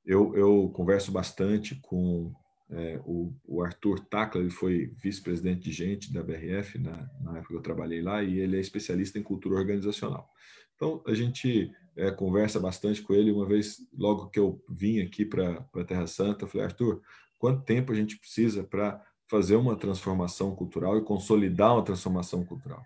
eu, 0.05 0.35
eu, 0.35 0.69
converso 0.73 1.11
bastante 1.11 1.75
com 1.75 2.33
é, 2.71 2.99
o, 3.05 3.33
o, 3.45 3.61
Arthur 3.61 3.99
Tacla, 3.99 4.41
ele 4.41 4.49
foi 4.49 4.93
vice-presidente 5.01 5.61
de 5.61 5.71
gente 5.71 6.13
da 6.13 6.23
BRF 6.23 6.77
na, 6.77 7.09
na, 7.21 7.31
época 7.37 7.49
que 7.49 7.55
eu 7.55 7.61
trabalhei 7.61 8.01
lá, 8.01 8.23
e 8.23 8.39
ele 8.39 8.57
é 8.57 8.59
especialista 8.59 9.17
em 9.17 9.23
cultura 9.23 9.55
organizacional. 9.55 10.29
Então, 10.75 11.03
a 11.05 11.13
gente 11.13 11.71
é, 11.95 12.09
conversa 12.11 12.59
bastante 12.59 13.01
com 13.01 13.13
ele. 13.13 13.31
Uma 13.31 13.45
vez, 13.45 13.77
logo 13.93 14.29
que 14.29 14.39
eu 14.39 14.63
vim 14.69 15.01
aqui 15.01 15.25
para 15.25 15.65
a 15.75 15.83
Terra 15.83 16.07
Santa, 16.07 16.45
eu 16.45 16.47
falei, 16.47 16.67
Arthur, 16.67 17.01
quanto 17.37 17.65
tempo 17.65 17.91
a 17.91 17.95
gente 17.95 18.17
precisa 18.17 18.63
para 18.63 19.03
fazer 19.29 19.57
uma 19.57 19.75
transformação 19.75 20.55
cultural 20.55 20.97
e 20.97 21.03
consolidar 21.03 21.73
uma 21.73 21.83
transformação 21.83 22.45
cultural? 22.45 22.81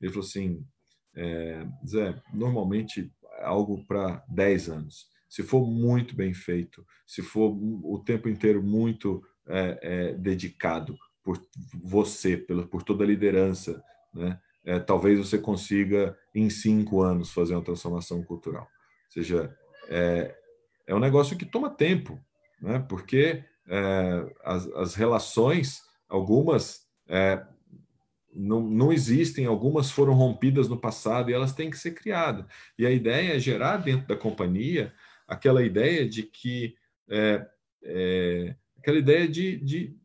Ele 0.00 0.10
falou 0.10 0.26
assim, 0.26 0.64
é, 1.16 1.66
Zé, 1.86 2.20
normalmente 2.32 3.12
é 3.38 3.44
algo 3.44 3.84
para 3.86 4.24
10 4.28 4.68
anos. 4.68 5.06
Se 5.28 5.42
for 5.42 5.66
muito 5.66 6.14
bem 6.14 6.32
feito, 6.32 6.86
se 7.06 7.22
for 7.22 7.50
o 7.52 8.02
tempo 8.04 8.28
inteiro 8.28 8.62
muito 8.62 9.22
é, 9.46 9.78
é, 9.82 10.12
dedicado 10.14 10.96
por 11.22 11.40
você, 11.82 12.36
pela, 12.36 12.66
por 12.66 12.82
toda 12.82 13.02
a 13.02 13.06
liderança, 13.06 13.82
né? 14.12 14.38
É, 14.64 14.78
talvez 14.78 15.18
você 15.18 15.36
consiga 15.36 16.16
em 16.34 16.48
cinco 16.48 17.02
anos 17.02 17.30
fazer 17.30 17.54
uma 17.54 17.64
transformação 17.64 18.22
cultural. 18.22 18.62
Ou 18.62 19.12
seja, 19.12 19.54
é, 19.88 20.34
é 20.86 20.94
um 20.94 21.00
negócio 21.00 21.36
que 21.36 21.44
toma 21.44 21.68
tempo, 21.68 22.18
né? 22.62 22.78
porque 22.88 23.44
é, 23.68 24.34
as, 24.42 24.66
as 24.68 24.94
relações, 24.94 25.82
algumas 26.08 26.86
é, 27.06 27.44
não, 28.34 28.60
não 28.60 28.92
existem, 28.92 29.46
algumas 29.46 29.90
foram 29.90 30.14
rompidas 30.14 30.68
no 30.68 30.76
passado 30.76 31.30
e 31.30 31.34
elas 31.34 31.52
têm 31.52 31.70
que 31.70 31.78
ser 31.78 31.92
criadas. 31.92 32.44
E 32.78 32.84
a 32.84 32.90
ideia 32.90 33.36
é 33.36 33.38
gerar 33.38 33.78
dentro 33.78 34.06
da 34.06 34.16
companhia 34.16 34.92
aquela 35.26 35.62
ideia 35.62 36.08
de 36.08 36.22
que 36.22 36.74
é, 37.08 37.46
é, 37.82 38.56
aquela 38.78 38.98
ideia 38.98 39.28
de, 39.28 39.56
de, 39.58 39.96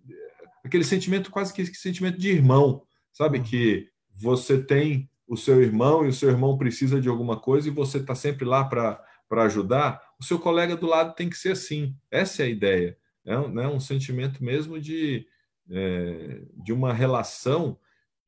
aquele 0.64 0.84
sentimento 0.84 1.32
quase 1.32 1.54
que, 1.54 1.66
sentimento 1.66 2.20
de 2.20 2.30
irmão, 2.30 2.84
sabe 3.12 3.40
uhum. 3.40 3.44
que 3.44 3.90
você 4.14 4.62
tem 4.62 5.10
o 5.28 5.38
seu 5.38 5.62
irmão 5.62 6.06
e 6.06 6.10
o 6.10 6.14
seu 6.14 6.30
irmão 6.30 6.58
precisa 6.58 7.00
de 7.00 7.08
alguma 7.10 7.40
coisa 7.40 7.68
e 7.68 7.72
você 7.72 7.98
está 7.98 8.16
sempre 8.16 8.46
lá 8.46 8.66
para 8.66 9.04
ajudar, 9.44 10.02
o 10.20 10.24
seu 10.24 10.40
colega 10.40 10.76
do 10.76 10.88
lado 10.88 11.16
tem 11.16 11.30
que 11.30 11.38
ser 11.38 11.52
assim. 11.52 11.96
Essa 12.10 12.44
é 12.44 12.46
a 12.46 12.50
ideia. 12.50 12.98
É 13.26 13.38
um, 13.38 13.48
né, 13.48 13.68
um 13.68 13.80
sentimento 13.80 14.44
mesmo 14.44 14.80
de, 14.80 15.28
é, 15.70 16.42
de 16.64 16.74
uma 16.74 16.94
relação 16.94 17.78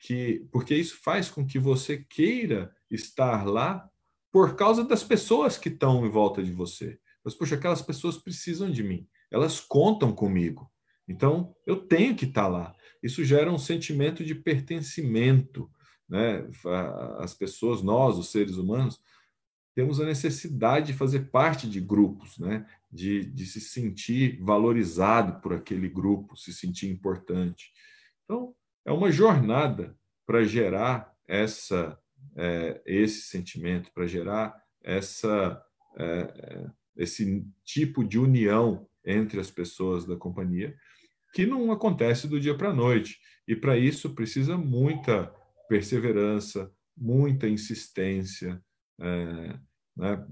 que 0.02 0.48
porque 0.52 0.76
isso 0.76 0.98
faz 1.02 1.30
com 1.30 1.46
que 1.46 1.60
você 1.60 1.98
queira 1.98 2.76
estar 2.90 3.46
lá 3.46 3.88
por 4.32 4.56
causa 4.56 4.84
das 4.84 5.04
pessoas 5.04 5.58
que 5.58 5.70
estão 5.70 6.06
em 6.06 6.10
volta 6.10 6.42
de 6.42 6.52
você. 6.52 7.00
Mas, 7.24 7.36
poxa, 7.36 7.56
aquelas 7.56 7.84
pessoas 7.84 8.18
precisam 8.18 8.72
de 8.72 8.82
mim, 8.82 9.08
elas 9.30 9.60
contam 9.60 10.12
comigo. 10.12 10.70
Então, 11.08 11.56
eu 11.68 11.76
tenho 11.76 12.16
que 12.16 12.26
estar 12.26 12.48
lá. 12.48 12.74
Isso 13.04 13.24
gera 13.24 13.52
um 13.52 13.60
sentimento 13.60 14.24
de 14.24 14.34
pertencimento. 14.34 15.70
Né? 16.10 16.48
As 17.20 17.36
pessoas, 17.36 17.84
nós, 17.84 18.18
os 18.18 18.30
seres 18.30 18.56
humanos, 18.56 19.00
temos 19.76 20.00
a 20.00 20.06
necessidade 20.06 20.88
de 20.88 20.94
fazer 20.94 21.30
parte 21.30 21.70
de 21.70 21.80
grupos, 21.80 22.40
né? 22.40 22.66
de, 22.92 23.26
de 23.26 23.46
se 23.46 23.62
sentir 23.62 24.42
valorizado 24.42 25.42
por 25.42 25.54
aquele 25.54 25.88
grupo, 25.88 26.36
se 26.36 26.52
sentir 26.54 26.90
importante. 26.90 27.72
Então, 28.24 28.56
é 28.86 28.92
uma 28.92 29.12
jornada 29.12 29.96
para 30.26 30.44
gerar 30.44 31.14
essa, 31.28 31.98
é, 32.36 32.82
esse 32.86 33.22
sentimento, 33.22 33.92
para 33.94 34.08
gerar 34.08 34.56
essa, 34.84 35.62
é, 35.98 36.06
é, 36.06 36.70
esse 36.98 37.46
tipo 37.64 38.04
de 38.04 38.18
união 38.20 38.88
entre 39.06 39.40
as 39.40 39.50
pessoas 39.50 40.06
da 40.06 40.16
companhia, 40.16 40.76
que 41.34 41.46
não 41.46 41.72
acontece 41.72 42.28
do 42.28 42.40
dia 42.40 42.56
para 42.56 42.70
a 42.70 42.74
noite. 42.74 43.20
E 43.48 43.56
para 43.56 43.78
isso 43.78 44.14
precisa 44.14 44.58
muita 44.58 45.34
perseverança, 45.68 46.72
muita 46.96 47.48
insistência. 47.48 48.62
É, 49.00 49.60
né? 49.96 50.26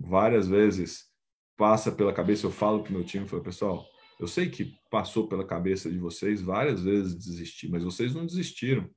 Várias 0.00 0.48
vezes 0.48 1.10
passa 1.56 1.92
pela 1.92 2.12
cabeça, 2.12 2.46
eu 2.46 2.50
falo 2.50 2.82
para 2.82 2.90
o 2.90 2.92
meu 2.92 3.04
time, 3.04 3.28
falo, 3.28 3.42
pessoal, 3.42 3.86
eu 4.22 4.28
sei 4.28 4.48
que 4.48 4.76
passou 4.88 5.26
pela 5.26 5.44
cabeça 5.44 5.90
de 5.90 5.98
vocês 5.98 6.40
várias 6.40 6.84
vezes 6.84 7.18
desistir, 7.18 7.68
mas 7.68 7.82
vocês 7.82 8.14
não 8.14 8.24
desistiram. 8.24 8.88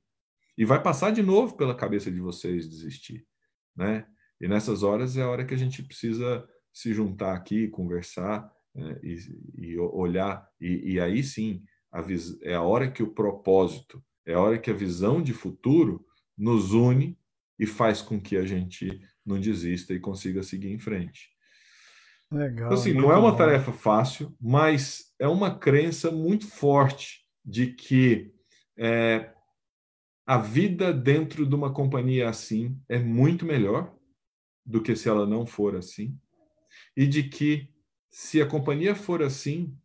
E 0.56 0.64
vai 0.64 0.80
passar 0.80 1.10
de 1.10 1.20
novo 1.20 1.56
pela 1.56 1.74
cabeça 1.74 2.12
de 2.12 2.20
vocês 2.20 2.68
desistir, 2.68 3.26
né? 3.74 4.06
E 4.40 4.46
nessas 4.46 4.84
horas 4.84 5.16
é 5.16 5.22
a 5.22 5.28
hora 5.28 5.44
que 5.44 5.52
a 5.52 5.56
gente 5.56 5.82
precisa 5.82 6.48
se 6.72 6.94
juntar 6.94 7.34
aqui, 7.34 7.66
conversar 7.66 8.48
né? 8.72 9.00
e, 9.02 9.16
e, 9.58 9.78
olhar. 9.78 10.48
E, 10.60 10.92
e 10.92 11.00
aí 11.00 11.24
sim, 11.24 11.64
a 11.90 12.04
é 12.42 12.54
a 12.54 12.62
hora 12.62 12.88
que 12.88 13.02
o 13.02 13.12
propósito, 13.12 14.00
é 14.24 14.34
a 14.34 14.40
hora 14.40 14.58
que 14.58 14.70
a 14.70 14.74
visão 14.74 15.20
de 15.20 15.32
futuro 15.32 16.06
nos 16.38 16.72
une 16.72 17.18
e 17.58 17.66
faz 17.66 18.00
com 18.00 18.20
que 18.20 18.36
a 18.36 18.46
gente 18.46 19.00
não 19.24 19.40
desista 19.40 19.92
e 19.92 19.98
consiga 19.98 20.44
seguir 20.44 20.70
em 20.70 20.78
frente. 20.78 21.30
Legal. 22.30 22.66
Então, 22.66 22.78
assim, 22.78 22.92
não 22.92 23.10
é 23.10 23.16
uma 23.16 23.32
bom. 23.32 23.36
tarefa 23.36 23.72
fácil, 23.72 24.32
mas 24.40 25.05
é 25.18 25.26
uma 25.26 25.56
crença 25.58 26.10
muito 26.10 26.46
forte 26.46 27.26
de 27.44 27.72
que 27.72 28.32
é, 28.76 29.32
a 30.26 30.38
vida 30.38 30.92
dentro 30.92 31.46
de 31.46 31.54
uma 31.54 31.72
companhia 31.72 32.28
assim 32.28 32.80
é 32.88 32.98
muito 32.98 33.46
melhor 33.46 33.96
do 34.64 34.82
que 34.82 34.96
se 34.96 35.08
ela 35.08 35.26
não 35.26 35.46
for 35.46 35.76
assim, 35.76 36.18
e 36.96 37.06
de 37.06 37.28
que 37.28 37.72
se 38.10 38.42
a 38.42 38.46
companhia 38.46 38.94
for 38.94 39.22
assim, 39.22 39.78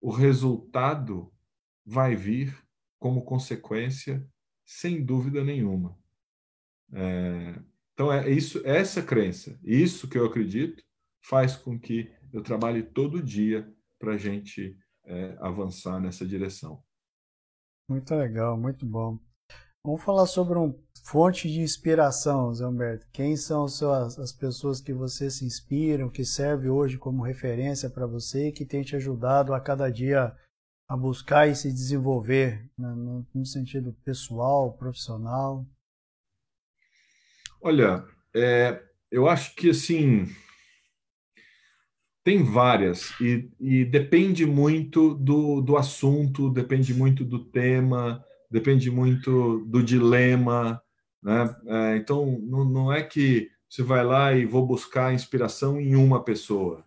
o 0.00 0.10
resultado 0.10 1.32
vai 1.84 2.14
vir 2.14 2.56
como 2.98 3.24
consequência, 3.24 4.26
sem 4.64 5.02
dúvida 5.02 5.42
nenhuma. 5.42 5.98
É, 6.92 7.58
então 7.94 8.12
é 8.12 8.30
isso, 8.30 8.60
essa 8.66 9.02
crença, 9.02 9.58
isso 9.64 10.08
que 10.08 10.18
eu 10.18 10.26
acredito, 10.26 10.84
faz 11.22 11.56
com 11.56 11.78
que 11.78 12.12
eu 12.32 12.42
trabalhe 12.42 12.82
todo 12.82 13.22
dia 13.22 13.72
para 14.00 14.14
a 14.14 14.18
gente 14.18 14.76
é, 15.04 15.36
avançar 15.38 16.00
nessa 16.00 16.26
direção. 16.26 16.82
Muito 17.88 18.14
legal, 18.14 18.56
muito 18.56 18.86
bom. 18.86 19.18
Vamos 19.84 20.02
falar 20.02 20.26
sobre 20.26 20.58
uma 20.58 20.74
fonte 21.04 21.50
de 21.50 21.60
inspiração, 21.60 22.52
Zé 22.54 22.66
Humberto. 22.66 23.06
Quem 23.12 23.36
são 23.36 23.64
as, 23.64 24.18
as 24.18 24.32
pessoas 24.32 24.80
que 24.80 24.92
você 24.92 25.30
se 25.30 25.44
inspiram, 25.44 26.10
que 26.10 26.24
serve 26.24 26.68
hoje 26.68 26.98
como 26.98 27.22
referência 27.22 27.90
para 27.90 28.06
você 28.06 28.48
e 28.48 28.52
que 28.52 28.64
tem 28.64 28.82
te 28.82 28.96
ajudado 28.96 29.52
a 29.52 29.60
cada 29.60 29.90
dia 29.90 30.34
a 30.88 30.96
buscar 30.96 31.48
e 31.48 31.54
se 31.54 31.72
desenvolver 31.72 32.68
né, 32.76 32.88
no, 32.88 33.26
no, 33.34 33.46
sentido 33.46 33.92
pessoal, 34.04 34.72
profissional? 34.76 35.66
Olha, 37.62 38.04
é, 38.34 38.82
eu 39.10 39.28
acho 39.28 39.54
que 39.54 39.70
assim 39.70 40.26
tem 42.22 42.42
várias, 42.42 43.10
e, 43.20 43.50
e 43.58 43.84
depende 43.84 44.44
muito 44.44 45.14
do, 45.14 45.60
do 45.60 45.76
assunto, 45.76 46.50
depende 46.50 46.92
muito 46.92 47.24
do 47.24 47.38
tema, 47.38 48.24
depende 48.50 48.90
muito 48.90 49.64
do 49.66 49.82
dilema. 49.82 50.82
Né? 51.22 51.56
É, 51.66 51.96
então, 51.96 52.38
não, 52.42 52.64
não 52.64 52.92
é 52.92 53.02
que 53.02 53.50
você 53.68 53.82
vai 53.82 54.04
lá 54.04 54.32
e 54.34 54.44
vou 54.44 54.66
buscar 54.66 55.14
inspiração 55.14 55.80
em 55.80 55.94
uma 55.94 56.22
pessoa. 56.22 56.84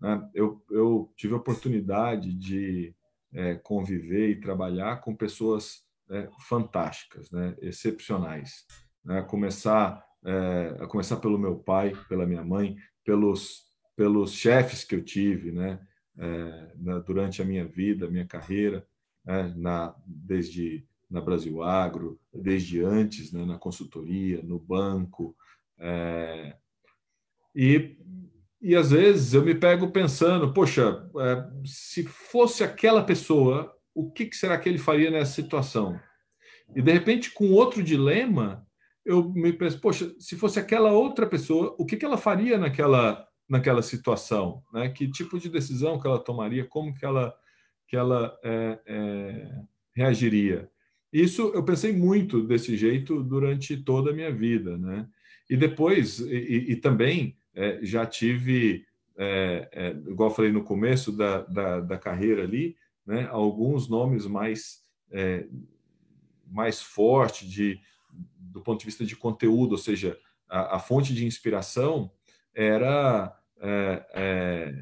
Né? 0.00 0.30
Eu, 0.32 0.62
eu 0.70 1.12
tive 1.16 1.34
a 1.34 1.38
oportunidade 1.38 2.32
de 2.32 2.94
é, 3.32 3.56
conviver 3.56 4.30
e 4.30 4.40
trabalhar 4.40 5.00
com 5.00 5.14
pessoas 5.14 5.82
é, 6.08 6.28
fantásticas, 6.48 7.30
né? 7.30 7.54
excepcionais. 7.60 8.64
Né? 9.04 9.22
Começar, 9.22 10.04
é, 10.24 10.76
a 10.80 10.86
começar 10.86 11.16
pelo 11.16 11.38
meu 11.38 11.56
pai, 11.56 11.92
pela 12.08 12.26
minha 12.26 12.44
mãe, 12.44 12.76
pelos, 13.04 13.64
pelos 14.00 14.32
chefes 14.32 14.82
que 14.82 14.94
eu 14.94 15.04
tive 15.04 15.52
né? 15.52 15.78
É, 16.16 16.72
na, 16.78 16.98
durante 17.00 17.42
a 17.42 17.44
minha 17.44 17.66
vida, 17.66 18.08
minha 18.08 18.26
carreira, 18.26 18.86
né? 19.22 19.52
na, 19.58 19.94
desde 20.06 20.86
na 21.10 21.20
Brasil 21.20 21.62
Agro, 21.62 22.18
desde 22.32 22.82
antes, 22.82 23.30
né? 23.30 23.44
na 23.44 23.58
consultoria, 23.58 24.40
no 24.42 24.58
banco. 24.58 25.36
É, 25.78 26.56
e 27.54 27.98
e 28.62 28.74
às 28.74 28.90
vezes 28.90 29.34
eu 29.34 29.44
me 29.44 29.54
pego 29.54 29.90
pensando, 29.90 30.52
poxa, 30.52 31.06
é, 31.18 31.46
se 31.66 32.02
fosse 32.04 32.64
aquela 32.64 33.02
pessoa, 33.02 33.74
o 33.94 34.10
que, 34.10 34.30
será 34.32 34.58
que 34.58 34.68
ele 34.68 34.78
faria 34.78 35.10
nessa 35.10 35.32
situação? 35.32 36.00
E 36.74 36.80
de 36.80 36.92
repente, 36.92 37.32
com 37.32 37.52
outro 37.52 37.82
dilema, 37.82 38.66
eu 39.04 39.30
me 39.30 39.52
penso, 39.52 39.78
poxa, 39.78 40.14
se 40.18 40.36
fosse 40.36 40.58
aquela 40.58 40.90
outra 40.90 41.26
pessoa, 41.26 41.74
o 41.78 41.84
que, 41.84 41.96
que 41.96 42.04
ela 42.04 42.16
faria 42.16 42.56
naquela, 42.56 43.26
naquela 43.50 43.82
situação? 43.82 44.62
Né? 44.72 44.88
Que 44.88 45.10
tipo 45.10 45.38
de 45.38 45.48
decisão 45.48 45.98
que 45.98 46.06
ela 46.06 46.22
tomaria? 46.22 46.64
Como 46.64 46.94
que 46.94 47.04
ela, 47.04 47.34
que 47.88 47.96
ela 47.96 48.38
é, 48.44 48.80
é, 48.86 49.62
reagiria? 49.92 50.70
Isso 51.12 51.50
eu 51.52 51.64
pensei 51.64 51.92
muito 51.92 52.42
desse 52.44 52.76
jeito 52.76 53.22
durante 53.24 53.76
toda 53.76 54.10
a 54.10 54.14
minha 54.14 54.32
vida, 54.32 54.78
né? 54.78 55.08
E 55.48 55.56
depois, 55.56 56.20
e, 56.20 56.66
e 56.68 56.76
também 56.76 57.36
é, 57.52 57.80
já 57.82 58.06
tive, 58.06 58.86
é, 59.18 59.68
é, 59.72 59.90
igual 59.90 60.30
falei 60.30 60.52
no 60.52 60.62
começo 60.62 61.10
da, 61.10 61.42
da, 61.42 61.80
da 61.80 61.98
carreira 61.98 62.44
ali, 62.44 62.76
né, 63.04 63.26
alguns 63.32 63.88
nomes 63.88 64.26
mais, 64.26 64.84
é, 65.10 65.48
mais 66.46 66.80
fortes 66.80 67.48
de, 67.48 67.80
do 68.38 68.60
ponto 68.60 68.78
de 68.78 68.86
vista 68.86 69.04
de 69.04 69.16
conteúdo, 69.16 69.72
ou 69.72 69.78
seja, 69.78 70.16
a, 70.48 70.76
a 70.76 70.78
fonte 70.78 71.12
de 71.12 71.26
inspiração 71.26 72.12
era 72.54 73.36
é, 73.60 74.06
é, 74.14 74.74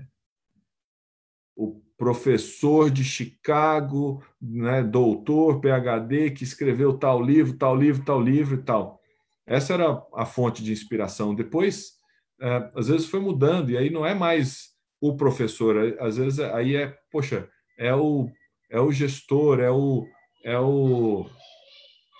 o 1.57 1.81
professor 1.97 2.91
de 2.91 3.03
Chicago, 3.03 4.25
né, 4.41 4.83
doutor, 4.83 5.61
PhD, 5.61 6.31
que 6.31 6.45
escreveu 6.45 6.97
tal 6.97 7.21
livro, 7.21 7.57
tal 7.57 7.77
livro, 7.77 8.05
tal 8.05 8.21
livro 8.21 8.55
e 8.55 8.63
tal. 8.63 9.01
Essa 9.47 9.75
era 9.75 10.03
a 10.15 10.25
fonte 10.25 10.63
de 10.63 10.73
inspiração. 10.73 11.35
Depois, 11.35 11.95
é, 12.41 12.71
às 12.75 12.89
vezes 12.89 13.07
foi 13.07 13.21
mudando, 13.21 13.71
e 13.71 13.77
aí 13.77 13.91
não 13.91 14.07
é 14.07 14.15
mais 14.15 14.69
o 15.01 15.17
professor, 15.17 15.97
às 16.01 16.17
vezes 16.17 16.39
aí 16.41 16.77
é, 16.77 16.97
poxa, 17.11 17.49
é 17.79 17.95
o, 17.95 18.29
é 18.71 18.81
o 18.81 18.93
gestor, 18.93 19.61
é 19.61 19.71
o, 19.71 20.07
é 20.45 20.59
o, 20.59 21.27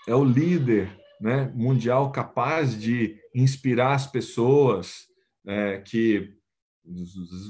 é 0.07 0.15
o 0.15 0.23
líder 0.23 0.97
né, 1.19 1.51
mundial 1.53 2.11
capaz 2.11 2.79
de 2.79 3.17
inspirar 3.35 3.93
as 3.93 4.07
pessoas, 4.07 5.07
é, 5.45 5.79
que 5.79 6.38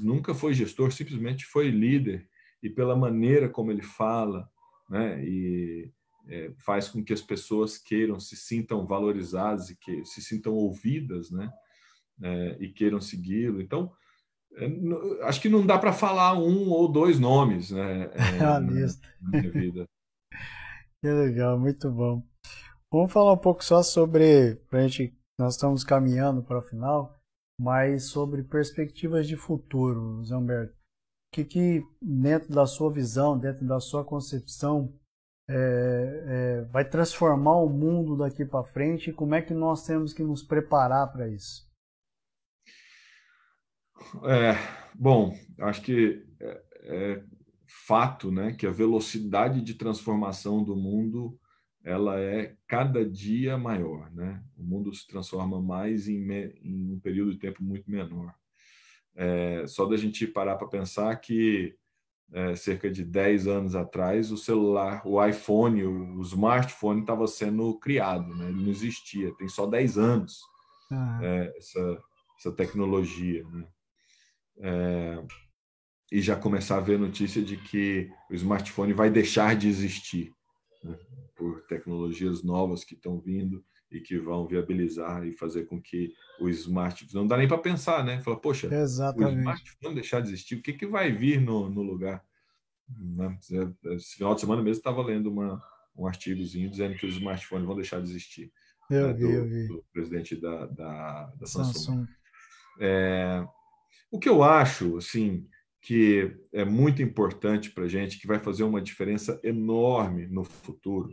nunca 0.02 0.34
foi 0.34 0.54
gestor, 0.54 0.92
simplesmente 0.92 1.44
foi 1.46 1.70
líder, 1.70 2.28
e 2.62 2.68
pela 2.68 2.96
maneira 2.96 3.48
como 3.48 3.70
ele 3.70 3.82
fala, 3.82 4.48
né, 4.88 5.24
e 5.24 5.90
é, 6.28 6.52
faz 6.58 6.88
com 6.88 7.02
que 7.02 7.12
as 7.12 7.22
pessoas 7.22 7.78
queiram, 7.78 8.20
se 8.20 8.36
sintam 8.36 8.86
valorizadas 8.86 9.70
e 9.70 9.76
que 9.76 10.04
se 10.04 10.20
sintam 10.20 10.52
ouvidas, 10.52 11.30
né? 11.30 11.50
é, 12.22 12.56
e 12.60 12.68
queiram 12.68 13.00
segui-lo. 13.00 13.60
Então, 13.60 13.92
é, 14.56 14.66
acho 15.24 15.40
que 15.40 15.48
não 15.48 15.64
dá 15.64 15.78
para 15.78 15.92
falar 15.92 16.34
um 16.34 16.68
ou 16.70 16.90
dois 16.90 17.18
nomes 17.18 17.70
né, 17.70 18.10
é, 18.12 18.38
na, 18.38 18.60
na 18.60 18.60
minha 18.60 19.50
vida. 19.50 19.86
que 21.00 21.08
legal, 21.08 21.58
muito 21.58 21.90
bom. 21.90 22.22
Vamos 22.92 23.12
falar 23.12 23.32
um 23.32 23.38
pouco 23.38 23.64
só 23.64 23.82
sobre, 23.82 24.56
pra 24.68 24.86
gente, 24.86 25.16
nós 25.38 25.54
estamos 25.54 25.84
caminhando 25.84 26.42
para 26.42 26.58
o 26.58 26.62
final, 26.62 27.19
mas 27.60 28.04
sobre 28.04 28.42
perspectivas 28.42 29.28
de 29.28 29.36
futuro, 29.36 30.24
Zé 30.24 30.34
Humberto. 30.34 30.72
O 30.72 31.34
que, 31.34 31.44
que 31.44 31.84
dentro 32.00 32.54
da 32.54 32.64
sua 32.64 32.90
visão, 32.90 33.38
dentro 33.38 33.66
da 33.66 33.78
sua 33.78 34.02
concepção, 34.02 34.98
é, 35.46 36.24
é, 36.26 36.62
vai 36.72 36.88
transformar 36.88 37.56
o 37.56 37.68
mundo 37.68 38.16
daqui 38.16 38.46
para 38.46 38.64
frente 38.64 39.12
como 39.12 39.34
é 39.34 39.42
que 39.42 39.52
nós 39.52 39.84
temos 39.84 40.14
que 40.14 40.22
nos 40.22 40.42
preparar 40.42 41.12
para 41.12 41.28
isso? 41.28 41.68
É, 44.24 44.54
bom, 44.94 45.36
acho 45.58 45.82
que 45.82 46.26
é, 46.40 46.62
é, 46.84 47.24
fato, 47.86 48.32
né, 48.32 48.54
que 48.54 48.66
a 48.66 48.70
velocidade 48.70 49.60
de 49.60 49.74
transformação 49.74 50.64
do 50.64 50.74
mundo 50.74 51.38
ela 51.82 52.18
é 52.18 52.54
cada 52.66 53.04
dia 53.04 53.56
maior, 53.56 54.10
né? 54.12 54.42
O 54.56 54.62
mundo 54.62 54.94
se 54.94 55.06
transforma 55.06 55.60
mais 55.60 56.08
em, 56.08 56.18
me, 56.18 56.48
em 56.62 56.92
um 56.92 57.00
período 57.00 57.32
de 57.32 57.38
tempo 57.38 57.62
muito 57.62 57.90
menor. 57.90 58.34
É, 59.14 59.66
só 59.66 59.86
da 59.86 59.96
gente 59.96 60.26
parar 60.26 60.56
para 60.56 60.68
pensar 60.68 61.14
que 61.16 61.74
é, 62.32 62.54
cerca 62.54 62.90
de 62.90 63.04
10 63.04 63.46
anos 63.48 63.74
atrás 63.74 64.30
o 64.30 64.36
celular, 64.36 65.02
o 65.04 65.24
iPhone, 65.24 65.82
o, 65.84 66.18
o 66.18 66.22
smartphone 66.22 67.00
estava 67.00 67.26
sendo 67.26 67.78
criado, 67.78 68.34
né? 68.36 68.48
Ele 68.48 68.62
não 68.62 68.70
existia, 68.70 69.34
tem 69.36 69.48
só 69.48 69.66
10 69.66 69.98
anos 69.98 70.40
ah. 70.92 71.18
é, 71.22 71.54
essa, 71.56 71.98
essa 72.38 72.52
tecnologia, 72.52 73.42
né? 73.48 73.66
é, 74.60 75.24
e 76.12 76.20
já 76.20 76.36
começar 76.36 76.76
a 76.76 76.80
ver 76.80 76.98
notícia 76.98 77.42
de 77.42 77.56
que 77.56 78.10
o 78.30 78.34
smartphone 78.34 78.92
vai 78.92 79.10
deixar 79.10 79.56
de 79.56 79.68
existir 79.68 80.34
por 81.40 81.62
tecnologias 81.62 82.42
novas 82.42 82.84
que 82.84 82.92
estão 82.92 83.18
vindo 83.18 83.64
e 83.90 83.98
que 83.98 84.18
vão 84.18 84.46
viabilizar 84.46 85.26
e 85.26 85.32
fazer 85.32 85.64
com 85.64 85.80
que 85.80 86.12
o 86.38 86.50
smartphone 86.50 87.14
não 87.14 87.26
dá 87.26 87.38
nem 87.38 87.48
para 87.48 87.56
pensar, 87.56 88.04
né? 88.04 88.20
Fala, 88.20 88.38
poxa, 88.38 88.72
Exatamente. 88.72 89.36
o 89.36 89.38
smartphone 89.38 89.94
deixar 89.94 90.20
de 90.20 90.28
existir, 90.28 90.56
o 90.56 90.62
que, 90.62 90.74
que 90.74 90.86
vai 90.86 91.10
vir 91.10 91.40
no, 91.40 91.70
no 91.70 91.82
lugar? 91.82 92.22
Né? 92.86 93.38
Esse 93.96 94.16
final 94.16 94.34
de 94.34 94.42
semana 94.42 94.62
mesmo 94.62 94.78
estava 94.78 95.02
lendo 95.02 95.30
uma, 95.30 95.60
um 95.96 96.06
artigozinho 96.06 96.70
dizendo 96.70 96.94
que 96.96 97.06
os 97.06 97.14
smartphones 97.14 97.66
vão 97.66 97.74
deixar 97.74 98.02
de 98.02 98.10
existir. 98.10 98.52
Eu 98.90 99.08
né? 99.08 99.12
vi, 99.14 99.20
do, 99.20 99.30
eu 99.30 99.48
vi. 99.48 99.66
do 99.66 99.84
presidente 99.92 100.36
da, 100.38 100.66
da, 100.66 101.26
da 101.38 101.46
Samsung. 101.46 101.72
Samsung. 101.72 102.06
É, 102.78 103.46
o 104.10 104.18
que 104.18 104.28
eu 104.28 104.42
acho, 104.42 104.98
assim, 104.98 105.48
que 105.80 106.36
é 106.52 106.64
muito 106.64 107.02
importante 107.02 107.70
para 107.70 107.84
a 107.84 107.88
gente, 107.88 108.20
que 108.20 108.26
vai 108.26 108.38
fazer 108.38 108.64
uma 108.64 108.82
diferença 108.82 109.40
enorme 109.42 110.26
no 110.26 110.44
futuro, 110.44 111.08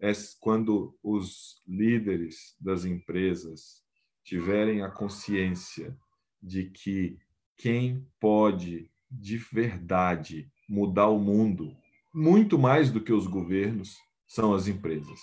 é 0.00 0.12
quando 0.40 0.96
os 1.02 1.62
líderes 1.66 2.56
das 2.60 2.84
empresas 2.84 3.82
tiverem 4.24 4.82
a 4.82 4.90
consciência 4.90 5.96
de 6.42 6.64
que 6.70 7.18
quem 7.56 8.06
pode 8.18 8.90
de 9.10 9.36
verdade 9.36 10.50
mudar 10.68 11.08
o 11.08 11.18
mundo, 11.18 11.76
muito 12.14 12.58
mais 12.58 12.90
do 12.90 13.00
que 13.00 13.12
os 13.12 13.26
governos, 13.26 13.98
são 14.26 14.54
as 14.54 14.68
empresas. 14.68 15.20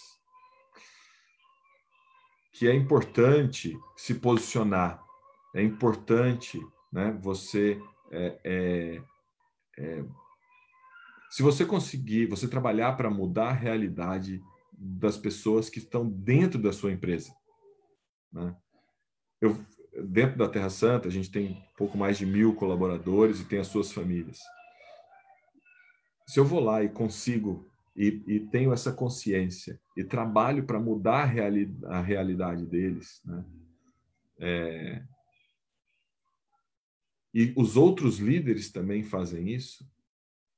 Que 2.54 2.68
é 2.68 2.76
importante 2.76 3.78
se 3.96 4.16
posicionar, 4.16 5.04
é 5.56 5.64
importante 5.64 6.60
né? 6.92 7.18
Você 7.22 7.82
é, 8.12 8.40
é, 8.44 9.02
é, 9.78 10.04
se 11.30 11.44
você 11.44 11.66
conseguir, 11.66 12.28
você 12.28 12.48
trabalhar 12.48 12.94
para 12.94 13.10
mudar 13.10 13.50
a 13.50 13.54
realidade 13.54 14.42
das 14.78 15.18
pessoas 15.18 15.70
que 15.70 15.80
estão 15.80 16.08
dentro 16.08 16.62
da 16.62 16.72
sua 16.72 16.92
empresa, 16.92 17.34
né? 18.32 18.56
Eu 19.42 19.58
dentro 20.04 20.38
da 20.38 20.48
Terra 20.48 20.70
Santa 20.70 21.08
a 21.08 21.12
gente 21.12 21.32
tem 21.32 21.66
pouco 21.76 21.98
mais 21.98 22.18
de 22.18 22.26
mil 22.26 22.54
colaboradores 22.54 23.40
e 23.40 23.46
tem 23.46 23.58
as 23.58 23.68
suas 23.68 23.92
famílias. 23.92 24.40
Se 26.28 26.40
eu 26.40 26.46
vou 26.46 26.60
lá 26.60 26.84
e 26.84 26.90
consigo 26.90 27.68
e, 27.96 28.22
e 28.28 28.40
tenho 28.40 28.72
essa 28.72 28.92
consciência 28.92 29.80
e 29.96 30.04
trabalho 30.04 30.66
para 30.66 30.80
mudar 30.80 31.24
a, 31.24 31.26
reali 31.26 31.76
a 31.86 32.00
realidade 32.00 32.66
deles, 32.66 33.22
né? 33.26 33.44
É, 34.40 35.04
e 37.34 37.54
os 37.56 37.76
outros 37.76 38.20
líderes 38.20 38.72
também 38.72 39.04
fazem 39.04 39.50
isso, 39.50 39.88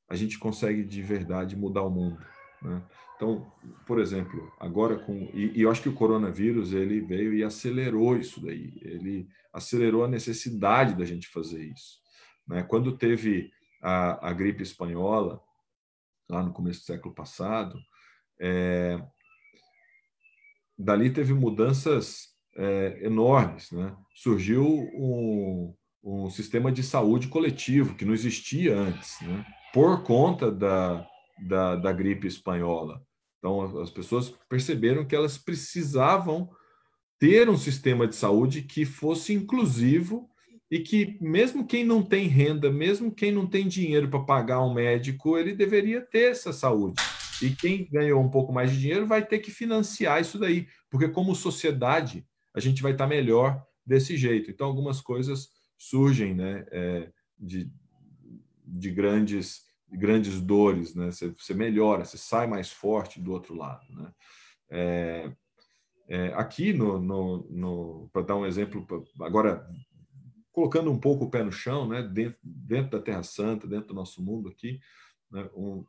a 0.08 0.16
gente 0.16 0.38
consegue 0.38 0.84
de 0.84 1.02
verdade 1.02 1.56
mudar 1.56 1.84
o 1.84 1.90
mundo. 1.90 2.26
Né? 2.62 2.82
Então, 3.16 3.52
por 3.86 4.00
exemplo, 4.00 4.52
agora 4.60 4.98
com 4.98 5.14
e, 5.34 5.58
e, 5.58 5.62
eu 5.62 5.72
acho 5.72 5.82
que 5.82 5.90
o 5.90 5.96
coronavírus 5.96 6.74
ele 6.74 7.02
veio 7.02 7.34
e 7.34 7.44
acelerou 7.44 8.18
isso 8.18 8.42
daí. 8.42 8.80
Ele 8.82 9.28
acelerou 9.52 10.04
a 10.04 10.08
necessidade 10.08 10.96
da 10.96 11.06
gente 11.06 11.28
fazer 11.28 11.64
isso. 11.64 12.00
Né? 12.48 12.64
Quando 12.64 12.98
teve 12.98 13.52
a, 13.82 14.30
a 14.30 14.34
gripe 14.34 14.64
espanhola 14.64 15.42
lá 16.30 16.44
no 16.44 16.54
começo 16.54 16.82
do 16.82 16.86
século 16.86 17.14
passado, 17.14 17.78
é, 18.40 19.02
dali 20.78 21.10
teve 21.10 21.34
mudanças 21.34 22.30
é, 22.56 23.00
enormes. 23.02 23.72
Né? 23.72 23.96
Surgiu 24.16 24.66
um, 24.66 25.76
um 26.04 26.30
sistema 26.30 26.72
de 26.72 26.84
saúde 26.84 27.28
coletivo 27.28 27.96
que 27.96 28.06
não 28.06 28.14
existia 28.14 28.78
antes, 28.78 29.20
né? 29.22 29.46
por 29.74 30.04
conta 30.04 30.52
da, 30.52 31.06
da, 31.42 31.76
da 31.76 31.92
gripe 31.92 32.28
espanhola. 32.28 33.02
Então, 33.40 33.80
as 33.80 33.90
pessoas 33.90 34.34
perceberam 34.50 35.06
que 35.06 35.16
elas 35.16 35.38
precisavam 35.38 36.50
ter 37.18 37.50
um 37.50 37.58
sistema 37.58 38.08
de 38.08 38.16
saúde 38.16 38.62
que 38.62 38.86
fosse 38.86 39.34
inclusivo 39.34 40.30
e 40.72 40.80
que, 40.80 41.18
mesmo 41.20 41.66
quem 41.66 41.84
não 41.84 42.04
tem 42.04 42.28
renda, 42.28 42.72
mesmo 42.72 43.12
quem 43.12 43.32
não 43.32 43.48
tem 43.48 43.68
dinheiro 43.68 44.10
para 44.10 44.20
pagar 44.20 44.64
um 44.64 44.74
médico, 44.74 45.38
ele 45.38 45.56
deveria 45.56 46.02
ter 46.02 46.32
essa 46.32 46.54
saúde. 46.54 47.02
E 47.42 47.50
quem 47.52 47.88
ganhou 47.90 48.22
um 48.22 48.30
pouco 48.30 48.54
mais 48.54 48.72
de 48.72 48.80
dinheiro 48.80 49.08
vai 49.08 49.26
ter 49.26 49.40
que 49.40 49.52
financiar 49.52 50.22
isso 50.22 50.38
daí, 50.38 50.68
porque, 50.90 51.08
como 51.08 51.34
sociedade, 51.34 52.26
a 52.54 52.60
gente 52.60 52.82
vai 52.82 52.92
estar 52.92 53.08
melhor 53.08 53.64
desse 53.86 54.16
jeito. 54.16 54.52
Então, 54.52 54.68
algumas 54.68 55.02
coisas 55.02 55.50
surgem 55.78 56.36
né, 56.36 56.66
é, 56.72 57.10
de, 57.40 57.72
de 58.66 58.92
grandes 58.92 59.69
grandes 59.92 60.40
dores, 60.42 60.96
né? 60.96 61.12
Você, 61.12 61.30
você, 61.30 61.54
melhora, 61.54 62.06
você 62.06 62.18
sai 62.18 62.48
mais 62.48 62.72
forte 62.72 63.20
do 63.20 63.32
outro 63.32 63.56
lado, 63.56 63.86
né? 63.92 64.14
É, 64.70 65.32
é, 66.08 66.28
aqui 66.34 66.74
no, 66.74 67.00
no, 67.00 67.48
no 67.50 68.10
para 68.12 68.22
dar 68.24 68.36
um 68.36 68.46
exemplo, 68.46 68.86
agora 69.22 69.68
colocando 70.52 70.92
um 70.92 71.00
pouco 71.00 71.26
o 71.26 71.30
pé 71.30 71.44
no 71.44 71.52
chão, 71.52 71.88
né? 71.88 72.02
Dentro, 72.04 72.40
dentro 72.44 72.92
da 72.92 73.04
Terra 73.04 73.24
Santa, 73.24 73.68
dentro 73.68 73.90
do 73.90 73.94
nosso 73.94 74.22
mundo 74.24 74.50
aqui, 74.50 74.80
né? 75.32 75.50
um, 75.56 75.86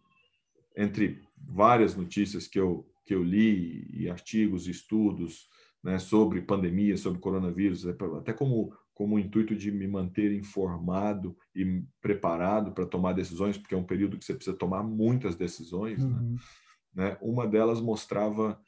entre 0.77 1.23
várias 1.37 1.95
notícias 1.95 2.47
que 2.47 2.59
eu 2.59 2.87
que 3.11 3.15
eu 3.15 3.25
li 3.25 3.89
e 3.93 4.09
artigos 4.09 4.69
estudos 4.69 5.49
né, 5.83 5.99
sobre 5.99 6.41
pandemia, 6.43 6.97
sobre 6.97 7.19
coronavírus, 7.19 7.85
até 7.85 8.33
como 8.33 8.73
como 9.01 9.17
o 9.17 9.19
intuito 9.19 9.57
de 9.57 9.73
me 9.73 9.89
manter 9.89 10.31
informado 10.31 11.35
e 11.57 11.83
preparado 12.03 12.73
para 12.73 12.85
tomar 12.85 13.15
decisões, 13.15 13.57
porque 13.57 13.75
é 13.75 13.79
um 13.79 13.87
período 13.87 14.19
que 14.19 14.25
você 14.27 14.35
precisa 14.35 14.55
tomar 14.55 14.83
muitas 14.83 15.37
decisões. 15.37 16.05
Né? 16.05 16.19
Uhum. 16.19 16.37
Né? 16.95 17.17
Uma 17.23 17.47
delas 17.47 17.81
mostrava 17.81 18.61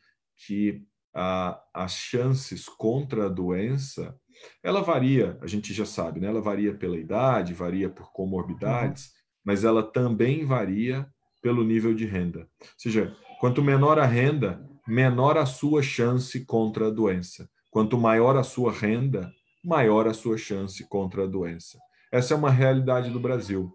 que 0.47 0.87
a, 1.14 1.62
as 1.74 1.93
chances 1.93 2.66
contra 2.66 3.26
a 3.26 3.28
doença, 3.28 4.18
ela 4.62 4.80
varia, 4.80 5.39
a 5.43 5.47
gente 5.47 5.74
já 5.74 5.85
sabe, 5.85 6.18
né? 6.18 6.28
ela 6.28 6.41
varia 6.41 6.72
pela 6.72 6.97
idade, 6.97 7.53
varia 7.53 7.91
por 7.91 8.11
comorbidades, 8.11 9.05
uhum. 9.05 9.11
mas 9.45 9.64
ela 9.64 9.83
também 9.83 10.47
varia 10.47 11.07
pelo 11.43 11.62
nível 11.62 11.93
de 11.93 12.07
renda. 12.07 12.49
Ou 12.59 12.68
seja, 12.78 13.14
quanto 13.39 13.61
menor 13.61 13.99
a 13.99 14.07
renda, 14.07 14.66
menor 14.89 15.37
a 15.37 15.45
sua 15.45 15.83
chance 15.83 16.43
contra 16.47 16.87
a 16.87 16.91
doença. 16.91 17.47
Quanto 17.68 17.99
maior 17.99 18.35
a 18.39 18.43
sua 18.43 18.72
renda, 18.72 19.30
maior 19.65 20.07
a 20.07 20.15
sua 20.15 20.37
chance 20.37 20.85
contra 20.89 21.25
a 21.25 21.27
doença. 21.27 21.79
Essa 22.11 22.35
é 22.35 22.37
uma 22.37 22.51
realidade 22.51 23.11
do 23.11 23.21
Brasil. 23.21 23.75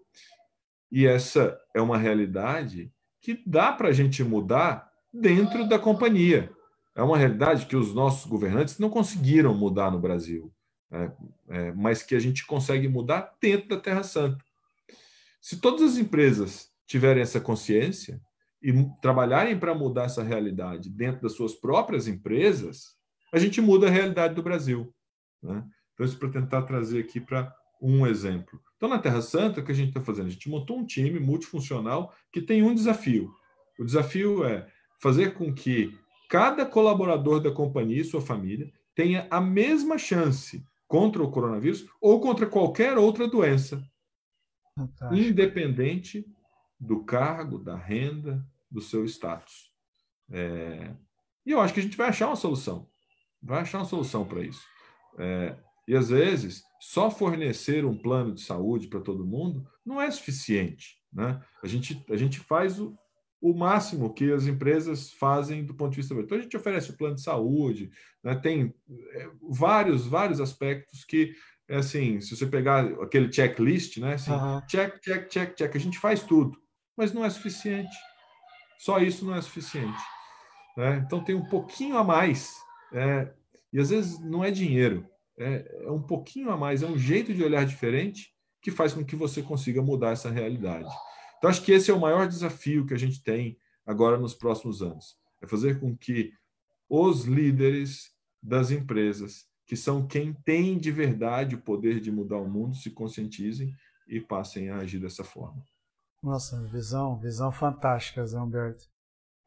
E 0.90 1.06
essa 1.06 1.58
é 1.74 1.80
uma 1.80 1.98
realidade 1.98 2.92
que 3.20 3.42
dá 3.46 3.72
para 3.72 3.88
a 3.88 3.92
gente 3.92 4.22
mudar 4.22 4.90
dentro 5.12 5.68
da 5.68 5.78
companhia. 5.78 6.50
É 6.94 7.02
uma 7.02 7.18
realidade 7.18 7.66
que 7.66 7.76
os 7.76 7.94
nossos 7.94 8.26
governantes 8.26 8.78
não 8.78 8.90
conseguiram 8.90 9.54
mudar 9.54 9.90
no 9.90 10.00
Brasil, 10.00 10.52
né? 10.90 11.12
é, 11.48 11.72
mas 11.72 12.02
que 12.02 12.14
a 12.14 12.18
gente 12.18 12.46
consegue 12.46 12.88
mudar 12.88 13.36
dentro 13.40 13.68
da 13.68 13.80
Terra 13.80 14.02
Santa. 14.02 14.44
Se 15.40 15.60
todas 15.60 15.92
as 15.92 15.96
empresas 15.96 16.70
tiverem 16.86 17.22
essa 17.22 17.40
consciência 17.40 18.20
e 18.62 18.72
trabalharem 19.00 19.58
para 19.58 19.74
mudar 19.74 20.04
essa 20.04 20.22
realidade 20.22 20.90
dentro 20.90 21.22
das 21.22 21.32
suas 21.32 21.54
próprias 21.54 22.08
empresas, 22.08 22.96
a 23.32 23.38
gente 23.38 23.60
muda 23.60 23.86
a 23.86 23.90
realidade 23.90 24.34
do 24.34 24.42
Brasil. 24.42 24.92
Né? 25.42 25.64
Então, 25.98 26.06
isso 26.06 26.16
para 26.16 26.28
tentar 26.28 26.62
trazer 26.62 27.00
aqui 27.00 27.20
para 27.20 27.52
um 27.82 28.06
exemplo. 28.06 28.60
Então, 28.76 28.88
na 28.88 29.00
Terra 29.00 29.20
Santa, 29.20 29.60
o 29.60 29.64
que 29.64 29.72
a 29.72 29.74
gente 29.74 29.88
está 29.88 30.00
fazendo? 30.00 30.28
A 30.28 30.30
gente 30.30 30.48
montou 30.48 30.78
um 30.78 30.86
time 30.86 31.18
multifuncional 31.18 32.14
que 32.32 32.40
tem 32.40 32.62
um 32.62 32.72
desafio. 32.72 33.34
O 33.76 33.84
desafio 33.84 34.44
é 34.44 34.68
fazer 35.02 35.34
com 35.34 35.52
que 35.52 35.98
cada 36.28 36.64
colaborador 36.64 37.40
da 37.40 37.50
companhia 37.50 38.00
e 38.00 38.04
sua 38.04 38.20
família 38.20 38.72
tenha 38.94 39.26
a 39.28 39.40
mesma 39.40 39.98
chance 39.98 40.64
contra 40.86 41.20
o 41.20 41.30
coronavírus 41.32 41.84
ou 42.00 42.20
contra 42.20 42.46
qualquer 42.46 42.96
outra 42.96 43.26
doença, 43.26 43.84
Fantástico. 44.76 45.14
independente 45.14 46.24
do 46.78 47.02
cargo, 47.02 47.58
da 47.58 47.76
renda, 47.76 48.46
do 48.70 48.80
seu 48.80 49.04
status. 49.04 49.72
É... 50.30 50.94
E 51.44 51.50
eu 51.50 51.60
acho 51.60 51.74
que 51.74 51.80
a 51.80 51.82
gente 51.82 51.96
vai 51.96 52.08
achar 52.08 52.28
uma 52.28 52.36
solução. 52.36 52.88
Vai 53.42 53.62
achar 53.62 53.78
uma 53.78 53.84
solução 53.84 54.24
para 54.24 54.42
isso. 54.42 54.64
É... 55.18 55.56
E 55.88 55.96
às 55.96 56.10
vezes, 56.10 56.62
só 56.78 57.10
fornecer 57.10 57.86
um 57.86 57.96
plano 57.96 58.34
de 58.34 58.42
saúde 58.42 58.88
para 58.88 59.00
todo 59.00 59.26
mundo 59.26 59.66
não 59.84 60.00
é 60.00 60.10
suficiente. 60.10 60.98
Né? 61.10 61.42
A, 61.64 61.66
gente, 61.66 62.04
a 62.10 62.16
gente 62.16 62.38
faz 62.40 62.78
o, 62.78 62.94
o 63.40 63.54
máximo 63.54 64.12
que 64.12 64.30
as 64.30 64.46
empresas 64.46 65.10
fazem 65.12 65.64
do 65.64 65.74
ponto 65.74 65.92
de 65.92 65.96
vista. 65.96 66.14
Então, 66.14 66.36
a 66.36 66.42
gente 66.42 66.56
oferece 66.56 66.90
o 66.90 66.96
plano 66.96 67.14
de 67.14 67.22
saúde, 67.22 67.90
né? 68.22 68.34
tem 68.34 68.74
é, 69.12 69.30
vários, 69.50 70.06
vários 70.06 70.42
aspectos 70.42 71.06
que, 71.06 71.32
é 71.66 71.76
assim, 71.76 72.20
se 72.20 72.36
você 72.36 72.46
pegar 72.46 72.84
aquele 73.02 73.32
checklist, 73.32 73.96
né? 73.96 74.14
Assim, 74.14 74.30
uhum. 74.30 74.60
check, 74.66 75.00
check, 75.00 75.28
check, 75.28 75.54
check, 75.54 75.74
a 75.74 75.80
gente 75.80 75.98
faz 75.98 76.22
tudo, 76.22 76.58
mas 76.94 77.14
não 77.14 77.24
é 77.24 77.30
suficiente. 77.30 77.96
Só 78.78 78.98
isso 78.98 79.24
não 79.24 79.34
é 79.34 79.40
suficiente. 79.40 80.02
Né? 80.76 81.02
Então, 81.06 81.24
tem 81.24 81.34
um 81.34 81.46
pouquinho 81.46 81.96
a 81.96 82.04
mais. 82.04 82.54
É, 82.92 83.32
e 83.72 83.80
às 83.80 83.88
vezes 83.88 84.18
não 84.20 84.44
é 84.44 84.50
dinheiro, 84.50 85.08
é, 85.38 85.84
é 85.84 85.90
um 85.90 86.02
pouquinho 86.02 86.50
a 86.50 86.56
mais, 86.56 86.82
é 86.82 86.86
um 86.86 86.98
jeito 86.98 87.32
de 87.32 87.42
olhar 87.42 87.64
diferente 87.64 88.34
que 88.60 88.70
faz 88.70 88.92
com 88.92 89.04
que 89.04 89.16
você 89.16 89.40
consiga 89.40 89.80
mudar 89.80 90.10
essa 90.10 90.30
realidade. 90.30 90.88
Então, 91.38 91.48
acho 91.48 91.62
que 91.62 91.72
esse 91.72 91.90
é 91.90 91.94
o 91.94 92.00
maior 92.00 92.26
desafio 92.26 92.84
que 92.84 92.94
a 92.94 92.98
gente 92.98 93.22
tem 93.22 93.56
agora 93.86 94.18
nos 94.18 94.34
próximos 94.34 94.82
anos. 94.82 95.16
É 95.40 95.46
fazer 95.46 95.78
com 95.78 95.96
que 95.96 96.32
os 96.88 97.24
líderes 97.24 98.12
das 98.42 98.70
empresas, 98.70 99.46
que 99.64 99.76
são 99.76 100.06
quem 100.06 100.32
tem 100.32 100.76
de 100.78 100.90
verdade 100.90 101.54
o 101.54 101.60
poder 101.60 102.00
de 102.00 102.10
mudar 102.10 102.38
o 102.38 102.48
mundo, 102.48 102.74
se 102.74 102.90
conscientizem 102.90 103.72
e 104.08 104.20
passem 104.20 104.70
a 104.70 104.78
agir 104.78 104.98
dessa 104.98 105.22
forma. 105.22 105.62
Nossa, 106.20 106.60
visão, 106.64 107.16
visão 107.18 107.52
fantástica, 107.52 108.26
Zé 108.26 108.40
Humberto. 108.40 108.84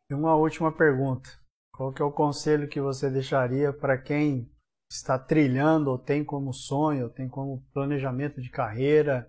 E 0.10 0.14
uma 0.14 0.36
última 0.36 0.72
pergunta. 0.72 1.30
Qual 1.74 1.92
que 1.92 2.02
é 2.02 2.06
o 2.06 2.12
conselho 2.12 2.70
que 2.70 2.80
você 2.80 3.10
deixaria 3.10 3.74
para 3.74 3.98
quem 3.98 4.50
está 4.94 5.18
trilhando 5.18 5.90
ou 5.90 5.98
tem 5.98 6.24
como 6.24 6.54
sonho, 6.54 7.06
ou 7.06 7.10
tem 7.10 7.28
como 7.30 7.64
planejamento 7.74 8.42
de 8.42 8.50
carreira 8.50 9.28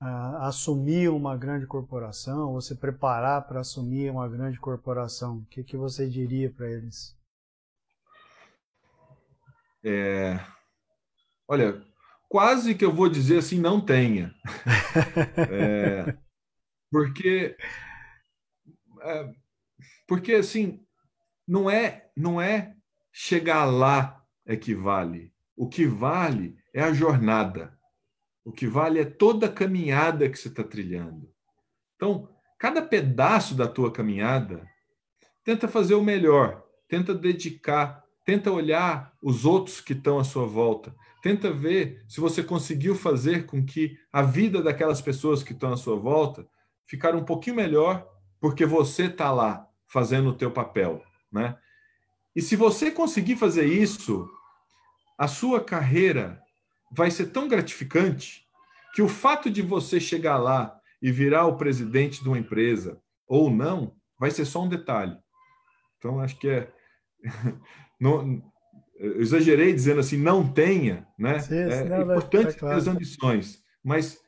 uh, 0.00 0.36
assumir 0.40 1.10
uma 1.10 1.36
grande 1.36 1.66
corporação, 1.66 2.52
ou 2.52 2.60
se 2.60 2.74
preparar 2.76 3.46
para 3.46 3.60
assumir 3.60 4.10
uma 4.10 4.26
grande 4.26 4.58
corporação? 4.58 5.38
O 5.38 5.46
que, 5.46 5.62
que 5.62 5.76
você 5.76 6.08
diria 6.08 6.50
para 6.50 6.70
eles? 6.70 7.14
É... 9.84 10.40
Olha, 11.46 11.84
quase 12.26 12.74
que 12.74 12.84
eu 12.84 12.92
vou 12.92 13.10
dizer 13.10 13.38
assim, 13.38 13.60
não 13.60 13.84
tenha. 13.84 14.34
é... 15.50 16.16
Porque, 16.90 17.54
é... 19.02 19.34
porque 20.08 20.32
assim, 20.32 20.82
não 21.46 21.68
é, 21.68 22.10
não 22.16 22.40
é 22.40 22.74
chegar 23.12 23.66
lá 23.66 24.23
é 24.46 24.56
que 24.56 24.74
vale. 24.74 25.32
O 25.56 25.68
que 25.68 25.86
vale 25.86 26.56
é 26.72 26.82
a 26.82 26.92
jornada. 26.92 27.78
O 28.44 28.52
que 28.52 28.66
vale 28.66 29.00
é 29.00 29.04
toda 29.04 29.46
a 29.46 29.52
caminhada 29.52 30.28
que 30.28 30.38
você 30.38 30.48
está 30.48 30.62
trilhando. 30.62 31.32
Então, 31.96 32.28
cada 32.58 32.82
pedaço 32.82 33.54
da 33.54 33.66
tua 33.66 33.90
caminhada, 33.90 34.66
tenta 35.42 35.68
fazer 35.68 35.94
o 35.94 36.02
melhor, 36.02 36.64
tenta 36.88 37.14
dedicar, 37.14 38.04
tenta 38.24 38.50
olhar 38.50 39.12
os 39.22 39.44
outros 39.44 39.80
que 39.80 39.92
estão 39.92 40.18
à 40.18 40.24
sua 40.24 40.46
volta, 40.46 40.94
tenta 41.22 41.50
ver 41.50 42.04
se 42.08 42.20
você 42.20 42.42
conseguiu 42.42 42.94
fazer 42.94 43.46
com 43.46 43.64
que 43.64 43.96
a 44.12 44.22
vida 44.22 44.62
daquelas 44.62 45.00
pessoas 45.00 45.42
que 45.42 45.52
estão 45.52 45.72
à 45.72 45.76
sua 45.76 45.96
volta 45.96 46.46
ficar 46.86 47.14
um 47.14 47.24
pouquinho 47.24 47.56
melhor, 47.56 48.06
porque 48.40 48.66
você 48.66 49.04
está 49.04 49.32
lá 49.32 49.66
fazendo 49.86 50.30
o 50.30 50.34
teu 50.34 50.50
papel, 50.50 51.02
né? 51.32 51.56
E 52.34 52.42
se 52.42 52.56
você 52.56 52.90
conseguir 52.90 53.36
fazer 53.36 53.66
isso, 53.66 54.28
a 55.16 55.28
sua 55.28 55.62
carreira 55.62 56.40
vai 56.90 57.10
ser 57.10 57.26
tão 57.26 57.48
gratificante 57.48 58.44
que 58.94 59.02
o 59.02 59.08
fato 59.08 59.50
de 59.50 59.62
você 59.62 60.00
chegar 60.00 60.38
lá 60.38 60.78
e 61.00 61.10
virar 61.10 61.46
o 61.46 61.56
presidente 61.56 62.22
de 62.22 62.28
uma 62.28 62.38
empresa 62.38 63.00
ou 63.26 63.50
não 63.50 63.94
vai 64.18 64.30
ser 64.30 64.44
só 64.44 64.62
um 64.62 64.68
detalhe. 64.68 65.16
Então, 65.98 66.20
acho 66.20 66.38
que 66.38 66.48
é. 66.48 66.72
não, 68.00 68.42
eu 68.96 69.20
exagerei 69.20 69.72
dizendo 69.72 70.00
assim, 70.00 70.16
não 70.16 70.46
tenha, 70.50 71.06
né? 71.18 71.40
Sim, 71.40 71.54
é 71.54 71.84
não, 71.84 72.02
importante 72.02 72.56
claro. 72.56 72.74
ter 72.74 72.80
as 72.80 72.86
ambições, 72.86 73.62
mas 73.82 74.20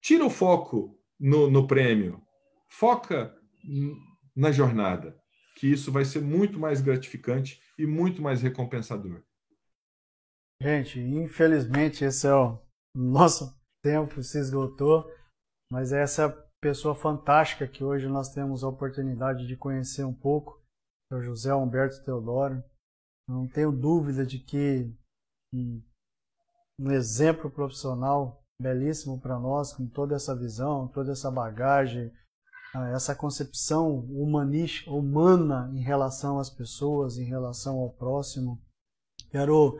tira 0.00 0.24
o 0.24 0.30
foco 0.30 0.98
no, 1.18 1.50
no 1.50 1.66
prêmio, 1.66 2.22
foca 2.68 3.34
na 4.36 4.52
jornada, 4.52 5.16
que 5.64 5.72
isso 5.72 5.90
vai 5.90 6.04
ser 6.04 6.20
muito 6.20 6.58
mais 6.58 6.82
gratificante 6.82 7.58
e 7.78 7.86
muito 7.86 8.20
mais 8.20 8.42
recompensador. 8.42 9.22
Gente, 10.60 11.00
infelizmente 11.00 12.04
esse 12.04 12.26
é 12.26 12.34
o 12.34 12.60
nosso 12.94 13.58
tempo 13.82 14.22
se 14.22 14.38
esgotou, 14.38 15.10
mas 15.72 15.90
essa 15.90 16.28
pessoa 16.60 16.94
fantástica 16.94 17.66
que 17.66 17.82
hoje 17.82 18.06
nós 18.08 18.28
temos 18.34 18.62
a 18.62 18.68
oportunidade 18.68 19.46
de 19.46 19.56
conhecer 19.56 20.04
um 20.04 20.12
pouco, 20.12 20.62
é 21.10 21.16
o 21.16 21.22
José 21.22 21.54
Humberto 21.54 22.04
Teodoro. 22.04 22.62
Não 23.26 23.48
tenho 23.48 23.72
dúvida 23.72 24.26
de 24.26 24.40
que 24.40 24.94
um, 25.54 26.90
exemplo 26.90 27.50
profissional 27.50 28.44
belíssimo 28.60 29.18
para 29.18 29.38
nós, 29.38 29.72
com 29.72 29.88
toda 29.88 30.14
essa 30.14 30.36
visão, 30.36 30.88
toda 30.88 31.12
essa 31.12 31.30
bagagem, 31.30 32.12
essa 32.92 33.14
concepção 33.14 34.00
humanista, 34.10 34.90
humana 34.90 35.70
em 35.74 35.80
relação 35.80 36.38
às 36.38 36.50
pessoas, 36.50 37.18
em 37.18 37.24
relação 37.24 37.78
ao 37.78 37.90
próximo. 37.90 38.60
Quero 39.30 39.78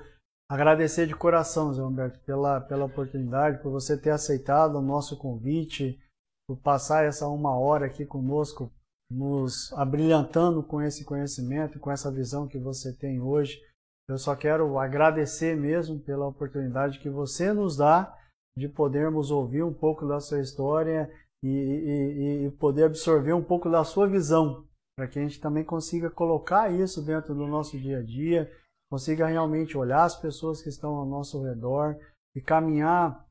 agradecer 0.49 1.07
de 1.07 1.15
coração, 1.15 1.73
Zé 1.73 1.83
Humberto, 1.83 2.21
pela, 2.21 2.61
pela 2.61 2.85
oportunidade, 2.85 3.61
por 3.63 3.73
você 3.73 3.97
ter 3.97 4.11
aceitado 4.11 4.77
o 4.77 4.83
nosso 4.83 5.17
convite, 5.17 5.99
por 6.47 6.57
passar 6.59 7.05
essa 7.05 7.27
uma 7.27 7.59
hora 7.59 7.87
aqui 7.87 8.07
conosco, 8.07 8.71
nos 9.11 9.73
abrilhantando 9.73 10.63
com 10.63 10.81
esse 10.81 11.05
conhecimento, 11.05 11.79
com 11.81 11.91
essa 11.91 12.11
visão 12.11 12.47
que 12.47 12.59
você 12.59 12.93
tem 12.93 13.21
hoje. 13.21 13.61
Eu 14.09 14.19
só 14.19 14.37
quero 14.37 14.79
agradecer 14.79 15.57
mesmo 15.57 15.99
pela 15.99 16.27
oportunidade 16.27 16.99
que 16.99 17.09
você 17.09 17.53
nos 17.53 17.77
dá 17.77 18.17
de 18.57 18.69
podermos 18.69 19.31
ouvir 19.31 19.63
um 19.63 19.73
pouco 19.73 20.07
da 20.07 20.21
sua 20.21 20.41
história 20.41 21.11
e, 21.47 21.49
e, 21.49 22.47
e 22.47 22.51
poder 22.53 22.85
absorver 22.85 23.35
um 23.35 23.43
pouco 23.43 23.69
da 23.69 23.85
sua 23.85 24.09
visão, 24.09 24.67
para 24.97 25.07
que 25.07 25.19
a 25.19 25.23
gente 25.23 25.41
também 25.41 25.63
consiga 25.63 26.11
colocar 26.11 26.73
isso 26.73 27.05
dentro 27.05 27.35
do 27.35 27.47
nosso 27.47 27.79
dia 27.79 27.99
a 27.99 28.03
dia, 28.03 28.51
consiga 28.91 29.27
realmente 29.27 29.77
olhar 29.77 30.05
as 30.05 30.17
pessoas 30.17 30.63
que 30.63 30.69
estão 30.69 30.95
ao 30.95 31.05
nosso 31.05 31.43
redor 31.43 31.97
e 32.35 32.41
caminhar, 32.41 33.27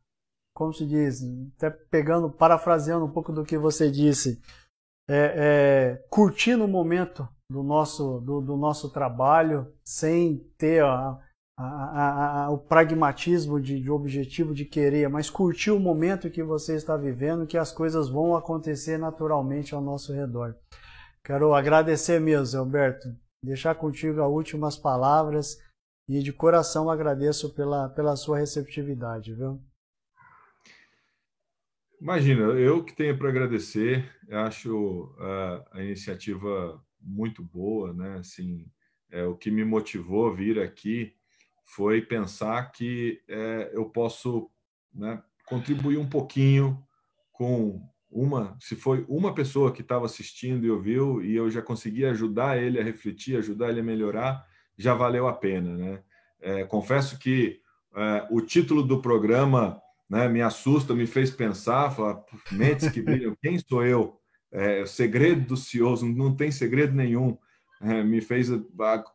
como 0.56 0.74
se 0.74 0.86
diz, 0.86 1.22
até 1.58 1.70
pegando, 1.70 2.30
parafraseando 2.30 3.06
um 3.06 3.12
pouco 3.12 3.32
do 3.32 3.44
que 3.44 3.58
você 3.58 3.90
disse, 3.90 4.40
é, 5.10 5.96
é, 5.96 6.08
curtindo 6.10 6.66
o 6.66 6.68
momento 6.68 7.28
do 7.50 7.64
nosso, 7.64 8.20
do, 8.20 8.42
do 8.42 8.56
nosso 8.56 8.92
trabalho, 8.92 9.74
sem 9.84 10.38
ter 10.58 10.84
a, 10.84 11.20
a, 11.58 12.46
a, 12.46 12.50
o 12.50 12.58
pragmatismo 12.58 13.62
de, 13.62 13.80
de, 13.80 13.92
objetivo 13.92 14.54
de 14.54 14.66
querer, 14.66 15.08
mas 15.08 15.30
curtir 15.30 15.72
o 15.72 15.80
momento 15.80 16.32
que 16.32 16.44
você 16.44 16.76
está 16.76 16.98
vivendo, 16.98 17.46
que 17.46 17.58
as 17.58 17.72
coisas 17.72 18.10
vão 18.10 18.36
acontecer 18.36 18.98
naturalmente 18.98 19.76
ao 19.76 19.82
nosso 19.82 20.12
redor. 20.14 20.56
Quero 21.24 21.54
agradecer 21.54 22.20
mesmo, 22.20 22.60
Alberto, 22.60 23.08
deixar 23.44 23.76
contigo 23.76 24.22
as 24.22 24.30
últimas 24.30 24.78
palavras 24.78 25.58
e 26.10 26.22
de 26.22 26.34
coração 26.34 26.90
agradeço 26.90 27.54
pela, 27.54 27.88
pela 27.90 28.16
sua 28.16 28.40
receptividade, 28.40 29.34
viu? 29.34 29.62
Imagina, 32.02 32.44
eu 32.60 32.84
que 32.84 32.94
tenho 32.94 33.18
para 33.18 33.30
agradecer, 33.30 34.12
acho 34.30 35.16
a, 35.20 35.66
a 35.78 35.84
iniciativa 35.84 36.84
muito 37.00 37.42
boa, 37.42 37.94
né? 37.94 38.18
Assim, 38.18 38.66
é, 39.10 39.24
o 39.26 39.38
que 39.38 39.50
me 39.50 39.64
motivou 39.64 40.28
a 40.28 40.34
vir 40.34 40.60
aqui 40.60 41.16
foi 41.64 42.02
pensar 42.02 42.72
que 42.72 43.22
é, 43.28 43.72
eu 43.74 43.86
posso 43.86 44.50
né, 44.94 45.22
contribuir 45.46 45.98
um 45.98 46.08
pouquinho 46.08 46.84
com 47.32 47.82
uma, 48.12 48.56
se 48.60 48.76
foi 48.76 49.04
uma 49.08 49.34
pessoa 49.34 49.72
que 49.72 49.82
estava 49.82 50.06
assistindo 50.06 50.66
e 50.66 50.70
ouviu 50.70 51.24
e 51.24 51.36
eu 51.36 51.50
já 51.50 51.62
consegui 51.62 52.06
ajudar 52.06 52.62
ele 52.62 52.80
a 52.80 52.84
refletir, 52.84 53.38
ajudar 53.38 53.70
ele 53.70 53.80
a 53.80 53.84
melhorar, 53.84 54.46
já 54.78 54.94
valeu 54.94 55.28
a 55.28 55.34
pena, 55.34 55.76
né? 55.76 56.04
É, 56.40 56.64
confesso 56.64 57.18
que 57.18 57.60
é, 57.96 58.28
o 58.30 58.42
título 58.42 58.84
do 58.84 59.02
programa 59.02 59.82
né, 60.10 60.28
me 60.28 60.42
assusta, 60.42 60.94
me 60.94 61.08
fez 61.08 61.32
pensar, 61.32 61.90
falar, 61.92 62.22
mentes 62.52 62.90
que 62.90 63.02
brilham, 63.02 63.36
quem 63.42 63.58
sou 63.58 63.84
eu? 63.84 64.20
É, 64.52 64.84
o 64.84 64.88
segredo 64.88 65.48
dos 65.48 65.68
CEOs, 65.68 66.04
não 66.04 66.36
tem 66.36 66.52
segredo 66.52 66.94
nenhum. 66.94 67.38
É, 67.82 68.04
me 68.04 68.22
fez 68.22 68.50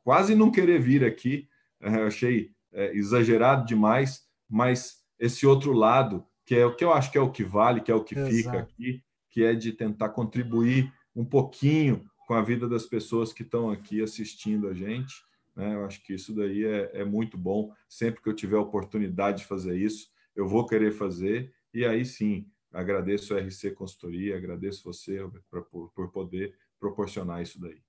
quase 0.02 0.34
não 0.34 0.50
querer 0.50 0.80
vir 0.80 1.04
aqui, 1.04 1.48
eu 1.80 2.06
achei 2.06 2.50
é, 2.72 2.94
exagerado 2.94 3.66
demais, 3.66 4.22
mas 4.48 5.02
esse 5.18 5.46
outro 5.46 5.72
lado, 5.72 6.24
que 6.44 6.54
é 6.54 6.64
o 6.64 6.74
que 6.74 6.84
eu 6.84 6.92
acho 6.92 7.10
que 7.10 7.18
é 7.18 7.20
o 7.20 7.30
que 7.30 7.44
vale, 7.44 7.80
que 7.80 7.90
é 7.90 7.94
o 7.94 8.04
que 8.04 8.14
Exato. 8.14 8.34
fica 8.34 8.58
aqui, 8.58 9.02
que 9.30 9.44
é 9.44 9.54
de 9.54 9.72
tentar 9.72 10.10
contribuir 10.10 10.92
um 11.14 11.24
pouquinho 11.24 12.08
com 12.26 12.34
a 12.34 12.42
vida 12.42 12.68
das 12.68 12.86
pessoas 12.86 13.32
que 13.32 13.42
estão 13.42 13.70
aqui 13.70 14.02
assistindo 14.02 14.68
a 14.68 14.74
gente. 14.74 15.14
Né? 15.56 15.74
Eu 15.74 15.84
acho 15.84 16.02
que 16.02 16.14
isso 16.14 16.34
daí 16.34 16.64
é, 16.64 17.00
é 17.00 17.04
muito 17.04 17.36
bom. 17.36 17.72
Sempre 17.88 18.22
que 18.22 18.28
eu 18.28 18.34
tiver 18.34 18.56
a 18.56 18.60
oportunidade 18.60 19.38
de 19.38 19.46
fazer 19.46 19.76
isso, 19.76 20.08
eu 20.36 20.46
vou 20.46 20.66
querer 20.66 20.92
fazer. 20.92 21.52
E 21.72 21.84
aí 21.84 22.04
sim, 22.04 22.46
agradeço 22.72 23.34
a 23.34 23.40
RC 23.40 23.72
Consultoria, 23.72 24.36
agradeço 24.36 24.84
você 24.84 25.18
por, 25.50 25.90
por 25.90 26.10
poder 26.10 26.54
proporcionar 26.78 27.42
isso 27.42 27.60
daí. 27.60 27.82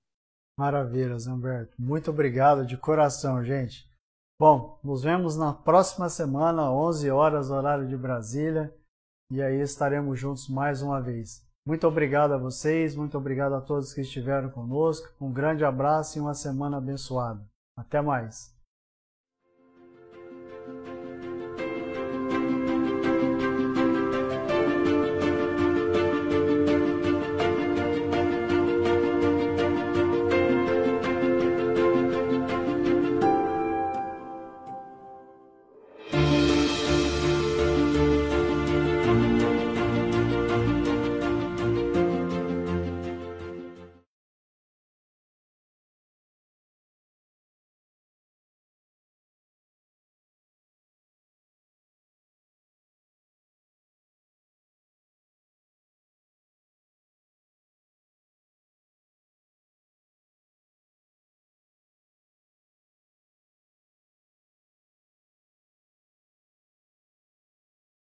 Maravilha, 0.58 1.18
Zamberto. 1.18 1.74
Muito 1.78 2.10
obrigado 2.10 2.66
de 2.66 2.76
coração, 2.76 3.42
gente. 3.44 3.88
Bom, 4.38 4.78
nos 4.82 5.02
vemos 5.02 5.36
na 5.36 5.52
próxima 5.52 6.08
semana, 6.08 6.70
11 6.70 7.10
horas, 7.10 7.50
horário 7.50 7.86
de 7.86 7.96
Brasília, 7.96 8.74
e 9.30 9.42
aí 9.42 9.60
estaremos 9.60 10.18
juntos 10.18 10.48
mais 10.48 10.82
uma 10.82 11.00
vez. 11.00 11.46
Muito 11.66 11.86
obrigado 11.86 12.32
a 12.32 12.38
vocês, 12.38 12.96
muito 12.96 13.16
obrigado 13.18 13.54
a 13.54 13.60
todos 13.60 13.92
que 13.92 14.00
estiveram 14.00 14.50
conosco. 14.50 15.08
Um 15.20 15.32
grande 15.32 15.64
abraço 15.64 16.18
e 16.18 16.20
uma 16.20 16.34
semana 16.34 16.78
abençoada. 16.78 17.46
Até 17.76 18.00
mais. 18.00 18.59